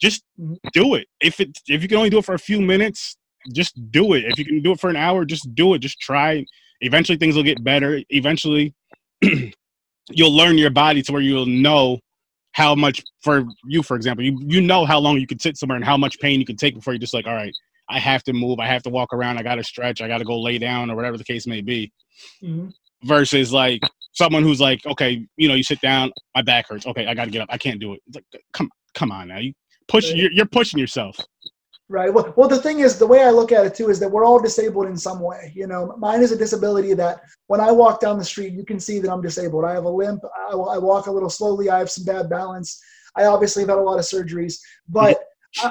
just 0.00 0.24
mm-hmm. 0.40 0.54
do 0.72 0.94
it. 0.94 1.06
If 1.20 1.40
it 1.40 1.56
if 1.68 1.82
you 1.82 1.88
can 1.88 1.96
only 1.96 2.10
do 2.10 2.18
it 2.18 2.24
for 2.24 2.34
a 2.34 2.38
few 2.38 2.60
minutes, 2.60 3.16
just 3.52 3.74
do 3.90 4.14
it. 4.14 4.24
If 4.24 4.38
you 4.38 4.44
can 4.44 4.62
do 4.62 4.72
it 4.72 4.80
for 4.80 4.90
an 4.90 4.96
hour, 4.96 5.24
just 5.24 5.54
do 5.54 5.74
it. 5.74 5.78
Just 5.78 6.00
try. 6.00 6.44
Eventually, 6.80 7.18
things 7.18 7.36
will 7.36 7.44
get 7.44 7.62
better. 7.62 8.00
Eventually, 8.10 8.74
you'll 10.10 10.36
learn 10.36 10.58
your 10.58 10.70
body 10.70 11.02
to 11.02 11.12
where 11.12 11.22
you'll 11.22 11.46
know 11.46 12.00
how 12.52 12.74
much 12.74 13.02
for 13.22 13.44
you, 13.64 13.82
for 13.82 13.96
example, 13.96 14.24
you 14.24 14.38
you 14.44 14.60
know 14.60 14.84
how 14.84 14.98
long 14.98 15.18
you 15.18 15.26
can 15.26 15.38
sit 15.38 15.56
somewhere 15.56 15.76
and 15.76 15.84
how 15.84 15.96
much 15.96 16.18
pain 16.18 16.40
you 16.40 16.46
can 16.46 16.56
take 16.56 16.74
before 16.74 16.92
you're 16.92 16.98
just 16.98 17.14
like, 17.14 17.26
all 17.26 17.34
right, 17.34 17.54
I 17.90 17.98
have 17.98 18.22
to 18.24 18.32
move, 18.32 18.58
I 18.60 18.66
have 18.66 18.82
to 18.84 18.90
walk 18.90 19.12
around, 19.12 19.38
I 19.38 19.42
got 19.42 19.56
to 19.56 19.64
stretch, 19.64 20.00
I 20.00 20.08
got 20.08 20.18
to 20.18 20.24
go 20.24 20.40
lay 20.40 20.58
down, 20.58 20.90
or 20.90 20.96
whatever 20.96 21.16
the 21.16 21.24
case 21.24 21.46
may 21.46 21.60
be. 21.60 21.92
Mhm. 22.42 22.72
Versus 23.04 23.52
like 23.52 23.82
someone 24.12 24.42
who's 24.42 24.60
like, 24.60 24.84
okay, 24.84 25.24
you 25.36 25.48
know, 25.48 25.54
you 25.54 25.62
sit 25.62 25.80
down, 25.80 26.12
my 26.34 26.42
back 26.42 26.68
hurts. 26.68 26.86
Okay, 26.86 27.06
I 27.06 27.14
got 27.14 27.26
to 27.26 27.30
get 27.30 27.42
up. 27.42 27.48
I 27.50 27.58
can't 27.58 27.80
do 27.80 27.94
it. 27.94 28.00
Like, 28.14 28.24
come, 28.52 28.70
come 28.94 29.12
on 29.12 29.28
now, 29.28 29.38
you 29.38 29.52
push, 29.86 30.12
you're, 30.12 30.32
you're 30.32 30.46
pushing 30.46 30.78
yourself. 30.78 31.16
Right. 31.90 32.12
Well, 32.12 32.34
well, 32.36 32.48
the 32.48 32.60
thing 32.60 32.80
is, 32.80 32.98
the 32.98 33.06
way 33.06 33.22
I 33.22 33.30
look 33.30 33.50
at 33.50 33.64
it 33.64 33.74
too 33.74 33.88
is 33.88 33.98
that 34.00 34.10
we're 34.10 34.24
all 34.24 34.38
disabled 34.38 34.86
in 34.86 34.96
some 34.96 35.20
way. 35.20 35.50
You 35.54 35.66
know, 35.66 35.96
mine 35.96 36.20
is 36.20 36.32
a 36.32 36.36
disability 36.36 36.92
that 36.92 37.20
when 37.46 37.60
I 37.62 37.72
walk 37.72 38.00
down 38.00 38.18
the 38.18 38.24
street, 38.24 38.52
you 38.52 38.62
can 38.62 38.78
see 38.78 38.98
that 38.98 39.10
I'm 39.10 39.22
disabled. 39.22 39.64
I 39.64 39.72
have 39.72 39.84
a 39.84 39.88
limp. 39.88 40.22
I, 40.50 40.52
I 40.52 40.76
walk 40.76 41.06
a 41.06 41.10
little 41.10 41.30
slowly. 41.30 41.70
I 41.70 41.78
have 41.78 41.90
some 41.90 42.04
bad 42.04 42.28
balance. 42.28 42.78
I 43.16 43.24
obviously 43.24 43.62
have 43.62 43.70
had 43.70 43.78
a 43.78 43.82
lot 43.82 43.98
of 43.98 44.04
surgeries, 44.04 44.58
but 44.86 45.18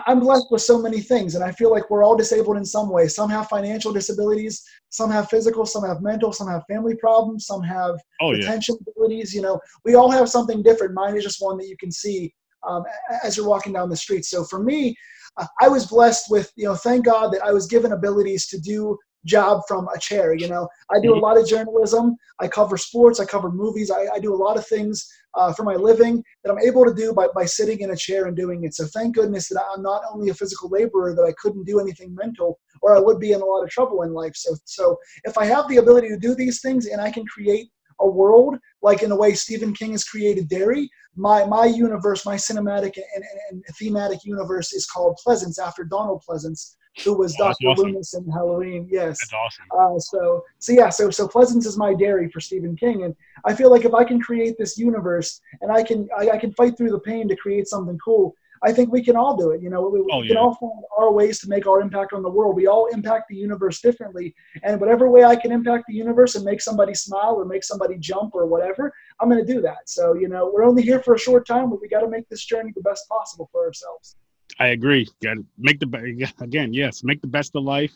I'm 0.08 0.20
blessed 0.20 0.48
with 0.50 0.62
so 0.62 0.82
many 0.82 1.02
things, 1.02 1.36
and 1.36 1.44
I 1.44 1.52
feel 1.52 1.72
like 1.72 1.90
we're 1.90 2.04
all 2.04 2.18
disabled 2.18 2.58
in 2.58 2.66
some 2.66 2.90
way. 2.90 3.08
Some 3.08 3.30
have 3.30 3.48
financial 3.48 3.94
disabilities, 3.94 4.64
some 4.90 5.12
have 5.12 5.30
physical, 5.30 5.66
some 5.66 5.84
have 5.84 6.02
mental, 6.02 6.34
some 6.34 6.48
have 6.48 6.64
family 6.68 6.96
problems, 6.96 7.46
some 7.46 7.62
have 7.62 7.96
Oh 8.22 8.32
yeah, 8.32 8.40
attention 8.40 8.76
abilities. 8.82 9.34
You 9.34 9.44
know, 9.44 9.60
we 9.86 9.96
all 9.96 10.10
have 10.10 10.30
something 10.30 10.64
different. 10.64 10.94
Mine 10.94 11.16
is 11.16 11.24
just 11.24 11.42
one 11.42 11.58
that 11.58 11.68
you 11.68 11.78
can 11.78 11.92
see 11.92 12.34
um, 12.68 12.84
as 13.24 13.38
you're 13.38 13.48
walking 13.48 13.74
down 13.74 13.90
the 13.90 13.96
street. 13.96 14.26
So 14.26 14.44
for 14.44 14.62
me, 14.64 14.96
uh, 15.38 15.46
I 15.62 15.68
was 15.68 15.86
blessed 15.86 16.30
with, 16.30 16.52
you 16.56 16.66
know, 16.66 16.76
thank 16.76 17.06
God 17.06 17.32
that 17.34 17.44
I 17.44 17.52
was 17.52 17.68
given 17.68 17.92
abilities 17.92 18.48
to 18.48 18.60
do 18.60 18.98
job 19.28 19.62
from 19.68 19.88
a 19.94 20.00
chair. 20.00 20.34
You 20.34 20.48
know, 20.48 20.68
I 20.90 21.00
do 21.00 21.14
a 21.14 21.20
lot 21.20 21.38
of 21.38 21.48
journalism. 21.48 22.16
I 22.40 22.48
cover 22.48 22.78
sports. 22.78 23.20
I 23.20 23.26
cover 23.26 23.52
movies. 23.52 23.92
I, 23.92 24.08
I 24.16 24.20
do 24.20 24.34
a 24.34 24.42
lot 24.44 24.58
of 24.58 24.66
things 24.66 25.08
uh, 25.36 25.54
for 25.54 25.64
my 25.64 25.76
living 25.76 26.24
that 26.44 26.52
I'm 26.52 26.60
able 26.60 26.86
to 26.86 26.94
do 26.94 27.14
by, 27.14 27.28
by 27.36 27.46
sitting 27.46 27.82
in 27.82 27.92
a 27.92 27.96
chair 27.96 28.26
and 28.26 28.36
doing 28.36 28.64
it. 28.64 28.74
So 28.74 28.86
thank 28.86 29.16
goodness 29.16 29.50
that 29.50 29.64
I'm 29.72 29.84
not 29.84 30.02
only 30.12 30.30
a 30.30 30.34
physical 30.34 30.70
laborer, 30.70 31.14
that 31.14 31.24
I 31.24 31.34
couldn't 31.40 31.66
do 31.66 31.80
anything 31.80 32.16
mental 32.16 32.60
or 32.82 32.96
I 32.96 33.00
would 33.00 33.20
be 33.20 33.34
in 33.34 33.42
a 33.42 33.46
lot 33.46 33.64
of 33.64 33.70
trouble 33.70 34.04
in 34.04 34.14
life. 34.14 34.36
So, 34.36 34.56
so 34.66 34.98
if 35.26 35.38
I 35.38 35.46
have 35.46 35.68
the 35.68 35.78
ability 35.78 36.10
to 36.10 36.18
do 36.18 36.34
these 36.34 36.62
things 36.62 36.88
and 36.88 37.02
I 37.02 37.12
can 37.12 37.26
create 37.26 37.70
a 38.00 38.10
world 38.10 38.58
like 38.82 39.04
in 39.04 39.10
the 39.10 39.16
way 39.16 39.34
Stephen 39.34 39.74
King 39.74 39.92
has 39.92 40.04
created 40.04 40.50
Derry. 40.50 40.90
My 41.16 41.46
my 41.46 41.66
universe, 41.66 42.26
my 42.26 42.36
cinematic 42.36 42.96
and, 42.96 43.24
and, 43.52 43.64
and 43.66 43.76
thematic 43.78 44.24
universe 44.24 44.74
is 44.74 44.86
called 44.86 45.18
Pleasance 45.24 45.58
after 45.58 45.84
Donald 45.84 46.22
Pleasence, 46.28 46.76
who 47.04 47.18
was 47.18 47.36
Oh, 47.40 47.46
Dr. 47.50 47.68
awesome. 47.68 47.86
Loomis 47.92 48.14
in 48.14 48.30
Halloween. 48.32 48.88
Yes. 48.90 49.18
that's 49.20 49.34
awesome. 49.34 49.66
Uh, 49.78 50.00
so 50.00 50.44
so 50.60 50.74
yeah, 50.74 50.90
so 50.90 51.10
so 51.10 51.28
Pleasance 51.28 51.66
is 51.66 51.78
my 51.78 51.94
Derry 51.94 52.30
for 52.30 52.40
Stephen 52.40 52.76
King, 52.76 53.04
and 53.04 53.16
I 53.46 53.54
feel 53.54 53.70
like 53.72 53.86
if 53.86 53.94
I 53.94 54.04
can 54.04 54.20
create 54.20 54.56
this 54.58 54.78
universe 54.78 55.42
and 55.62 55.72
I 55.72 55.84
can 55.84 56.08
I, 56.18 56.32
I 56.32 56.38
can 56.38 56.54
fight 56.54 56.78
through 56.78 56.92
the 56.92 57.00
pain 57.00 57.28
to 57.28 57.36
create 57.36 57.68
something 57.68 57.98
cool, 58.04 58.34
I 58.64 58.72
think 58.74 58.92
we 58.92 59.04
can 59.04 59.16
all 59.16 59.38
do 59.38 59.52
it. 59.52 59.62
You 59.62 59.70
know, 59.70 59.88
we, 59.88 60.02
we 60.02 60.12
Oh, 60.12 60.24
can 60.24 60.38
all 60.38 60.56
find 60.56 60.72
our 60.98 61.12
ways 61.12 61.40
to 61.42 61.50
make 61.50 61.68
our 61.68 61.80
impact 61.82 62.14
on 62.14 62.24
the 62.24 62.30
world. 62.30 62.56
We 62.56 62.66
all 62.68 62.88
impact 62.88 63.26
the 63.30 63.36
universe 63.36 63.80
differently, 63.82 64.34
and 64.64 64.80
whatever 64.82 65.10
way 65.10 65.24
I 65.24 65.36
can 65.36 65.52
impact 65.52 65.86
the 65.88 65.94
universe 65.94 66.34
and 66.36 66.44
make 66.44 66.62
somebody 66.62 66.96
smile 66.96 67.36
or 67.36 67.46
make 67.46 67.64
somebody 67.64 67.98
jump 68.00 68.34
or 68.34 68.48
whatever, 68.48 68.92
I'm 69.20 69.30
going 69.30 69.46
to 69.46 69.54
do 69.54 69.62
that. 69.62 69.88
So 69.88 70.16
you 70.16 70.28
know, 70.28 70.50
we're 70.52 70.64
only 70.66 70.82
here 70.82 71.00
for 71.02 71.14
a 71.14 71.20
short 71.20 71.46
time, 71.46 71.70
but 71.70 71.80
we 71.82 71.88
got 71.88 72.02
to 72.02 72.10
make 72.10 72.28
this 72.30 72.44
journey 72.44 72.72
the 72.76 72.82
best 72.82 73.08
possible 73.08 73.48
for 73.52 73.66
ourselves. 73.68 74.16
I 74.60 74.68
agree. 74.68 75.08
Got 75.24 75.38
make 75.58 75.80
the 75.80 76.32
again, 76.40 76.74
yes, 76.74 77.04
make 77.04 77.22
the 77.22 77.28
best 77.28 77.56
of 77.56 77.64
life, 77.64 77.94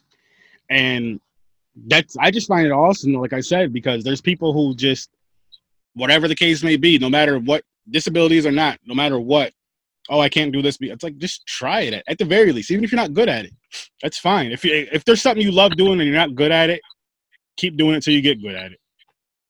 and 0.70 1.20
that's. 1.88 2.18
I 2.18 2.32
just 2.32 2.48
find 2.48 2.66
it 2.66 2.72
awesome, 2.72 3.14
like 3.14 3.34
I 3.34 3.42
said, 3.42 3.74
because 3.74 4.04
there's 4.04 4.22
people 4.22 4.54
who 4.54 4.76
just, 4.76 5.10
whatever 5.96 6.28
the 6.28 6.36
case 6.36 6.64
may 6.64 6.78
be, 6.78 6.98
no 6.98 7.10
matter 7.10 7.40
what 7.40 7.64
disabilities 7.90 8.46
or 8.46 8.52
not, 8.52 8.80
no 8.86 8.94
matter 8.94 9.20
what. 9.20 9.54
Oh, 10.10 10.20
I 10.20 10.30
can't 10.30 10.52
do 10.52 10.62
this. 10.62 10.78
It's 10.82 11.04
like 11.04 11.18
just 11.18 11.46
try 11.46 11.82
it 11.82 11.94
at, 11.94 12.04
at 12.08 12.18
the 12.18 12.26
very 12.26 12.52
least, 12.52 12.72
even 12.72 12.84
if 12.84 12.92
you're 12.92 13.00
not 13.00 13.14
good 13.14 13.30
at 13.30 13.46
it. 13.46 13.54
That's 14.02 14.18
fine. 14.18 14.52
If 14.52 14.66
you 14.66 14.88
if 14.92 15.06
there's 15.06 15.22
something 15.22 15.44
you 15.44 15.52
love 15.52 15.78
doing 15.78 16.00
and 16.00 16.04
you're 16.10 16.18
not 16.18 16.36
good 16.36 16.52
at 16.52 16.70
it, 16.70 16.82
keep 17.56 17.78
doing 17.78 17.96
it 17.96 18.04
till 18.04 18.14
you 18.14 18.22
get 18.22 18.42
good 18.42 18.56
at 18.56 18.72
it. 18.74 18.80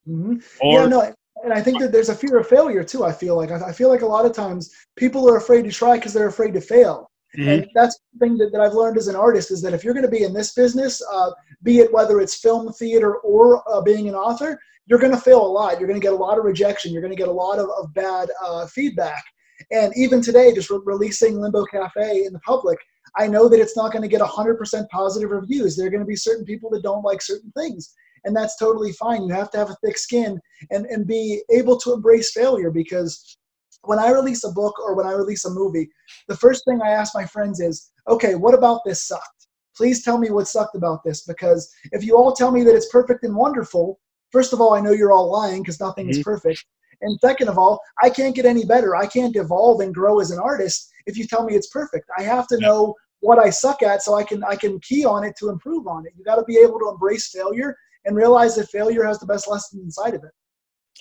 hmm 0.06 0.36
Or 0.60 0.82
yeah, 0.82 0.88
no, 0.88 1.14
and 1.44 1.54
I 1.54 1.62
think 1.62 1.80
that 1.80 1.92
there's 1.92 2.10
a 2.10 2.16
fear 2.16 2.38
of 2.38 2.48
failure 2.48 2.84
too. 2.84 3.04
I 3.04 3.12
feel 3.12 3.36
like 3.36 3.52
I, 3.52 3.72
feel 3.72 3.90
like 3.90 4.02
a 4.02 4.08
lot 4.08 4.26
of 4.26 4.34
times 4.34 4.72
people 4.96 5.30
are 5.30 5.38
afraid 5.38 5.64
to 5.64 5.72
try 5.72 5.96
because 5.96 6.14
they're 6.14 6.28
afraid 6.28 6.54
to 6.54 6.62
fail. 6.62 7.12
Mhm. 7.38 7.48
And 7.48 7.70
that's 7.74 8.00
the 8.14 8.20
thing 8.20 8.38
that, 8.38 8.52
that 8.52 8.62
I've 8.62 8.74
learned 8.74 8.98
as 8.98 9.08
an 9.08 9.16
artist 9.16 9.52
is 9.52 9.62
that 9.62 9.74
if 9.74 9.84
you're 9.84 9.94
going 9.94 10.06
to 10.06 10.12
be 10.12 10.24
in 10.24 10.34
this 10.34 10.54
business, 10.54 11.02
uh, 11.12 11.32
be 11.64 11.80
it 11.80 11.94
whether 11.94 12.20
it's 12.20 12.36
film, 12.36 12.72
theater, 12.74 13.16
or 13.18 13.64
uh, 13.72 13.82
being 13.82 14.10
an 14.10 14.16
author, 14.16 14.60
you're 14.86 15.00
going 15.00 15.14
to 15.14 15.22
fail 15.22 15.46
a 15.46 15.48
lot. 15.48 15.80
You're 15.80 15.88
going 15.88 16.00
to 16.00 16.06
get 16.06 16.14
a 16.14 16.24
lot 16.24 16.38
of 16.38 16.44
rejection. 16.44 16.92
You're 16.92 17.02
going 17.02 17.16
to 17.16 17.18
get 17.18 17.30
a 17.30 17.32
lot 17.32 17.58
of, 17.58 17.70
of 17.78 17.94
bad 17.94 18.30
uh, 18.44 18.68
feedback. 18.68 19.24
And 19.72 19.94
even 19.96 20.22
today, 20.22 20.54
just 20.54 20.70
re- 20.70 20.80
releasing 20.84 21.40
Limbo 21.40 21.66
Cafe 21.66 22.26
in 22.26 22.34
the 22.34 22.40
public, 22.40 22.80
I 23.18 23.28
know 23.28 23.50
that 23.50 23.60
it's 23.60 23.76
not 23.76 23.92
going 23.92 24.04
to 24.04 24.08
get 24.08 24.22
100% 24.22 24.90
positive 24.90 25.32
reviews. 25.32 25.76
There 25.76 25.88
are 25.88 25.92
going 25.92 26.02
to 26.02 26.08
be 26.08 26.16
certain 26.16 26.46
people 26.46 26.70
that 26.72 26.84
don't 26.84 27.04
like 27.04 27.22
certain 27.22 27.52
things. 27.58 27.94
And 28.24 28.36
that's 28.36 28.58
totally 28.58 28.92
fine. 28.94 29.24
You 29.24 29.34
have 29.34 29.52
to 29.52 29.58
have 29.58 29.70
a 29.70 29.78
thick 29.84 29.98
skin 29.98 30.40
and, 30.70 30.86
and 30.86 31.08
be 31.08 31.42
able 31.50 31.78
to 31.80 31.94
embrace 31.94 32.32
failure 32.32 32.72
because 32.72 33.38
when 33.84 34.00
I 34.00 34.12
release 34.12 34.44
a 34.44 34.52
book 34.52 34.80
or 34.80 34.96
when 34.96 35.08
I 35.08 35.14
release 35.14 35.46
a 35.46 35.50
movie, 35.50 35.90
the 36.28 36.38
first 36.38 36.64
thing 36.66 36.82
I 36.82 36.92
ask 36.92 37.16
my 37.16 37.26
friends 37.26 37.60
is, 37.60 37.92
okay, 38.08 38.36
what 38.36 38.54
about 38.54 38.82
this 38.86 39.04
sucked? 39.08 39.48
Please 39.76 40.04
tell 40.04 40.18
me 40.18 40.30
what 40.30 40.48
sucked 40.48 40.76
about 40.76 41.04
this 41.04 41.24
because 41.24 41.74
if 41.92 42.04
you 42.04 42.16
all 42.16 42.34
tell 42.34 42.52
me 42.52 42.64
that 42.64 42.76
it's 42.76 42.90
perfect 42.90 43.24
and 43.24 43.36
wonderful, 43.36 44.00
first 44.32 44.54
of 44.54 44.62
all, 44.62 44.74
I 44.74 44.82
know 44.82 44.92
you're 44.92 45.12
all 45.12 45.32
lying 45.32 45.64
because 45.64 45.80
nothing 45.80 46.10
is 46.10 46.20
mm-hmm. 46.20 46.30
perfect. 46.30 46.64
And 47.02 47.20
second 47.20 47.50
of 47.50 47.58
all, 47.58 47.82
I 48.04 48.10
can't 48.10 48.36
get 48.36 48.46
any 48.46 48.64
better. 48.64 48.96
I 48.96 49.08
can't 49.08 49.36
evolve 49.36 49.82
and 49.82 49.94
grow 49.94 50.20
as 50.20 50.30
an 50.30 50.40
artist 50.40 50.92
if 51.08 51.18
you 51.18 51.26
tell 51.26 51.44
me 51.44 51.56
it's 51.56 51.70
perfect. 51.70 52.08
I 52.18 52.22
have 52.24 52.48
to 52.48 52.60
know 52.60 52.96
what 53.22 53.40
I 53.40 53.50
suck 53.50 53.82
at 53.82 54.04
so 54.04 54.16
I 54.16 54.24
can 54.24 54.44
I 54.44 54.56
can 54.56 54.80
key 54.80 55.06
on 55.06 55.24
it 55.24 55.36
to 55.38 55.50
improve 55.50 55.88
on 55.88 56.06
it. 56.06 56.14
You 56.18 56.24
got 56.26 56.36
to 56.36 56.44
be 56.44 56.58
able 56.58 56.80
to 56.80 56.90
embrace 56.90 57.32
failure 57.32 57.76
and 58.06 58.16
realize 58.16 58.56
that 58.56 58.70
failure 58.70 59.06
has 59.06 59.20
the 59.20 59.26
best 59.26 59.48
lesson 59.48 59.80
inside 59.82 60.16
of 60.16 60.24
it. 60.24 60.32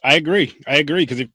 I 0.04 0.14
agree. 0.14 0.56
I 0.66 0.76
agree 0.76 1.02
because 1.02 1.20
it, 1.20 1.30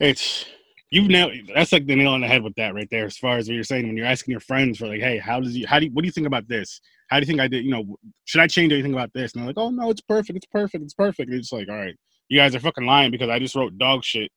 it's 0.00 0.46
you've 0.90 1.08
nailed. 1.08 1.32
That's 1.54 1.72
like 1.72 1.86
the 1.86 1.94
nail 1.96 2.12
on 2.12 2.22
the 2.22 2.26
head 2.26 2.42
with 2.42 2.54
that 2.56 2.74
right 2.74 2.88
there. 2.90 3.04
As 3.04 3.16
far 3.16 3.36
as 3.36 3.48
what 3.48 3.54
you're 3.54 3.64
saying, 3.64 3.86
when 3.86 3.96
you're 3.96 4.06
asking 4.06 4.32
your 4.32 4.40
friends 4.40 4.78
for 4.78 4.88
like, 4.88 5.00
hey, 5.00 5.18
how 5.18 5.40
does 5.40 5.56
you, 5.56 5.66
how 5.66 5.78
do 5.78 5.86
you, 5.86 5.92
what 5.92 6.02
do 6.02 6.06
you 6.06 6.12
think 6.12 6.26
about 6.26 6.48
this? 6.48 6.80
How 7.08 7.18
do 7.18 7.22
you 7.22 7.26
think 7.26 7.40
I 7.40 7.48
did? 7.48 7.64
You 7.64 7.70
know, 7.70 7.96
should 8.24 8.40
I 8.40 8.46
change 8.46 8.72
anything 8.72 8.92
about 8.92 9.12
this? 9.14 9.32
And 9.32 9.40
they're 9.40 9.48
like, 9.48 9.58
oh 9.58 9.70
no, 9.70 9.90
it's 9.90 10.00
perfect. 10.00 10.36
It's 10.36 10.46
perfect. 10.46 10.82
It's 10.84 10.94
perfect. 10.94 11.30
And 11.30 11.38
it's 11.38 11.52
like, 11.52 11.68
all 11.68 11.76
right, 11.76 11.96
you 12.28 12.38
guys 12.38 12.54
are 12.54 12.60
fucking 12.60 12.84
lying 12.84 13.10
because 13.10 13.28
I 13.28 13.38
just 13.38 13.54
wrote 13.54 13.78
dog 13.78 14.04
shit, 14.04 14.30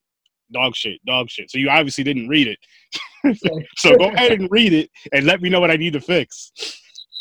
dog 0.52 0.76
shit, 0.76 1.04
dog 1.06 1.30
shit. 1.30 1.50
So 1.50 1.58
you 1.58 1.68
obviously 1.68 2.04
didn't 2.04 2.28
read 2.28 2.48
it. 2.48 2.58
so 3.76 3.96
go 3.96 4.10
ahead 4.10 4.32
and 4.32 4.48
read 4.50 4.72
it 4.72 4.90
and 5.12 5.26
let 5.26 5.40
me 5.40 5.48
know 5.48 5.60
what 5.60 5.70
I 5.70 5.76
need 5.76 5.92
to 5.94 6.00
fix. 6.00 6.52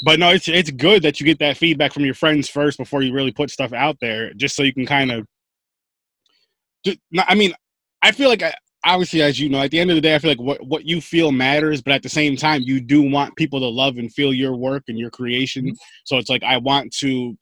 But 0.03 0.19
no, 0.19 0.29
it's 0.29 0.47
it's 0.47 0.71
good 0.71 1.03
that 1.03 1.19
you 1.19 1.25
get 1.25 1.39
that 1.39 1.57
feedback 1.57 1.93
from 1.93 2.05
your 2.05 2.15
friends 2.15 2.49
first 2.49 2.77
before 2.77 3.01
you 3.01 3.13
really 3.13 3.31
put 3.31 3.51
stuff 3.51 3.71
out 3.73 3.97
there, 4.01 4.33
just 4.33 4.55
so 4.55 4.63
you 4.63 4.73
can 4.73 4.85
kind 4.85 5.11
of. 5.11 5.25
Just, 6.83 6.97
I 7.15 7.35
mean, 7.35 7.53
I 8.01 8.11
feel 8.11 8.29
like 8.29 8.41
I, 8.41 8.53
obviously, 8.83 9.21
as 9.21 9.39
you 9.39 9.49
know, 9.49 9.61
at 9.61 9.71
the 9.71 9.79
end 9.79 9.91
of 9.91 9.95
the 9.95 10.01
day, 10.01 10.15
I 10.15 10.19
feel 10.19 10.31
like 10.31 10.41
what 10.41 10.65
what 10.65 10.85
you 10.85 11.01
feel 11.01 11.31
matters, 11.31 11.81
but 11.81 11.93
at 11.93 12.03
the 12.03 12.09
same 12.09 12.35
time, 12.35 12.61
you 12.63 12.81
do 12.81 13.01
want 13.01 13.35
people 13.35 13.59
to 13.59 13.67
love 13.67 13.97
and 13.97 14.11
feel 14.11 14.33
your 14.33 14.55
work 14.55 14.83
and 14.87 14.97
your 14.97 15.11
creation. 15.11 15.65
Mm-hmm. 15.65 15.75
So 16.05 16.17
it's 16.17 16.29
like 16.29 16.43
I 16.43 16.57
want 16.57 16.91
to, 16.99 17.37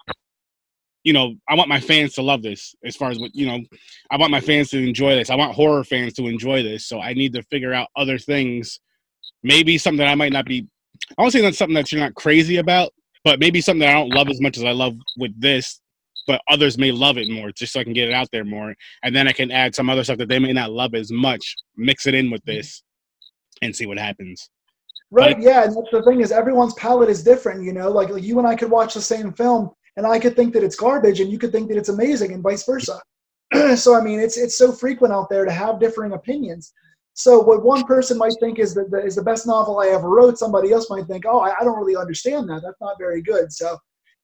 you 1.04 1.14
know, 1.14 1.36
I 1.48 1.56
want 1.56 1.70
my 1.70 1.80
fans 1.80 2.14
to 2.16 2.22
love 2.22 2.42
this. 2.42 2.76
As 2.84 2.96
far 2.96 3.10
as 3.10 3.20
what 3.20 3.32
you 3.34 3.46
know, 3.46 3.60
I 4.12 4.18
want 4.18 4.32
my 4.32 4.42
fans 4.42 4.70
to 4.72 4.78
enjoy 4.78 5.16
this. 5.16 5.30
I 5.30 5.36
want 5.36 5.56
horror 5.56 5.84
fans 5.84 6.14
to 6.16 6.28
enjoy 6.28 6.64
this. 6.64 6.88
So 6.88 7.00
I 7.00 7.14
need 7.14 7.34
to 7.34 7.44
figure 7.44 7.74
out 7.74 7.88
other 7.96 8.18
things. 8.18 8.80
Maybe 9.44 9.78
something 9.78 10.00
that 10.00 10.10
I 10.10 10.16
might 10.16 10.34
not 10.34 10.46
be. 10.46 10.68
I 11.18 11.22
won't 11.22 11.32
say 11.32 11.42
that's 11.42 11.58
something 11.58 11.76
that 11.76 11.92
you're 11.92 12.02
not 12.02 12.16
crazy 12.16 12.58
about, 12.58 12.92
but 13.24 13.40
maybe 13.40 13.62
something 13.62 13.80
that 13.80 13.90
I 13.90 13.94
don't 13.94 14.14
love 14.14 14.30
as 14.30 14.42
much 14.42 14.58
as 14.58 14.64
I 14.64 14.72
love 14.72 14.96
with 15.18 15.40
this. 15.40 15.82
But 16.28 16.42
others 16.48 16.78
may 16.78 16.92
love 16.92 17.18
it 17.18 17.30
more, 17.30 17.52
just 17.52 17.74
so 17.74 17.80
I 17.80 17.84
can 17.84 17.94
get 17.94 18.10
it 18.10 18.14
out 18.14 18.28
there 18.32 18.46
more, 18.46 18.76
and 19.02 19.16
then 19.16 19.28
I 19.28 19.32
can 19.32 19.50
add 19.50 19.74
some 19.74 19.90
other 19.90 20.04
stuff 20.04 20.20
that 20.20 20.30
they 20.30 20.38
may 20.38 20.54
not 20.54 20.72
love 20.72 20.94
as 20.94 21.12
much, 21.12 21.56
mix 21.76 22.06
it 22.06 22.14
in 22.14 22.30
with 22.30 22.44
this, 22.46 22.84
and 23.64 23.76
see 23.76 23.88
what 23.88 23.98
happens. 23.98 24.48
Right. 25.10 25.36
But- 25.36 25.44
yeah. 25.44 25.64
And 25.64 25.76
that's 25.76 25.90
the 25.92 26.04
thing 26.04 26.22
is 26.22 26.32
everyone's 26.32 26.76
palate 26.76 27.10
is 27.10 27.24
different. 27.24 27.64
You 27.64 27.74
know, 27.74 27.90
like, 27.90 28.10
like 28.10 28.22
you 28.22 28.38
and 28.38 28.48
I 28.48 28.56
could 28.56 28.70
watch 28.70 28.94
the 28.94 29.02
same 29.02 29.34
film, 29.34 29.72
and 30.00 30.08
I 30.08 30.18
could 30.18 30.38
think 30.38 30.54
that 30.54 30.64
it's 30.64 30.78
garbage, 30.78 31.20
and 31.20 31.30
you 31.30 31.38
could 31.38 31.52
think 31.52 31.68
that 31.68 31.78
it's 31.78 31.90
amazing, 31.90 32.32
and 32.32 32.42
vice 32.42 32.66
versa. 32.66 33.02
so 33.76 33.96
I 33.96 34.02
mean, 34.02 34.18
it's 34.22 34.38
it's 34.38 34.58
so 34.58 34.72
frequent 34.72 35.14
out 35.14 35.30
there 35.30 35.44
to 35.44 35.52
have 35.52 35.78
differing 35.78 36.14
opinions. 36.14 36.74
So 37.16 37.42
what 37.42 37.66
one 37.66 37.84
person 37.84 38.18
might 38.18 38.38
think 38.40 38.60
is 38.60 38.74
the, 38.74 38.86
the 38.86 39.04
is 39.06 39.16
the 39.16 39.22
best 39.24 39.46
novel 39.46 39.80
I 39.80 39.88
ever 39.88 40.08
wrote, 40.10 40.38
somebody 40.38 40.72
else 40.72 40.90
might 40.90 41.06
think, 41.08 41.26
oh, 41.28 41.42
I, 41.42 41.54
I 41.60 41.66
don't 41.66 41.78
really 41.78 41.98
understand 41.98 42.48
that. 42.48 42.62
That's 42.64 42.80
not 42.80 42.96
very 42.98 43.22
good. 43.22 43.52
So 43.52 43.78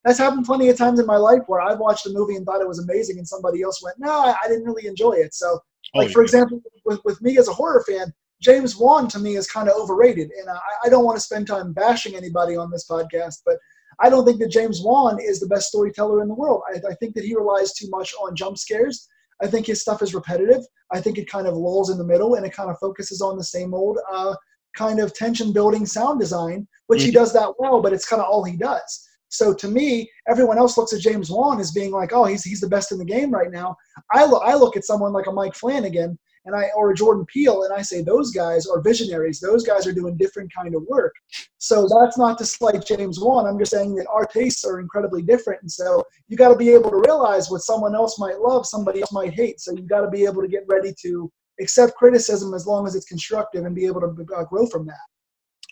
that's 0.05 0.17
happened 0.17 0.45
plenty 0.45 0.69
of 0.69 0.77
times 0.77 1.01
in 1.01 1.05
my 1.05 1.17
life 1.17 1.41
where 1.47 1.59
I've 1.59 1.79
watched 1.79 2.05
a 2.05 2.11
movie 2.11 2.38
and 2.38 2.45
thought 2.45 2.61
it 2.61 2.67
was 2.69 2.79
amazing, 2.79 3.17
and 3.17 3.27
somebody 3.27 3.61
else 3.61 3.83
went, 3.83 3.99
no, 3.99 4.11
I, 4.11 4.35
I 4.41 4.47
didn't 4.47 4.63
really 4.63 4.88
enjoy 4.88 5.13
it. 5.13 5.33
So 5.33 5.59
oh, 5.95 5.99
like 5.99 6.07
Oh, 6.09 6.13
for 6.13 6.21
yeah. 6.21 6.27
example, 6.27 6.61
with, 6.85 7.03
with 7.03 7.21
me 7.21 7.38
as 7.38 7.49
a 7.49 7.53
horror 7.53 7.83
fan, 7.85 8.13
James 8.41 8.77
Wan 8.77 9.09
to 9.09 9.19
me 9.19 9.35
is 9.35 9.47
kind 9.47 9.67
of 9.67 9.75
overrated, 9.75 10.31
and 10.39 10.49
I, 10.49 10.59
I 10.85 10.89
don't 10.89 11.03
want 11.03 11.17
to 11.17 11.27
spend 11.29 11.47
time 11.47 11.73
bashing 11.73 12.15
anybody 12.15 12.55
on 12.55 12.71
this 12.71 12.88
podcast, 12.88 13.41
but 13.45 13.57
I 13.99 14.10
don't 14.10 14.25
think 14.25 14.39
that 14.39 14.51
James 14.51 14.81
Wan 14.81 15.19
is 15.21 15.39
the 15.39 15.47
best 15.47 15.67
storyteller 15.69 16.21
in 16.21 16.27
the 16.27 16.34
world. 16.34 16.62
I, 16.73 16.77
I 16.89 16.93
think 16.95 17.15
that 17.15 17.23
he 17.23 17.36
relies 17.36 17.73
too 17.73 17.88
much 17.89 18.13
on 18.21 18.36
jump 18.36 18.58
scares. 18.58 19.08
I 19.41 19.47
think 19.47 19.65
his 19.65 19.81
stuff 19.81 20.01
is 20.01 20.13
repetitive. 20.13 20.62
I 20.91 21.01
think 21.01 21.17
it 21.17 21.29
kind 21.29 21.47
of 21.47 21.55
lulls 21.55 21.89
in 21.89 21.97
the 21.97 22.03
middle 22.05 22.36
and 22.36 22.45
it 22.45 22.53
kind 22.53 22.69
of 22.69 22.77
focuses 22.79 23.21
on 23.21 23.38
the 23.38 23.43
same 23.43 23.73
old 23.73 23.97
uh, 24.12 24.36
kind 24.77 24.99
of 24.99 25.13
tension 25.13 25.51
building 25.51 25.86
sound 25.86 26.19
design, 26.19 26.67
which 26.88 27.03
he 27.03 27.10
Mhm. 27.10 27.15
does 27.15 27.34
that 27.34 27.53
well, 27.60 27.81
but 27.81 27.93
it's 27.93 28.08
kind 28.08 28.21
of 28.21 28.27
all 28.29 28.43
he 28.43 28.55
does. 28.58 29.08
So 29.29 29.53
to 29.53 29.67
me, 29.67 30.10
everyone 30.29 30.58
else 30.58 30.77
looks 30.77 30.93
at 30.93 31.01
James 31.01 31.29
Wan 31.29 31.60
as 31.60 31.71
being 31.71 31.91
like, 31.91 32.13
oh, 32.13 32.25
he's 32.25 32.43
he's 32.43 32.62
the 32.62 32.69
best 32.69 32.91
in 32.91 32.97
the 32.97 33.05
game 33.05 33.31
right 33.31 33.51
now. 33.51 33.75
I 34.13 34.25
look 34.25 34.43
I 34.45 34.53
look 34.55 34.77
at 34.77 34.86
someone 34.86 35.12
like 35.13 35.27
a 35.27 35.31
Mike 35.31 35.55
Flanagan 35.55 36.17
and 36.45 36.55
I 36.55 36.69
or 36.75 36.93
Jordan 36.93 37.25
Peele 37.25 37.63
and 37.63 37.73
I 37.73 37.81
say 37.81 38.01
those 38.01 38.31
guys 38.31 38.65
are 38.67 38.81
visionaries. 38.81 39.39
Those 39.39 39.65
guys 39.65 39.86
are 39.88 39.93
doing 39.93 40.17
different 40.17 40.51
kind 40.53 40.75
of 40.75 40.84
work. 40.88 41.13
So 41.58 41.88
that's 41.88 42.17
not 42.17 42.38
to 42.38 42.45
slight 42.45 42.86
James 42.86 43.19
Wan. 43.19 43.47
I'm 43.47 43.60
just 43.60 43.71
saying 43.71 43.95
that 43.95 44.08
our 44.08 44.25
tastes 44.25 44.63
are 44.65 44.79
incredibly 44.79 45.21
different, 45.21 45.62
and 45.62 45.71
so 45.71 46.03
you 46.27 46.38
got 46.38 46.49
to 46.49 46.55
be 46.55 46.69
able 46.69 46.91
to 46.91 46.97
realize 46.97 47.49
what 47.49 47.62
someone 47.62 47.95
else 47.95 48.19
might 48.19 48.39
love, 48.39 48.65
somebody 48.65 49.01
else 49.01 49.12
might 49.12 49.34
hate. 49.34 49.60
So 49.60 49.73
you 49.73 49.81
got 49.81 50.01
to 50.01 50.10
be 50.10 50.25
able 50.25 50.41
to 50.41 50.47
get 50.47 50.63
ready 50.67 50.93
to 51.01 51.31
accept 51.60 51.95
criticism 51.95 52.53
as 52.53 52.67
long 52.67 52.86
as 52.86 52.95
it's 52.95 53.05
constructive 53.05 53.65
and 53.65 53.75
be 53.75 53.86
able 53.86 54.01
to 54.01 54.36
uh, 54.36 54.43
grow 54.45 54.67
from 54.67 54.86
that. 54.88 54.97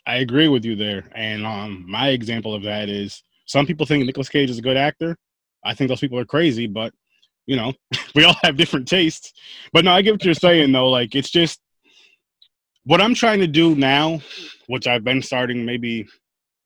I 0.06 0.18
agree 0.18 0.48
with 0.48 0.66
you 0.66 0.76
there. 0.76 1.10
And 1.16 1.46
um, 1.46 1.86
my 1.88 2.10
example 2.10 2.54
of 2.54 2.64
that 2.64 2.90
is 2.90 3.24
some 3.46 3.66
people 3.66 3.86
think 3.86 4.06
Nicolas 4.06 4.30
Cage 4.30 4.50
is 4.50 4.58
a 4.58 4.62
good 4.62 4.78
actor. 4.78 5.16
I 5.64 5.74
think 5.74 5.88
those 5.88 6.02
people 6.02 6.20
are 6.20 6.26
crazy, 6.26 6.68
but 6.68 6.94
you 7.46 7.56
know, 7.56 7.74
we 8.16 8.24
all 8.24 8.36
have 8.44 8.58
different 8.58 8.88
tastes. 8.88 9.34
But 9.72 9.86
no, 9.86 9.92
I 9.92 10.02
get 10.02 10.14
what 10.14 10.26
you're 10.26 10.34
saying 10.34 10.72
though. 10.72 10.90
Like 10.90 11.16
it's 11.16 11.32
just 11.32 11.60
what 12.86 13.02
I'm 13.02 13.14
trying 13.14 13.40
to 13.40 13.48
do 13.48 13.76
now, 13.76 14.22
which 14.68 14.88
I've 14.88 15.04
been 15.04 15.22
starting 15.22 15.66
maybe 15.66 16.08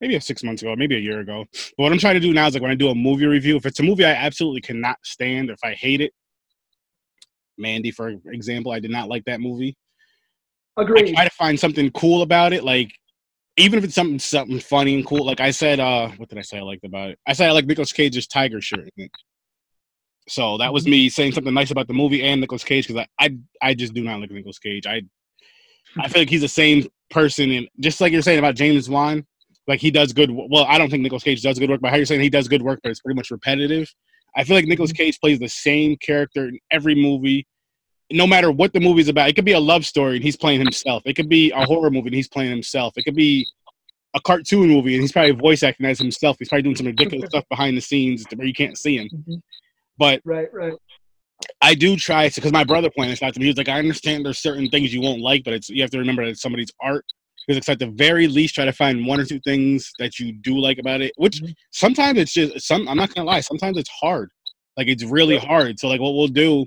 maybe 0.01 0.19
six 0.19 0.43
months 0.43 0.61
ago, 0.61 0.75
maybe 0.75 0.95
a 0.95 0.99
year 0.99 1.19
ago. 1.19 1.45
But 1.51 1.83
what 1.83 1.91
I'm 1.91 1.97
trying 1.97 2.15
to 2.15 2.19
do 2.19 2.33
now 2.33 2.47
is 2.47 2.53
like 2.53 2.61
when 2.61 2.71
I 2.71 2.75
do 2.75 2.89
a 2.89 2.95
movie 2.95 3.25
review, 3.25 3.55
if 3.55 3.65
it's 3.65 3.79
a 3.79 3.83
movie 3.83 4.05
I 4.05 4.13
absolutely 4.13 4.61
cannot 4.61 4.97
stand, 5.03 5.49
or 5.49 5.53
if 5.53 5.59
I 5.63 5.73
hate 5.73 6.01
it, 6.01 6.13
Mandy, 7.57 7.91
for 7.91 8.09
example, 8.27 8.71
I 8.71 8.79
did 8.79 8.91
not 8.91 9.09
like 9.09 9.25
that 9.25 9.41
movie. 9.41 9.75
I 10.77 10.83
Agreed. 10.83 11.15
try 11.15 11.23
to 11.23 11.31
find 11.31 11.59
something 11.59 11.89
cool 11.91 12.21
about 12.21 12.53
it, 12.53 12.63
like 12.63 12.91
even 13.57 13.79
if 13.79 13.83
it's 13.83 13.95
something 13.95 14.19
something 14.19 14.59
funny 14.59 14.93
and 14.93 15.05
cool. 15.05 15.25
Like 15.25 15.39
I 15.39 15.49
said, 15.49 15.79
uh, 15.79 16.09
what 16.17 16.29
did 16.29 16.37
I 16.37 16.43
say 16.43 16.59
I 16.59 16.61
liked 16.61 16.85
about 16.85 17.09
it? 17.09 17.19
I 17.27 17.33
said 17.33 17.49
I 17.49 17.51
like 17.51 17.65
Nicolas 17.65 17.91
Cage's 17.91 18.27
tiger 18.27 18.61
shirt. 18.61 18.89
So 20.27 20.57
that 20.57 20.73
was 20.73 20.85
me 20.85 21.09
saying 21.09 21.31
something 21.33 21.53
nice 21.53 21.71
about 21.71 21.87
the 21.87 21.93
movie 21.93 22.23
and 22.23 22.41
Nicolas 22.41 22.63
Cage 22.63 22.87
because 22.87 23.05
I, 23.19 23.25
I 23.25 23.37
I 23.69 23.73
just 23.73 23.93
do 23.93 24.03
not 24.03 24.19
like 24.19 24.31
Nicolas 24.31 24.59
Cage. 24.59 24.85
I 24.85 25.01
I 25.97 26.07
feel 26.09 26.21
like 26.21 26.29
he's 26.29 26.41
the 26.41 26.47
same 26.47 26.85
person, 27.09 27.51
and 27.51 27.67
just 27.79 28.01
like 28.01 28.11
you're 28.11 28.21
saying 28.21 28.39
about 28.39 28.55
James 28.55 28.89
Wan, 28.89 29.25
like 29.67 29.79
he 29.79 29.91
does 29.91 30.13
good. 30.13 30.29
Well, 30.31 30.65
I 30.67 30.77
don't 30.77 30.89
think 30.89 31.03
Nicolas 31.03 31.23
Cage 31.23 31.41
does 31.41 31.59
good 31.59 31.69
work, 31.69 31.81
but 31.81 31.91
how 31.91 31.97
you're 31.97 32.05
saying 32.05 32.21
he 32.21 32.29
does 32.29 32.47
good 32.47 32.61
work, 32.61 32.79
but 32.83 32.89
it's 32.91 32.99
pretty 33.01 33.15
much 33.15 33.31
repetitive. 33.31 33.93
I 34.35 34.43
feel 34.43 34.55
like 34.55 34.65
Nicolas 34.65 34.91
Cage 34.91 35.19
plays 35.19 35.39
the 35.39 35.47
same 35.47 35.95
character 35.97 36.47
in 36.47 36.59
every 36.71 36.93
movie, 36.93 37.47
no 38.11 38.27
matter 38.27 38.51
what 38.51 38.73
the 38.73 38.79
movie's 38.79 39.07
about. 39.09 39.29
It 39.29 39.33
could 39.33 39.45
be 39.45 39.53
a 39.53 39.59
love 39.59 39.85
story 39.85 40.15
and 40.15 40.23
he's 40.23 40.37
playing 40.37 40.59
himself. 40.59 41.03
It 41.05 41.15
could 41.15 41.29
be 41.29 41.51
a 41.51 41.65
horror 41.65 41.89
movie 41.89 42.07
and 42.07 42.15
he's 42.15 42.27
playing 42.27 42.51
himself. 42.51 42.93
It 42.97 43.03
could 43.03 43.15
be 43.15 43.47
a 44.15 44.21
cartoon 44.21 44.69
movie 44.69 44.93
and 44.93 45.01
he's 45.01 45.11
probably 45.11 45.31
voice 45.31 45.63
acting 45.63 45.85
as 45.87 45.99
himself. 45.99 46.37
He's 46.37 46.49
probably 46.49 46.63
doing 46.63 46.75
some 46.75 46.85
ridiculous 46.85 47.29
stuff 47.31 47.45
behind 47.49 47.77
the 47.77 47.81
scenes 47.81 48.25
where 48.35 48.45
you 48.47 48.53
can't 48.53 48.77
see 48.77 48.97
him. 48.97 49.09
Mhm. 49.09 49.41
But 49.97 50.21
Right, 50.25 50.53
right. 50.53 50.73
I 51.61 51.75
do 51.75 51.95
try 51.95 52.29
to 52.29 52.35
because 52.35 52.51
my 52.51 52.63
brother 52.63 52.89
pointed 52.95 53.13
this 53.13 53.23
out 53.23 53.33
to 53.33 53.39
me. 53.39 53.45
He 53.45 53.51
was 53.51 53.57
like, 53.57 53.69
I 53.69 53.79
understand 53.79 54.25
there's 54.25 54.39
certain 54.39 54.69
things 54.69 54.93
you 54.93 55.01
won't 55.01 55.21
like, 55.21 55.43
but 55.43 55.53
it's 55.53 55.69
you 55.69 55.81
have 55.81 55.91
to 55.91 55.99
remember 55.99 56.25
that 56.25 56.31
it's 56.31 56.41
somebody's 56.41 56.71
art. 56.81 57.05
Because 57.45 57.59
it's 57.59 57.69
at 57.69 57.79
the 57.79 57.87
very 57.91 58.27
least 58.27 58.55
try 58.55 58.65
to 58.65 58.73
find 58.73 59.05
one 59.05 59.21
or 59.21 59.25
two 59.25 59.39
things 59.39 59.89
that 59.99 60.19
you 60.19 60.33
do 60.33 60.59
like 60.59 60.79
about 60.79 60.99
it. 61.01 61.13
Which 61.15 61.41
Mhm. 61.41 61.53
sometimes 61.71 62.19
it's 62.19 62.33
just 62.33 62.67
some 62.67 62.87
I'm 62.87 62.97
not 62.97 63.13
gonna 63.13 63.27
lie, 63.27 63.39
sometimes 63.41 63.77
it's 63.77 63.89
hard. 63.89 64.29
Like 64.75 64.87
it's 64.87 65.03
really 65.03 65.37
hard. 65.37 65.79
So 65.79 65.87
like 65.87 66.01
what 66.01 66.13
we'll 66.13 66.27
do, 66.27 66.65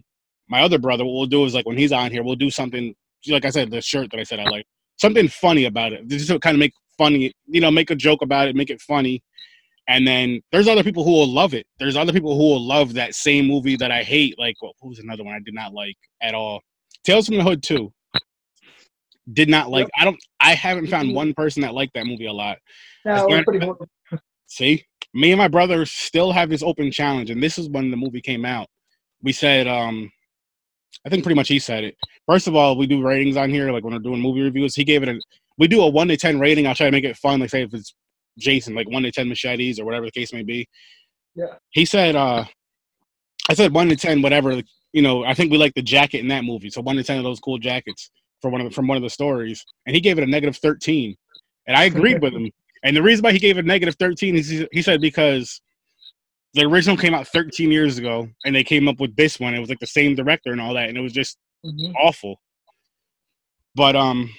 my 0.48 0.62
other 0.62 0.78
brother, 0.78 1.04
what 1.04 1.14
we'll 1.14 1.26
do 1.26 1.44
is 1.44 1.54
like 1.54 1.66
when 1.66 1.76
he's 1.76 1.92
on 1.92 2.10
here, 2.10 2.22
we'll 2.22 2.34
do 2.36 2.50
something 2.50 2.94
like 3.28 3.44
I 3.44 3.50
said, 3.50 3.70
the 3.70 3.82
shirt 3.82 4.10
that 4.10 4.20
I 4.20 4.22
said 4.22 4.40
I 4.40 4.44
like. 4.44 4.64
Something 4.98 5.28
funny 5.28 5.66
about 5.66 5.92
it. 5.92 6.06
Just 6.08 6.28
to 6.28 6.38
kind 6.38 6.54
of 6.54 6.58
make 6.58 6.72
funny, 6.96 7.32
you 7.46 7.60
know, 7.60 7.70
make 7.70 7.90
a 7.90 7.94
joke 7.94 8.22
about 8.22 8.48
it, 8.48 8.56
make 8.56 8.70
it 8.70 8.80
funny. 8.80 9.22
And 9.90 10.06
then 10.06 10.40
there's 10.52 10.68
other 10.68 10.84
people 10.84 11.02
who 11.02 11.10
will 11.10 11.26
love 11.28 11.52
it. 11.52 11.66
There's 11.80 11.96
other 11.96 12.12
people 12.12 12.36
who 12.36 12.44
will 12.44 12.64
love 12.64 12.94
that 12.94 13.12
same 13.12 13.46
movie 13.46 13.74
that 13.76 13.90
I 13.90 14.04
hate. 14.04 14.38
Like, 14.38 14.54
well, 14.62 14.72
who's 14.80 15.00
another 15.00 15.24
one 15.24 15.34
I 15.34 15.40
did 15.44 15.52
not 15.52 15.74
like 15.74 15.96
at 16.22 16.32
all? 16.32 16.60
Tales 17.02 17.26
from 17.26 17.38
the 17.38 17.42
Hood 17.42 17.60
2. 17.64 17.92
Did 19.32 19.48
not 19.48 19.68
like. 19.68 19.82
Yep. 19.86 19.90
I 19.98 20.04
don't. 20.04 20.24
I 20.40 20.54
haven't 20.54 20.86
found 20.86 21.10
Mhm. 21.10 21.14
one 21.14 21.34
person 21.34 21.62
that 21.62 21.74
liked 21.74 21.94
that 21.94 22.06
movie 22.06 22.26
a 22.26 22.32
lot. 22.32 22.58
That's 23.04 23.24
we're 23.28 23.42
See, 24.46 24.84
me 25.12 25.32
and 25.32 25.38
my 25.38 25.48
brother 25.48 25.84
still 25.86 26.30
have 26.30 26.50
this 26.50 26.62
open 26.62 26.92
challenge, 26.92 27.30
and 27.30 27.42
this 27.42 27.58
is 27.58 27.68
when 27.68 27.90
the 27.90 27.96
movie 27.96 28.20
came 28.20 28.44
out. 28.44 28.68
We 29.22 29.32
said, 29.32 29.66
um, 29.66 30.10
I 31.04 31.08
think 31.08 31.24
pretty 31.24 31.36
much 31.36 31.48
he 31.48 31.58
said 31.58 31.82
it. 31.84 31.96
First 32.26 32.46
of 32.46 32.54
all, 32.54 32.76
we 32.76 32.86
do 32.86 33.02
ratings 33.02 33.36
on 33.36 33.50
here, 33.50 33.72
like 33.72 33.84
when 33.84 33.92
we're 33.92 34.00
doing 34.00 34.20
movie 34.20 34.40
reviews. 34.42 34.74
He 34.74 34.84
gave 34.84 35.02
it 35.02 35.08
a. 35.08 35.18
We 35.58 35.66
do 35.66 35.82
a 35.82 35.88
one 35.88 36.08
to 36.08 36.16
ten 36.16 36.38
rating. 36.38 36.66
I'll 36.66 36.74
try 36.76 36.86
to 36.86 36.92
make 36.92 37.04
it 37.04 37.16
fun. 37.16 37.40
Like 37.40 37.50
say 37.50 37.62
if 37.62 37.74
it's 37.74 37.92
Jason, 38.38 38.74
like 38.74 38.88
one 38.90 39.02
to 39.02 39.10
ten 39.12 39.28
machetes 39.28 39.78
or 39.78 39.84
whatever 39.84 40.06
the 40.06 40.12
case 40.12 40.32
may 40.32 40.42
be. 40.42 40.68
Yeah. 41.34 41.54
He 41.70 41.84
said, 41.84 42.16
uh, 42.16 42.44
I 43.48 43.54
said 43.54 43.72
one 43.72 43.88
to 43.88 43.96
ten, 43.96 44.22
whatever. 44.22 44.60
You 44.92 45.02
know, 45.02 45.24
I 45.24 45.34
think 45.34 45.50
we 45.52 45.58
like 45.58 45.74
the 45.74 45.82
jacket 45.82 46.18
in 46.20 46.28
that 46.28 46.44
movie, 46.44 46.70
so 46.70 46.80
one 46.80 46.96
to 46.96 47.04
ten 47.04 47.18
of 47.18 47.24
those 47.24 47.40
cool 47.40 47.58
jackets 47.58 48.10
for 48.42 48.50
one 48.50 48.60
of 48.60 48.68
the, 48.68 48.74
from 48.74 48.86
one 48.88 48.96
of 48.96 49.02
the 49.02 49.10
stories, 49.10 49.64
and 49.86 49.94
he 49.94 50.00
gave 50.00 50.18
it 50.18 50.24
a 50.24 50.26
negative 50.26 50.56
thirteen, 50.56 51.16
and 51.66 51.76
I 51.76 51.84
agreed 51.84 52.20
with 52.22 52.32
him. 52.34 52.50
And 52.82 52.96
the 52.96 53.02
reason 53.02 53.22
why 53.22 53.32
he 53.32 53.38
gave 53.38 53.58
it 53.58 53.66
negative 53.66 53.94
13 54.00 54.36
is 54.36 54.48
he- 54.72 54.80
said 54.80 55.02
because 55.02 55.60
the 56.54 56.62
original 56.64 56.96
came 56.96 57.12
out 57.12 57.28
13 57.28 57.70
years 57.70 57.98
ago 57.98 58.26
and 58.46 58.56
they 58.56 58.64
came 58.64 58.88
up 58.88 58.98
with 59.00 59.14
this 59.16 59.38
one. 59.38 59.52
It 59.52 59.60
was 59.60 59.68
like 59.68 59.80
the 59.80 59.86
same 59.86 60.14
director 60.14 60.50
and 60.50 60.62
all 60.62 60.72
that, 60.72 60.88
and 60.88 60.96
it 60.96 61.02
was 61.02 61.12
just 61.12 61.36
Mhm. 61.62 61.92
awful. 61.96 62.40
But 63.74 63.96
um, 63.96 64.30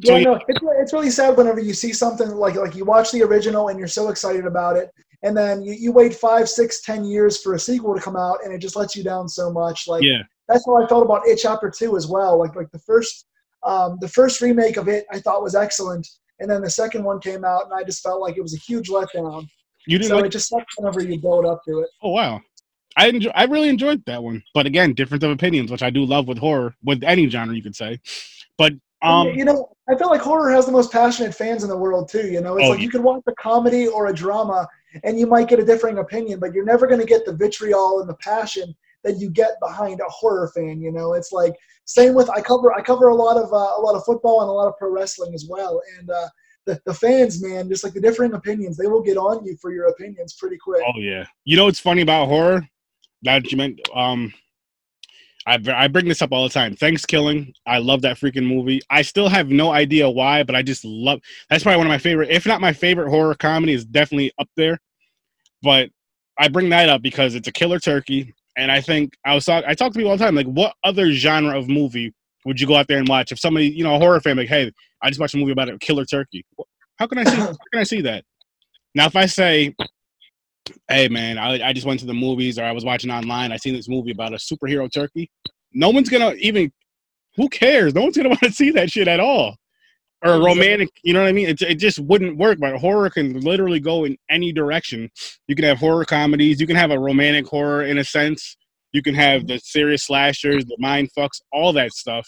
Yeah, 0.00 0.12
So 0.12 0.16
you- 0.16 0.24
no, 0.24 0.34
it's, 0.48 0.60
it's 0.62 0.92
really 0.92 1.10
sad 1.10 1.36
whenever 1.36 1.60
you 1.60 1.74
see 1.74 1.92
something 1.92 2.28
like 2.30 2.56
like 2.56 2.74
you 2.74 2.84
watch 2.84 3.12
the 3.12 3.22
original 3.22 3.68
and 3.68 3.78
you're 3.78 3.88
so 3.88 4.08
excited 4.08 4.46
about 4.46 4.76
it, 4.76 4.90
and 5.22 5.36
then 5.36 5.62
you, 5.62 5.72
you 5.74 5.92
wait 5.92 6.14
five, 6.14 6.48
six, 6.48 6.82
ten 6.82 7.04
years 7.04 7.40
for 7.42 7.54
a 7.54 7.58
sequel 7.58 7.94
to 7.94 8.00
come 8.00 8.16
out, 8.16 8.38
and 8.44 8.52
it 8.52 8.58
just 8.58 8.76
lets 8.76 8.96
you 8.96 9.04
down 9.04 9.28
so 9.28 9.52
much. 9.52 9.86
Like 9.86 10.02
yeah, 10.02 10.22
that's 10.48 10.64
how 10.66 10.82
I 10.82 10.86
felt 10.88 11.04
about 11.04 11.26
It 11.26 11.36
Chapter 11.40 11.70
Two 11.70 11.96
as 11.96 12.06
well. 12.08 12.38
Like 12.38 12.56
like 12.56 12.70
the 12.72 12.78
first 12.80 13.26
um, 13.64 13.98
the 14.00 14.08
first 14.08 14.40
remake 14.40 14.76
of 14.76 14.88
it 14.88 15.06
I 15.12 15.20
thought 15.20 15.42
was 15.42 15.54
excellent, 15.54 16.06
and 16.40 16.50
then 16.50 16.60
the 16.62 16.70
second 16.70 17.04
one 17.04 17.20
came 17.20 17.44
out, 17.44 17.64
and 17.64 17.72
I 17.72 17.84
just 17.84 18.02
felt 18.02 18.20
like 18.20 18.36
it 18.36 18.42
was 18.42 18.54
a 18.54 18.58
huge 18.58 18.88
letdown. 18.88 19.46
you 19.86 19.98
didn't 19.98 20.08
So 20.10 20.16
like. 20.16 20.26
it 20.26 20.32
just 20.32 20.48
sucks 20.48 20.76
whenever 20.76 21.02
you 21.02 21.20
build 21.20 21.46
up 21.46 21.60
to 21.68 21.78
it. 21.80 21.88
oh 22.02 22.10
wow, 22.10 22.40
I 22.96 23.08
enjoy, 23.08 23.30
I 23.34 23.44
really 23.44 23.68
enjoyed 23.68 24.02
that 24.06 24.22
one. 24.24 24.42
But 24.54 24.66
again, 24.66 24.92
difference 24.92 25.22
of 25.22 25.30
opinions, 25.30 25.70
which 25.70 25.82
I 25.84 25.90
do 25.90 26.04
love 26.04 26.26
with 26.26 26.38
horror, 26.38 26.74
with 26.82 27.04
any 27.04 27.28
genre 27.28 27.54
you 27.54 27.62
could 27.62 27.76
say. 27.76 28.00
But 28.58 28.72
um, 29.04 29.28
you 29.28 29.44
know, 29.44 29.68
I 29.88 29.96
feel 29.96 30.08
like 30.08 30.20
horror 30.20 30.50
has 30.50 30.66
the 30.66 30.72
most 30.72 30.90
passionate 30.90 31.34
fans 31.34 31.62
in 31.62 31.68
the 31.68 31.76
world 31.76 32.08
too. 32.08 32.26
You 32.28 32.40
know, 32.40 32.56
it's 32.56 32.66
Oh, 32.66 32.70
like 32.70 32.80
you 32.80 32.90
can 32.90 33.02
watch 33.02 33.22
a 33.26 33.34
comedy 33.34 33.86
or 33.86 34.06
a 34.06 34.14
drama, 34.14 34.66
and 35.02 35.18
you 35.18 35.26
might 35.26 35.48
get 35.48 35.58
a 35.58 35.64
differing 35.64 35.98
opinion, 35.98 36.40
but 36.40 36.54
you're 36.54 36.64
never 36.64 36.86
going 36.86 37.00
to 37.00 37.06
get 37.06 37.26
the 37.26 37.34
vitriol 37.34 38.00
and 38.00 38.08
the 38.08 38.16
passion 38.16 38.74
that 39.02 39.18
you 39.18 39.30
get 39.30 39.60
behind 39.60 40.00
a 40.00 40.08
horror 40.08 40.50
fan. 40.54 40.80
You 40.80 40.90
know, 40.90 41.12
it's 41.12 41.32
like 41.32 41.54
same 41.84 42.14
with 42.14 42.30
I 42.30 42.40
cover 42.40 42.72
I 42.72 42.80
cover 42.80 43.08
a 43.08 43.14
lot 43.14 43.36
of 43.36 43.52
uh, 43.52 43.56
a 43.78 43.80
lot 43.80 43.94
of 43.94 44.04
football 44.04 44.40
and 44.40 44.48
a 44.48 44.52
lot 44.52 44.68
of 44.68 44.76
pro 44.78 44.90
wrestling 44.90 45.34
as 45.34 45.46
well, 45.48 45.80
and 45.98 46.10
uh, 46.10 46.28
the 46.64 46.80
the 46.86 46.94
fans, 46.94 47.42
man, 47.42 47.68
just 47.68 47.84
like 47.84 47.92
the 47.92 48.00
differing 48.00 48.32
opinions, 48.32 48.76
they 48.76 48.86
will 48.86 49.02
get 49.02 49.16
on 49.16 49.44
you 49.44 49.56
for 49.60 49.72
your 49.72 49.88
opinions 49.88 50.34
pretty 50.34 50.56
quick. 50.56 50.82
Oh 50.86 50.98
yeah. 50.98 51.26
You 51.44 51.56
know 51.56 51.66
what's 51.66 51.80
funny 51.80 52.02
about 52.02 52.28
horror? 52.28 52.66
That 53.22 53.50
you 53.50 53.58
meant. 53.58 53.80
Um, 53.94 54.32
I 55.46 55.58
I 55.74 55.88
bring 55.88 56.08
this 56.08 56.22
up 56.22 56.32
all 56.32 56.44
the 56.44 56.52
time. 56.52 56.74
ThanksKilling. 56.74 57.52
I 57.66 57.78
love 57.78 58.02
that 58.02 58.18
freaking 58.18 58.46
movie. 58.46 58.80
I 58.90 59.02
still 59.02 59.28
have 59.28 59.48
no 59.48 59.72
idea 59.72 60.08
why, 60.08 60.42
but 60.42 60.54
I 60.54 60.62
just 60.62 60.84
love. 60.84 61.20
That's 61.50 61.62
probably 61.62 61.78
one 61.78 61.86
of 61.86 61.90
my 61.90 61.98
favorite. 61.98 62.30
If 62.30 62.46
not 62.46 62.60
my 62.60 62.72
favorite 62.72 63.10
horror 63.10 63.34
comedy, 63.34 63.72
is 63.72 63.84
definitely 63.84 64.32
up 64.38 64.48
there. 64.56 64.78
But 65.62 65.90
I 66.38 66.48
bring 66.48 66.68
that 66.70 66.88
up 66.88 67.02
because 67.02 67.34
it's 67.34 67.48
a 67.48 67.52
killer 67.52 67.78
turkey, 67.78 68.32
and 68.56 68.70
I 68.72 68.80
think 68.80 69.14
I 69.24 69.34
was 69.34 69.48
I 69.48 69.74
talk 69.74 69.92
to 69.92 69.98
people 69.98 70.10
all 70.10 70.16
the 70.16 70.24
time. 70.24 70.34
Like, 70.34 70.46
what 70.46 70.74
other 70.84 71.12
genre 71.12 71.58
of 71.58 71.68
movie 71.68 72.12
would 72.44 72.60
you 72.60 72.66
go 72.66 72.76
out 72.76 72.88
there 72.88 72.98
and 72.98 73.08
watch? 73.08 73.32
If 73.32 73.38
somebody, 73.38 73.68
you 73.68 73.84
know, 73.84 73.94
a 73.94 73.98
horror 73.98 74.20
fan, 74.20 74.36
like, 74.36 74.48
hey, 74.48 74.70
I 75.02 75.08
just 75.08 75.20
watched 75.20 75.34
a 75.34 75.38
movie 75.38 75.52
about 75.52 75.68
a 75.68 75.78
killer 75.78 76.04
turkey. 76.04 76.44
How 76.96 77.06
can 77.06 77.18
I 77.18 77.24
see? 77.24 77.36
how 77.36 77.46
can 77.46 77.80
I 77.80 77.84
see 77.84 78.00
that? 78.02 78.24
Now, 78.94 79.06
if 79.06 79.16
I 79.16 79.26
say, 79.26 79.74
hey 80.88 81.08
man, 81.08 81.38
I, 81.38 81.68
I 81.68 81.72
just 81.72 81.86
went 81.86 82.00
to 82.00 82.06
the 82.06 82.14
movies 82.14 82.58
or 82.58 82.64
I 82.64 82.72
was 82.72 82.84
watching 82.84 83.10
online, 83.10 83.52
I 83.52 83.56
seen 83.56 83.74
this 83.74 83.88
movie 83.88 84.12
about 84.12 84.32
a 84.32 84.36
superhero 84.36 84.90
turkey. 84.92 85.30
No 85.72 85.90
one's 85.90 86.08
gonna 86.08 86.32
even 86.34 86.72
who 87.36 87.48
cares? 87.48 87.94
No 87.94 88.02
one's 88.02 88.16
gonna 88.16 88.28
want 88.30 88.40
to 88.40 88.52
see 88.52 88.70
that 88.72 88.90
shit 88.90 89.08
at 89.08 89.20
all. 89.20 89.56
Or 90.24 90.32
a 90.32 90.40
romantic, 90.40 90.88
you 91.02 91.12
know 91.12 91.20
what 91.20 91.28
I 91.28 91.32
mean? 91.32 91.50
It, 91.50 91.60
it 91.60 91.74
just 91.74 91.98
wouldn't 91.98 92.38
work. 92.38 92.58
But 92.58 92.76
horror 92.78 93.10
can 93.10 93.38
literally 93.40 93.78
go 93.78 94.04
in 94.04 94.16
any 94.30 94.52
direction. 94.52 95.10
You 95.48 95.54
can 95.54 95.66
have 95.66 95.76
horror 95.76 96.06
comedies. 96.06 96.58
You 96.58 96.66
can 96.66 96.76
have 96.76 96.90
a 96.90 96.98
romantic 96.98 97.46
horror 97.46 97.84
in 97.84 97.98
a 97.98 98.04
sense. 98.04 98.56
You 98.92 99.02
can 99.02 99.14
have 99.14 99.46
the 99.46 99.58
serious 99.58 100.04
slashers, 100.04 100.64
the 100.64 100.76
mind 100.78 101.10
fucks, 101.18 101.42
all 101.52 101.74
that 101.74 101.92
stuff. 101.92 102.26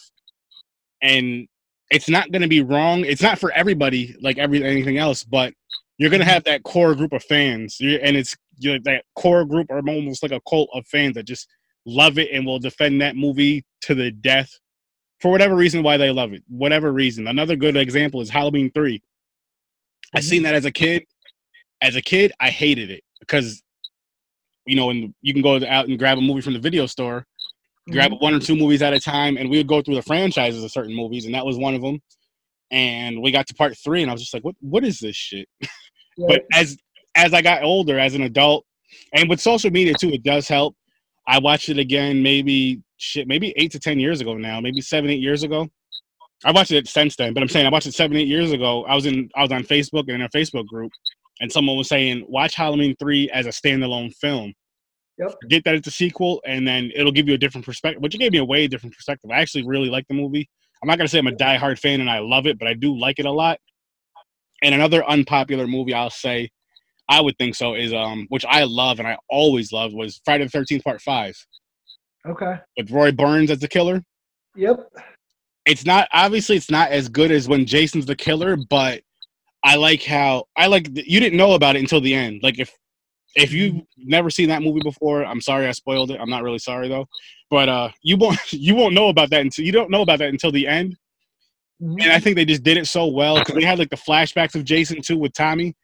And 1.01 1.47
it's 1.91 2.09
not 2.09 2.31
going 2.33 2.43
to 2.43 2.49
be 2.49 2.61
wrong. 2.61 3.05
It's 3.05 3.23
not 3.23 3.39
for 3.39 3.51
everybody 3.53 4.15
like 4.21 4.37
every 4.37 4.63
anything 4.63 4.99
else, 4.99 5.25
but 5.25 5.55
you're 5.99 6.11
going 6.11 6.21
to 6.21 6.27
have 6.29 6.45
that 6.45 6.63
core 6.63 6.95
group 6.95 7.13
of 7.13 7.23
fans. 7.25 7.79
and 7.81 8.17
it's 8.17 8.37
you 8.59 8.73
know, 8.75 8.79
that 8.85 9.05
core 9.17 9.45
group 9.45 9.71
are 9.71 9.81
almost 9.87 10.23
like 10.23 10.33
a 10.33 10.41
cult 10.49 10.69
of 10.75 10.87
fans 10.87 11.15
that 11.15 11.25
just 11.27 11.49
love 11.87 12.19
it 12.19 12.31
and 12.33 12.45
will 12.47 12.59
defend 12.59 13.01
that 13.01 13.17
movie 13.17 13.65
to 13.83 13.95
the 13.95 14.11
death. 14.11 14.51
for 15.21 15.31
whatever 15.31 15.55
reason 15.55 15.83
why 15.83 15.97
they 15.97 16.11
love 16.11 16.33
it. 16.35 16.43
Whatever 16.49 16.93
reason. 16.93 17.27
Another 17.27 17.57
good 17.57 17.77
example 17.77 18.21
is 18.21 18.29
Halloween 18.29 18.71
3. 18.73 19.03
I 20.15 20.21
seen 20.21 20.43
that 20.43 20.55
as 20.55 20.65
a 20.67 20.71
kid. 20.71 21.05
As 21.81 21.97
a 21.97 22.03
kid, 22.03 22.33
I 22.41 22.51
hated 22.51 22.91
it 22.91 23.03
because 23.21 23.63
you 24.67 24.75
know, 24.77 24.91
and 24.91 25.15
you 25.23 25.33
can 25.33 25.43
go 25.43 25.57
out 25.67 25.87
and 25.89 25.99
grab 25.99 26.19
a 26.19 26.21
movie 26.21 26.41
from 26.41 26.53
the 26.55 26.59
video 26.59 26.87
store, 26.87 27.25
grab 27.89 28.11
Mhm. 28.13 28.21
one 28.21 28.35
or 28.35 28.41
two 28.41 28.57
movies 28.57 28.83
at 28.83 28.93
a 28.93 28.99
time, 29.01 29.37
and 29.37 29.49
we 29.49 29.59
would 29.59 29.69
go 29.69 29.81
through 29.81 29.95
the 29.95 30.03
franchises 30.03 30.65
of 30.65 30.73
certain 30.73 30.95
movies, 30.95 31.25
and 31.25 31.35
that 31.37 31.47
was 31.47 31.57
one 31.57 31.75
of 31.77 31.83
them. 31.83 32.01
And 32.73 33.23
we 33.23 33.31
got 33.31 33.47
to 33.47 33.55
part 33.55 33.79
three, 33.79 34.03
and 34.03 34.11
I 34.11 34.13
was 34.15 34.23
just 34.23 34.35
like, 34.35 34.43
"What? 34.45 34.57
What 34.61 34.85
is 34.85 34.99
this 34.99 35.15
shit?" 35.17 35.49
Yeah. 36.17 36.27
But 36.29 36.45
as 36.53 36.77
as 37.15 37.33
I 37.33 37.43
got 37.43 37.63
older, 37.63 37.99
as 37.99 38.15
an 38.15 38.23
adult, 38.23 38.65
and 39.15 39.29
with 39.29 39.41
social 39.41 39.71
media 39.71 39.95
too, 39.95 40.11
it 40.11 40.23
does 40.23 40.49
help. 40.49 40.77
I 41.27 41.39
watched 41.39 41.69
it 41.69 41.79
again, 41.79 42.23
maybe 42.23 42.83
shit, 42.99 43.27
maybe 43.27 43.53
eight 43.57 43.73
to 43.73 43.79
ten 43.79 43.99
years 43.99 44.21
ago 44.21 44.37
now, 44.37 44.61
maybe 44.61 44.81
seven, 44.81 45.11
eight 45.11 45.21
years 45.21 45.43
ago. 45.43 45.69
I 46.45 46.53
watched 46.53 46.71
it 46.71 46.87
since 46.87 47.17
then, 47.17 47.33
but 47.33 47.43
I'm 47.43 47.49
saying 47.49 47.67
I 47.67 47.71
watched 47.71 47.87
it 47.87 47.95
seven, 47.95 48.17
eight 48.17 48.29
years 48.29 48.53
ago. 48.53 48.85
I 48.85 48.95
was 48.95 49.07
in 49.07 49.31
I 49.35 49.43
was 49.43 49.53
on 49.53 49.65
Facebook 49.65 50.05
and 50.09 50.17
in 50.17 50.23
a 50.23 50.29
Facebook 50.29 50.67
group, 50.67 50.93
and 51.41 51.51
someone 51.51 51.77
was 51.77 51.89
saying, 51.89 52.25
"Watch 52.29 52.55
Halloween 52.55 52.95
three 52.99 53.31
as 53.31 53.47
a 53.47 53.51
standalone 53.51 54.15
film." 54.15 54.53
Yep. 55.19 55.35
Forget 55.43 55.65
that 55.65 55.75
it's 55.77 55.89
a 55.89 55.91
sequel, 55.93 56.43
and 56.47 56.69
then 56.69 56.91
it'll 56.95 57.13
give 57.13 57.27
you 57.27 57.35
a 57.35 57.39
different 57.39 57.65
perspective. 57.65 58.03
Which 58.03 58.15
it 58.15 58.19
gave 58.19 58.33
me 58.33 58.39
a 58.39 58.45
way 58.45 58.69
different 58.69 58.95
perspective. 58.95 59.31
I 59.31 59.41
actually 59.41 59.67
really 59.67 59.89
like 59.89 60.07
the 60.09 60.15
movie. 60.15 60.49
I'm 60.83 60.89
not 60.89 60.99
gonna 60.99 61.09
say 61.09 61.19
I'm 61.19 61.27
a 61.27 61.33
diehard 61.33 61.79
fan 61.79 62.01
and 62.01 62.11
I 62.11 62.19
love 62.19 62.47
it, 62.47 62.59
but 62.59 62.69
I 62.69 62.75
do 62.75 62.97
like 62.97 63.19
it 63.19 63.25
a 63.25 63.33
lot. 63.33 63.59
And 64.63 64.75
another 64.75 65.05
unpopular 65.05 65.67
movie 65.67 65.95
I'll 65.95 66.11
say, 66.11 66.51
I 67.09 67.21
would 67.21 67.37
think 67.39 67.55
so, 67.55 67.75
is 67.75 67.93
um, 67.93 68.27
which 68.31 68.45
I 68.47 68.65
love 68.65 68.99
and 68.99 69.07
I 69.07 69.17
always 69.31 69.73
loved 69.73 69.95
was 69.95 70.21
Friday 70.25 70.45
the 70.45 70.51
Thirteenth 70.51 70.85
Part 70.85 71.01
Five 71.01 71.37
okay. 72.29 72.55
with 72.77 72.91
Roy 72.91 73.13
Burns 73.13 73.51
as 73.51 73.61
the 73.61 73.69
killer. 73.69 74.03
Yep. 74.57 74.89
It's 75.67 75.85
not 75.85 76.09
obviously 76.13 76.57
it's 76.57 76.71
not 76.71 76.91
as 76.91 77.09
good 77.09 77.31
as 77.31 77.49
when 77.49 77.67
Jason's 77.67 78.07
the 78.07 78.17
killer, 78.17 78.57
but 78.69 79.03
I 79.65 79.77
like 79.77 80.03
how 80.03 80.45
I 80.57 80.67
like 80.67 80.89
you 80.95 81.21
didn't 81.21 81.37
know 81.37 81.55
about 81.55 81.77
it 81.77 81.81
until 81.81 82.01
the 82.01 82.15
end. 82.15 82.41
Like 82.43 82.59
if 82.59 82.73
if 83.35 83.53
you've 83.53 83.83
never 83.97 84.31
seen 84.31 84.49
that 84.49 84.63
movie 84.63 84.81
before, 84.83 85.25
I'm 85.25 85.41
sorry 85.41 85.67
I 85.67 85.73
spoiled 85.73 86.11
it. 86.11 86.21
I'm 86.21 86.31
not 86.31 86.43
really 86.43 86.59
sorry 86.59 86.89
though, 86.89 87.07
but 87.51 87.69
uh, 87.69 87.91
you 88.03 88.17
won't 88.17 88.39
you 88.53 88.75
won't 88.75 88.95
know 88.95 89.09
about 89.09 89.31
that 89.31 89.43
until 89.43 89.65
you 89.65 89.73
don't 89.73 89.91
know 89.91 90.03
about 90.03 90.21
that 90.21 90.31
until 90.31 90.53
the 90.53 90.67
end. 90.67 90.97
And 91.81 92.11
I 92.11 92.19
think 92.19 92.37
they 92.37 92.45
just 92.45 92.63
did 92.63 92.77
it 92.77 92.87
so 92.87 93.07
well 93.07 93.39
because 93.39 93.55
they 93.55 93.65
had 93.65 93.79
like 93.79 93.91
the 93.91 93.97
flashbacks 93.97 94.55
of 94.55 94.65
Jason 94.65 95.03
too 95.03 95.19
with 95.19 95.33
Tommy. 95.33 95.75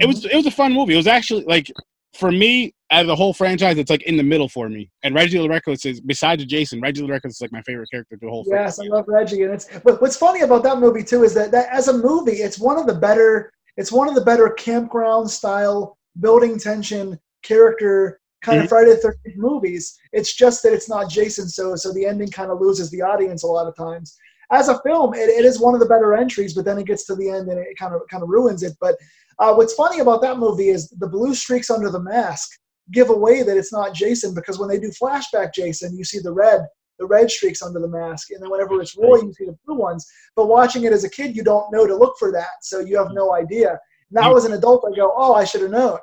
It 0.00 0.06
was 0.06 0.24
it 0.24 0.34
was 0.34 0.46
a 0.46 0.50
fun 0.50 0.72
movie. 0.72 0.94
It 0.94 0.96
was 0.96 1.06
actually 1.06 1.44
like 1.44 1.70
for 2.18 2.32
me 2.32 2.74
out 2.90 3.02
of 3.02 3.06
the 3.06 3.16
whole 3.16 3.32
franchise, 3.32 3.78
it's 3.78 3.90
like 3.90 4.02
in 4.02 4.16
the 4.16 4.22
middle 4.22 4.48
for 4.48 4.68
me. 4.68 4.90
And 5.02 5.14
Reggie 5.14 5.38
the 5.38 5.48
Reckless 5.48 5.84
is 5.86 6.00
besides 6.00 6.44
Jason, 6.44 6.80
Reggie 6.80 7.02
the 7.02 7.08
Reckless 7.08 7.36
is 7.36 7.40
like 7.40 7.52
my 7.52 7.62
favorite 7.62 7.88
character 7.90 8.18
the 8.20 8.28
whole. 8.28 8.44
Yes, 8.46 8.78
I 8.80 8.84
love 8.84 9.06
Reggie, 9.08 9.42
and 9.42 9.52
it's. 9.54 9.68
But 9.84 10.00
what's 10.02 10.16
funny 10.16 10.42
about 10.42 10.62
that 10.64 10.78
movie 10.78 11.04
too 11.04 11.24
is 11.24 11.34
that, 11.34 11.50
that 11.52 11.68
as 11.72 11.88
a 11.88 11.96
movie, 11.96 12.32
it's 12.42 12.58
one 12.58 12.78
of 12.78 12.86
the 12.86 12.94
better. 12.94 13.52
It's 13.76 13.90
one 13.92 14.08
of 14.08 14.14
the 14.14 14.20
better 14.20 14.50
campground 14.50 15.30
style 15.30 15.96
building 16.20 16.58
tension 16.58 17.18
character 17.42 18.18
kind 18.42 18.56
Mm-hmm. 18.56 18.64
of 18.64 18.68
Friday 18.70 18.90
the 18.90 18.96
Thirteenth 18.96 19.36
movies. 19.36 19.98
It's 20.12 20.34
just 20.34 20.62
that 20.64 20.72
it's 20.72 20.88
not 20.88 21.08
Jason, 21.08 21.48
so 21.48 21.76
so 21.76 21.92
the 21.92 22.04
ending 22.04 22.28
kind 22.28 22.50
of 22.50 22.60
loses 22.60 22.90
the 22.90 23.00
audience 23.00 23.44
a 23.44 23.46
lot 23.46 23.68
of 23.68 23.76
times. 23.76 24.16
As 24.52 24.68
a 24.68 24.80
film, 24.82 25.14
it, 25.14 25.28
it 25.28 25.44
is 25.44 25.60
one 25.60 25.74
of 25.74 25.80
the 25.80 25.86
better 25.86 26.14
entries, 26.14 26.54
but 26.54 26.64
then 26.64 26.78
it 26.78 26.86
gets 26.86 27.04
to 27.06 27.14
the 27.14 27.30
end 27.30 27.48
and 27.48 27.58
it 27.58 27.76
kind 27.78 27.94
of 27.94 28.02
kind 28.10 28.22
of 28.22 28.28
ruins 28.28 28.62
it. 28.62 28.74
But 28.80 28.96
uh, 29.38 29.54
what's 29.54 29.74
funny 29.74 30.00
about 30.00 30.22
that 30.22 30.38
movie 30.38 30.68
is 30.68 30.88
the 30.90 31.08
blue 31.08 31.34
streaks 31.34 31.70
under 31.70 31.90
the 31.90 32.00
mask 32.00 32.50
give 32.90 33.10
away 33.10 33.42
that 33.42 33.56
it's 33.56 33.72
not 33.72 33.94
Jason 33.94 34.34
because 34.34 34.58
when 34.58 34.68
they 34.68 34.78
do 34.78 34.90
flashback 34.90 35.54
Jason, 35.54 35.96
you 35.96 36.04
see 36.04 36.18
the 36.18 36.32
red 36.32 36.66
the 36.98 37.06
red 37.06 37.30
streaks 37.30 37.62
under 37.62 37.80
the 37.80 37.88
mask, 37.88 38.30
and 38.30 38.40
then 38.40 38.50
whenever 38.50 38.80
it's 38.80 38.96
Roy, 38.96 39.16
you 39.16 39.32
see 39.32 39.46
the 39.46 39.56
blue 39.66 39.76
ones. 39.76 40.06
But 40.36 40.46
watching 40.46 40.84
it 40.84 40.92
as 40.92 41.04
a 41.04 41.10
kid, 41.10 41.34
you 41.34 41.42
don't 41.42 41.72
know 41.72 41.86
to 41.86 41.96
look 41.96 42.16
for 42.18 42.30
that, 42.32 42.50
so 42.60 42.80
you 42.80 42.96
have 42.98 43.12
no 43.12 43.34
idea. 43.34 43.78
Now, 44.10 44.36
as 44.36 44.44
an 44.44 44.52
adult, 44.52 44.84
I 44.86 44.94
go, 44.94 45.12
"Oh, 45.16 45.34
I 45.34 45.44
should 45.44 45.62
have 45.62 45.70
known." 45.70 45.98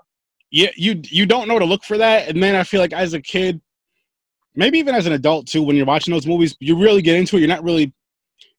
yeah, 0.51 0.69
you 0.75 1.01
you 1.05 1.25
don't 1.25 1.47
know 1.47 1.59
to 1.59 1.65
look 1.65 1.83
for 1.83 1.97
that, 1.97 2.27
and 2.27 2.41
then 2.41 2.55
I 2.55 2.63
feel 2.63 2.81
like 2.81 2.93
as 2.93 3.13
a 3.13 3.21
kid, 3.21 3.61
maybe 4.55 4.79
even 4.79 4.95
as 4.95 5.05
an 5.05 5.13
adult 5.13 5.47
too, 5.47 5.61
when 5.61 5.75
you're 5.75 5.85
watching 5.85 6.13
those 6.13 6.27
movies, 6.27 6.55
you 6.59 6.75
really 6.77 7.01
get 7.01 7.15
into 7.15 7.37
it. 7.37 7.39
You're 7.39 7.49
not 7.49 7.63
really 7.63 7.93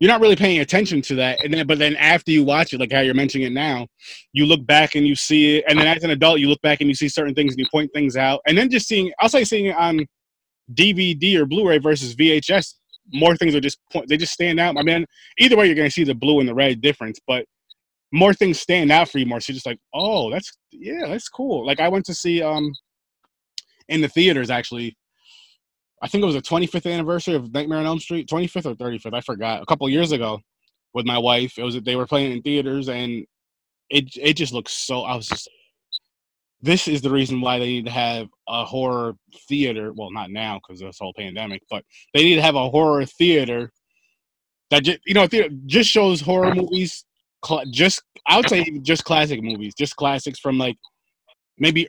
you're 0.00 0.10
not 0.10 0.20
really 0.20 0.36
paying 0.36 0.60
attention 0.60 1.02
to 1.02 1.14
that, 1.16 1.44
and 1.44 1.52
then 1.52 1.66
but 1.66 1.78
then 1.78 1.94
after 1.96 2.32
you 2.32 2.42
watch 2.42 2.72
it, 2.72 2.80
like 2.80 2.90
how 2.90 3.00
you're 3.00 3.14
mentioning 3.14 3.46
it 3.46 3.52
now, 3.52 3.86
you 4.32 4.46
look 4.46 4.66
back 4.66 4.94
and 4.94 5.06
you 5.06 5.14
see 5.14 5.58
it, 5.58 5.64
and 5.68 5.78
then 5.78 5.86
as 5.86 6.02
an 6.02 6.10
adult, 6.10 6.40
you 6.40 6.48
look 6.48 6.60
back 6.62 6.80
and 6.80 6.88
you 6.88 6.94
see 6.94 7.08
certain 7.08 7.34
things 7.34 7.52
and 7.52 7.60
you 7.60 7.66
point 7.70 7.90
things 7.94 8.16
out, 8.16 8.40
and 8.46 8.56
then 8.56 8.70
just 8.70 8.88
seeing, 8.88 9.12
I'll 9.20 9.28
say 9.28 9.44
seeing 9.44 9.66
it 9.66 9.76
on 9.76 10.06
DVD 10.74 11.36
or 11.36 11.46
Blu-ray 11.46 11.78
versus 11.78 12.14
VHS, 12.14 12.74
more 13.12 13.36
things 13.36 13.54
are 13.54 13.60
just 13.60 13.78
point, 13.92 14.08
they 14.08 14.16
just 14.16 14.32
stand 14.32 14.58
out. 14.58 14.76
I 14.78 14.82
mean, 14.82 15.04
either 15.38 15.56
way, 15.56 15.66
you're 15.66 15.76
gonna 15.76 15.90
see 15.90 16.04
the 16.04 16.14
blue 16.14 16.40
and 16.40 16.48
the 16.48 16.54
red 16.54 16.80
difference, 16.80 17.20
but 17.26 17.44
more 18.12 18.34
things 18.34 18.60
stand 18.60 18.90
out 18.90 19.08
for 19.08 19.18
you 19.18 19.26
more. 19.26 19.40
So 19.40 19.52
you're 19.52 19.56
just 19.56 19.66
like, 19.66 19.78
oh, 19.94 20.30
that's 20.30 20.50
yeah, 20.72 21.06
that's 21.06 21.28
cool. 21.28 21.66
Like 21.66 21.80
I 21.80 21.88
went 21.88 22.06
to 22.06 22.14
see 22.14 22.42
um 22.42 22.72
in 23.88 24.00
the 24.00 24.08
theaters 24.08 24.50
actually. 24.50 24.96
I 26.02 26.08
think 26.08 26.22
it 26.22 26.26
was 26.26 26.34
the 26.34 26.42
25th 26.42 26.90
anniversary 26.90 27.34
of 27.34 27.52
Nightmare 27.52 27.78
on 27.78 27.86
Elm 27.86 28.00
Street, 28.00 28.28
25th 28.28 28.66
or 28.66 28.74
35th, 28.74 29.14
I 29.14 29.20
forgot. 29.20 29.62
A 29.62 29.66
couple 29.66 29.88
years 29.88 30.12
ago, 30.12 30.40
with 30.94 31.06
my 31.06 31.18
wife, 31.18 31.58
it 31.58 31.62
was 31.62 31.80
they 31.80 31.96
were 31.96 32.06
playing 32.06 32.32
in 32.32 32.42
theaters, 32.42 32.88
and 32.88 33.24
it 33.90 34.08
it 34.16 34.34
just 34.34 34.52
looks 34.52 34.72
so. 34.72 35.02
I 35.02 35.14
was 35.14 35.28
just, 35.28 35.48
this 36.62 36.88
is 36.88 37.00
the 37.00 37.10
reason 37.10 37.40
why 37.40 37.58
they 37.58 37.66
need 37.66 37.84
to 37.86 37.92
have 37.92 38.28
a 38.48 38.64
horror 38.64 39.14
theater. 39.48 39.92
Well, 39.92 40.10
not 40.10 40.30
now 40.30 40.58
because 40.58 40.80
of 40.80 40.88
this 40.88 40.98
whole 40.98 41.14
pandemic, 41.16 41.62
but 41.70 41.84
they 42.14 42.24
need 42.24 42.36
to 42.36 42.42
have 42.42 42.56
a 42.56 42.70
horror 42.70 43.04
theater 43.04 43.70
that 44.70 44.84
just 44.84 44.98
you 45.06 45.14
know 45.14 45.28
just 45.66 45.90
shows 45.90 46.20
horror 46.20 46.54
movies. 46.54 47.04
Just 47.70 48.02
I 48.26 48.36
would 48.36 48.48
say 48.48 48.64
just 48.82 49.04
classic 49.04 49.42
movies, 49.42 49.74
just 49.78 49.96
classics 49.96 50.38
from 50.38 50.58
like 50.58 50.76
maybe. 51.58 51.88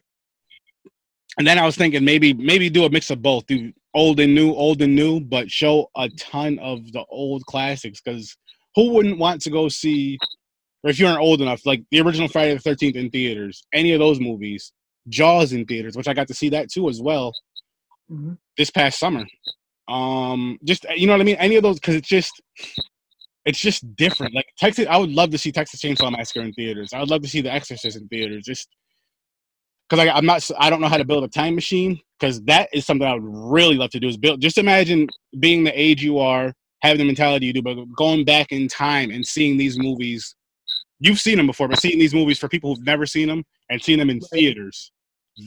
And 1.38 1.48
then 1.48 1.58
I 1.58 1.66
was 1.66 1.78
thinking 1.78 2.04
maybe 2.04 2.34
maybe 2.34 2.70
do 2.70 2.86
a 2.86 2.90
mix 2.90 3.10
of 3.10 3.22
both, 3.22 3.48
do 3.48 3.72
old 3.94 4.20
and 4.20 4.34
new, 4.34 4.54
old 4.54 4.82
and 4.82 4.96
new, 4.96 5.20
but 5.20 5.52
show 5.52 5.90
a 5.98 6.10
ton 6.18 6.60
of 6.60 6.92
the 6.94 7.04
old 7.10 7.46
classics 7.46 8.02
because 8.02 8.36
who 8.76 8.92
wouldn't 8.94 9.20
want 9.20 9.42
to 9.42 9.50
go 9.50 9.68
see, 9.70 10.18
or 10.84 10.90
if 10.90 11.00
you 11.00 11.08
aren't 11.08 11.20
old 11.20 11.42
enough, 11.42 11.66
like 11.66 11.84
the 11.92 12.00
original 12.02 12.28
Friday 12.28 12.54
the 12.54 12.60
Thirteenth 12.60 12.96
in 12.96 13.10
theaters, 13.10 13.64
any 13.74 13.92
of 13.94 14.00
those 14.00 14.20
movies, 14.20 14.72
Jaws 15.10 15.52
in 15.54 15.66
theaters, 15.66 15.98
which 15.98 16.08
I 16.08 16.14
got 16.14 16.28
to 16.30 16.34
see 16.34 16.50
that 16.50 16.72
too 16.72 16.88
as 16.90 17.02
well 17.02 17.34
Mhm. 18.12 18.38
this 18.58 18.70
past 18.70 19.00
summer. 19.00 19.26
Um, 19.88 20.58
just 20.64 20.86
you 20.96 21.08
know 21.08 21.14
what 21.14 21.22
I 21.22 21.26
mean? 21.26 21.36
Any 21.38 21.56
of 21.56 21.64
those 21.64 21.80
because 21.80 21.96
it's 21.96 22.08
just 22.08 22.32
it's 23.46 23.60
just 23.60 23.96
different. 23.96 24.34
Like 24.36 24.46
Texas, 24.58 24.86
I 24.90 24.98
would 24.98 25.12
love 25.12 25.32
to 25.32 25.38
see 25.38 25.52
Texas 25.52 25.82
Chainsaw 25.82 26.12
Massacre 26.12 26.42
in 26.42 26.54
theaters. 26.54 26.94
I 26.94 27.00
would 27.00 27.10
love 27.10 27.24
to 27.24 27.28
see 27.28 27.42
The 27.42 27.52
Exorcist 27.52 27.98
in 27.98 28.08
theaters. 28.08 28.44
Just 28.46 28.68
because 29.92 30.10
I'm 30.14 30.26
not, 30.26 30.50
I 30.58 30.70
don't 30.70 30.80
know 30.80 30.88
how 30.88 30.98
to 30.98 31.06
build 31.06 31.26
a 31.26 31.28
time 31.28 31.54
machine. 31.54 32.00
Because 32.20 32.42
that 32.44 32.70
is 32.72 32.86
something 32.86 33.08
I 33.08 33.16
would 33.16 33.24
really 33.24 33.76
love 33.76 33.90
to 33.90 34.00
do. 34.00 34.08
Is 34.08 34.16
build. 34.16 34.42
Just 34.42 34.60
imagine 34.60 35.08
being 35.40 35.64
the 35.64 35.72
age 35.80 36.04
you 36.04 36.20
are, 36.20 36.54
having 36.84 37.00
the 37.00 37.06
mentality 37.06 37.48
you 37.48 37.54
do, 37.54 37.64
but 37.64 37.78
going 37.98 38.24
back 38.26 38.52
in 38.52 38.68
time 38.68 39.10
and 39.10 39.26
seeing 39.26 39.58
these 39.58 39.80
movies. 39.80 40.36
You've 41.00 41.20
seen 41.20 41.38
them 41.38 41.48
before, 41.48 41.68
but 41.68 41.80
seeing 41.80 41.98
these 41.98 42.14
movies 42.14 42.38
for 42.38 42.48
people 42.48 42.76
who've 42.76 42.86
never 42.86 43.08
seen 43.08 43.28
them 43.28 43.44
and 43.72 43.82
seeing 43.82 43.98
them 43.98 44.12
in 44.12 44.20
theaters, 44.20 44.92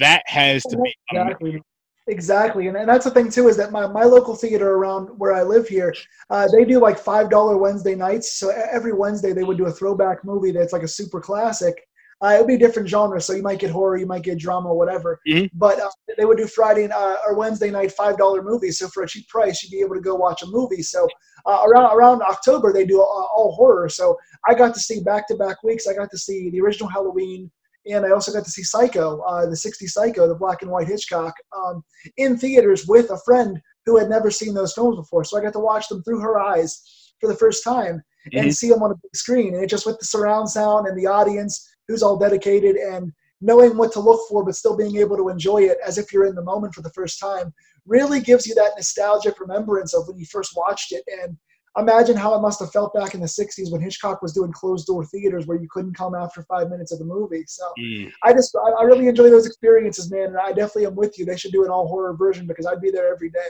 that 0.00 0.24
has 0.26 0.64
to 0.64 0.76
be. 0.76 0.92
Exactly. 1.12 1.62
Exactly, 2.06 2.66
and, 2.66 2.76
and 2.76 2.86
that's 2.86 3.06
the 3.06 3.10
thing 3.10 3.30
too 3.30 3.48
is 3.48 3.56
that 3.56 3.72
my, 3.72 3.86
my 3.86 4.04
local 4.04 4.36
theater 4.36 4.72
around 4.72 5.06
where 5.16 5.32
I 5.32 5.42
live 5.42 5.66
here, 5.66 5.94
uh, 6.28 6.46
they 6.54 6.66
do 6.66 6.78
like 6.78 6.98
five 6.98 7.30
dollar 7.30 7.56
Wednesday 7.56 7.94
nights. 7.94 8.38
So 8.38 8.50
every 8.50 8.92
Wednesday 8.92 9.32
they 9.32 9.42
would 9.42 9.56
do 9.56 9.66
a 9.66 9.72
throwback 9.72 10.22
movie 10.22 10.50
that's 10.50 10.74
like 10.74 10.82
a 10.82 10.88
super 10.88 11.18
classic. 11.18 11.80
Uh, 12.22 12.28
it 12.28 12.38
would 12.38 12.46
be 12.46 12.54
a 12.54 12.58
different 12.58 12.88
genre, 12.88 13.20
so 13.20 13.32
you 13.32 13.42
might 13.42 13.58
get 13.58 13.70
horror, 13.70 13.96
you 13.96 14.06
might 14.06 14.22
get 14.22 14.38
drama, 14.38 14.72
whatever. 14.72 15.20
Mhm. 15.26 15.50
But 15.54 15.80
uh, 15.80 15.90
they 16.16 16.24
would 16.24 16.38
do 16.38 16.46
Friday 16.46 16.88
uh, 16.88 17.16
or 17.26 17.34
Wednesday 17.36 17.70
night 17.70 17.92
five 17.92 18.16
dollar 18.16 18.42
movies. 18.42 18.78
So 18.78 18.88
for 18.88 19.02
a 19.02 19.08
cheap 19.08 19.28
price, 19.28 19.62
you'd 19.62 19.70
be 19.76 19.80
able 19.84 19.94
to 19.96 20.00
go 20.00 20.14
watch 20.14 20.42
a 20.42 20.46
movie. 20.46 20.82
So 20.82 21.06
uh, 21.46 21.62
around 21.66 21.94
around 21.96 22.22
October 22.22 22.72
they 22.72 22.84
do 22.86 23.00
uh, 23.00 23.04
all 23.04 23.54
horror. 23.56 23.88
So 23.88 24.16
I 24.48 24.54
got 24.54 24.74
to 24.74 24.80
see 24.80 25.00
back 25.00 25.26
to 25.28 25.36
back 25.36 25.62
weeks. 25.62 25.86
I 25.86 25.94
got 25.94 26.10
to 26.10 26.18
see 26.18 26.50
the 26.50 26.60
original 26.60 26.88
Halloween, 26.88 27.50
and 27.86 28.06
I 28.06 28.10
also 28.10 28.32
got 28.32 28.44
to 28.44 28.50
see 28.50 28.62
Psycho, 28.62 29.20
uh, 29.20 29.46
the 29.46 29.56
'60s 29.56 29.90
Psycho, 29.92 30.26
the 30.28 30.34
black 30.34 30.62
and 30.62 30.70
white 30.70 30.88
Hitchcock, 30.88 31.34
um, 31.56 31.82
in 32.16 32.36
theaters 32.38 32.86
with 32.86 33.10
a 33.10 33.18
friend 33.24 33.60
who 33.86 33.98
had 33.98 34.08
never 34.08 34.30
seen 34.30 34.54
those 34.54 34.72
films 34.72 34.96
before. 34.96 35.24
So 35.24 35.36
I 35.38 35.42
got 35.42 35.52
to 35.54 35.58
watch 35.58 35.88
them 35.88 36.02
through 36.04 36.20
her 36.20 36.40
eyes 36.40 37.12
for 37.20 37.28
the 37.28 37.36
first 37.36 37.62
time 37.62 38.02
and 38.32 38.48
Mhm. 38.48 38.54
see 38.54 38.70
them 38.70 38.82
on 38.82 38.90
a 38.90 38.94
big 38.94 39.14
screen. 39.14 39.54
And 39.54 39.62
it 39.62 39.66
just 39.68 39.84
with 39.84 39.98
the 39.98 40.06
surround 40.06 40.48
sound 40.48 40.86
and 40.86 40.98
the 40.98 41.06
audience 41.06 41.68
who's 41.88 42.02
all 42.02 42.16
dedicated 42.18 42.76
and 42.76 43.12
knowing 43.40 43.76
what 43.76 43.92
to 43.92 44.00
look 44.00 44.26
for, 44.28 44.44
but 44.44 44.54
still 44.56 44.76
being 44.76 44.96
able 44.96 45.16
to 45.16 45.28
enjoy 45.28 45.58
it 45.62 45.78
as 45.86 45.98
if 45.98 46.12
you're 46.12 46.26
in 46.26 46.34
the 46.34 46.42
moment 46.42 46.74
for 46.74 46.82
the 46.82 46.90
first 46.90 47.20
time, 47.20 47.52
really 47.84 48.20
gives 48.20 48.46
you 48.46 48.54
that 48.54 48.72
nostalgic 48.76 49.38
remembrance 49.38 49.92
of 49.94 50.06
when 50.08 50.16
you 50.16 50.24
first 50.26 50.52
watched 50.56 50.92
it. 50.92 51.04
And 51.22 51.36
imagine 51.76 52.16
how 52.16 52.34
it 52.34 52.40
must 52.40 52.60
have 52.60 52.72
felt 52.72 52.94
back 52.94 53.14
in 53.14 53.20
the 53.20 53.26
60s 53.26 53.70
when 53.70 53.82
Hitchcock 53.82 54.22
was 54.22 54.32
doing 54.32 54.52
closed 54.52 54.86
door 54.86 55.04
theaters 55.04 55.46
where 55.46 55.58
you 55.58 55.68
couldn't 55.70 55.94
come 55.94 56.14
after 56.14 56.42
five 56.44 56.70
minutes 56.70 56.92
of 56.92 56.98
the 57.00 57.04
movie. 57.04 57.44
So 57.46 57.64
Mm. 57.78 58.10
I 58.22 58.32
just, 58.32 58.56
I, 58.56 58.84
really 58.84 59.08
enjoy 59.08 59.28
those 59.28 59.46
experiences, 59.46 60.10
man. 60.10 60.28
And 60.28 60.38
I 60.38 60.48
definitely 60.48 60.86
am 60.86 60.94
with 60.94 61.18
you. 61.18 61.26
They 61.26 61.36
should 61.36 61.52
do 61.52 61.64
an 61.64 61.70
all 61.70 61.86
horror 61.86 62.14
version 62.16 62.46
because 62.46 62.64
I'd 62.64 62.80
be 62.80 62.90
there 62.90 63.12
every 63.12 63.28
day. 63.30 63.48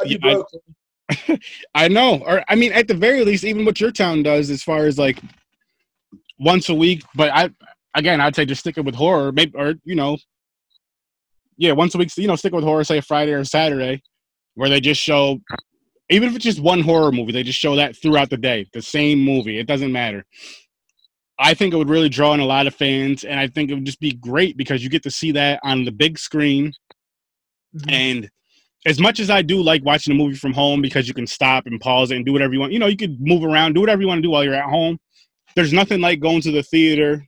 I'd 0.00 0.08
be 0.08 0.18
Yeah, 0.22 0.42
I- 1.30 1.38
I 1.74 1.88
know. 1.88 2.22
Or 2.26 2.44
I 2.48 2.54
mean, 2.54 2.72
at 2.72 2.88
the 2.88 2.94
very 2.94 3.24
least, 3.24 3.44
even 3.44 3.64
what 3.64 3.80
your 3.80 3.92
town 3.92 4.22
does 4.22 4.50
as 4.50 4.62
far 4.62 4.86
as 4.86 4.98
like 4.98 5.20
once 6.38 6.68
a 6.68 6.74
week. 6.74 7.02
But 7.14 7.30
I 7.30 7.50
again, 7.94 8.20
I'd 8.20 8.36
say 8.36 8.44
just 8.44 8.60
stick 8.60 8.78
it 8.78 8.84
with 8.84 8.94
horror, 8.94 9.32
maybe 9.32 9.52
or 9.56 9.74
you 9.84 9.94
know, 9.94 10.18
yeah, 11.56 11.72
once 11.72 11.94
a 11.94 11.98
week. 11.98 12.10
You 12.16 12.28
know, 12.28 12.36
stick 12.36 12.52
with 12.52 12.64
horror, 12.64 12.84
say 12.84 12.98
a 12.98 13.02
Friday 13.02 13.32
or 13.32 13.44
Saturday, 13.44 14.02
where 14.54 14.68
they 14.68 14.80
just 14.80 15.00
show. 15.00 15.40
Even 16.10 16.30
if 16.30 16.36
it's 16.36 16.44
just 16.44 16.60
one 16.60 16.80
horror 16.80 17.12
movie, 17.12 17.32
they 17.32 17.42
just 17.42 17.58
show 17.58 17.76
that 17.76 17.94
throughout 18.00 18.30
the 18.30 18.38
day, 18.38 18.66
the 18.72 18.80
same 18.80 19.18
movie. 19.18 19.58
It 19.58 19.66
doesn't 19.66 19.92
matter. 19.92 20.24
I 21.38 21.54
think 21.54 21.72
it 21.72 21.76
would 21.76 21.90
really 21.90 22.08
draw 22.08 22.32
in 22.32 22.40
a 22.40 22.46
lot 22.46 22.66
of 22.66 22.74
fans, 22.74 23.24
and 23.24 23.38
I 23.38 23.46
think 23.46 23.70
it 23.70 23.74
would 23.74 23.84
just 23.84 24.00
be 24.00 24.12
great 24.12 24.56
because 24.56 24.82
you 24.82 24.88
get 24.88 25.02
to 25.04 25.10
see 25.10 25.32
that 25.32 25.60
on 25.62 25.84
the 25.84 25.92
big 25.92 26.18
screen. 26.18 26.72
Mhm. 27.76 27.92
And 27.92 28.30
as 28.86 28.98
much 28.98 29.20
as 29.20 29.30
I 29.30 29.42
do 29.42 29.62
like 29.62 29.84
watching 29.84 30.12
a 30.12 30.16
movie 30.16 30.36
from 30.36 30.52
home 30.52 30.80
because 30.80 31.06
you 31.06 31.14
can 31.14 31.26
stop 31.26 31.66
and 31.66 31.80
pause 31.80 32.10
it 32.10 32.16
and 32.16 32.24
do 32.24 32.32
whatever 32.32 32.54
you 32.54 32.60
want, 32.60 32.72
you 32.72 32.78
know, 32.78 32.86
you 32.86 32.96
could 32.96 33.20
move 33.20 33.44
around, 33.44 33.74
do 33.74 33.80
whatever 33.80 34.00
you 34.00 34.08
want 34.08 34.18
to 34.18 34.22
do 34.22 34.30
while 34.30 34.42
you're 34.42 34.54
at 34.54 34.68
home. 34.68 34.98
There's 35.56 35.72
nothing 35.72 36.00
like 36.00 36.20
going 36.20 36.40
to 36.42 36.52
the 36.52 36.62
theater 36.62 37.26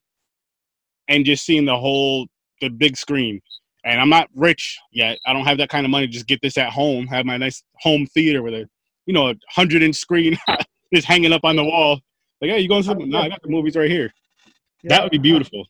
and 1.08 1.24
just 1.24 1.44
seeing 1.44 1.64
the 1.64 1.76
whole 1.76 2.26
the 2.60 2.68
big 2.68 2.96
screen. 2.96 3.40
And 3.84 4.00
I'm 4.00 4.10
not 4.10 4.28
rich 4.34 4.78
yet. 4.92 5.18
I 5.26 5.32
don't 5.32 5.46
have 5.46 5.58
that 5.58 5.70
kind 5.70 5.86
of 5.86 5.90
money 5.90 6.06
to 6.06 6.12
just 6.12 6.26
get 6.26 6.40
this 6.42 6.58
at 6.58 6.70
home, 6.70 7.06
have 7.06 7.24
my 7.24 7.38
nice 7.38 7.62
home 7.80 8.06
theater 8.06 8.42
with 8.42 8.54
a 8.54 8.68
you 9.06 9.14
know, 9.14 9.28
a 9.28 9.34
hundred 9.48 9.82
inch 9.82 9.96
screen 9.96 10.38
just 10.94 11.06
hanging 11.06 11.32
up 11.32 11.42
on 11.44 11.56
the 11.56 11.64
wall. 11.64 12.00
Like, 12.40 12.52
hey, 12.52 12.60
you 12.60 12.68
going 12.68 12.84
to 12.84 12.94
No, 13.06 13.18
I 13.18 13.28
got 13.28 13.42
the 13.42 13.48
movies 13.48 13.74
right 13.74 13.90
here. 13.90 14.12
That 14.84 15.02
would 15.02 15.10
be 15.10 15.18
beautiful. 15.18 15.66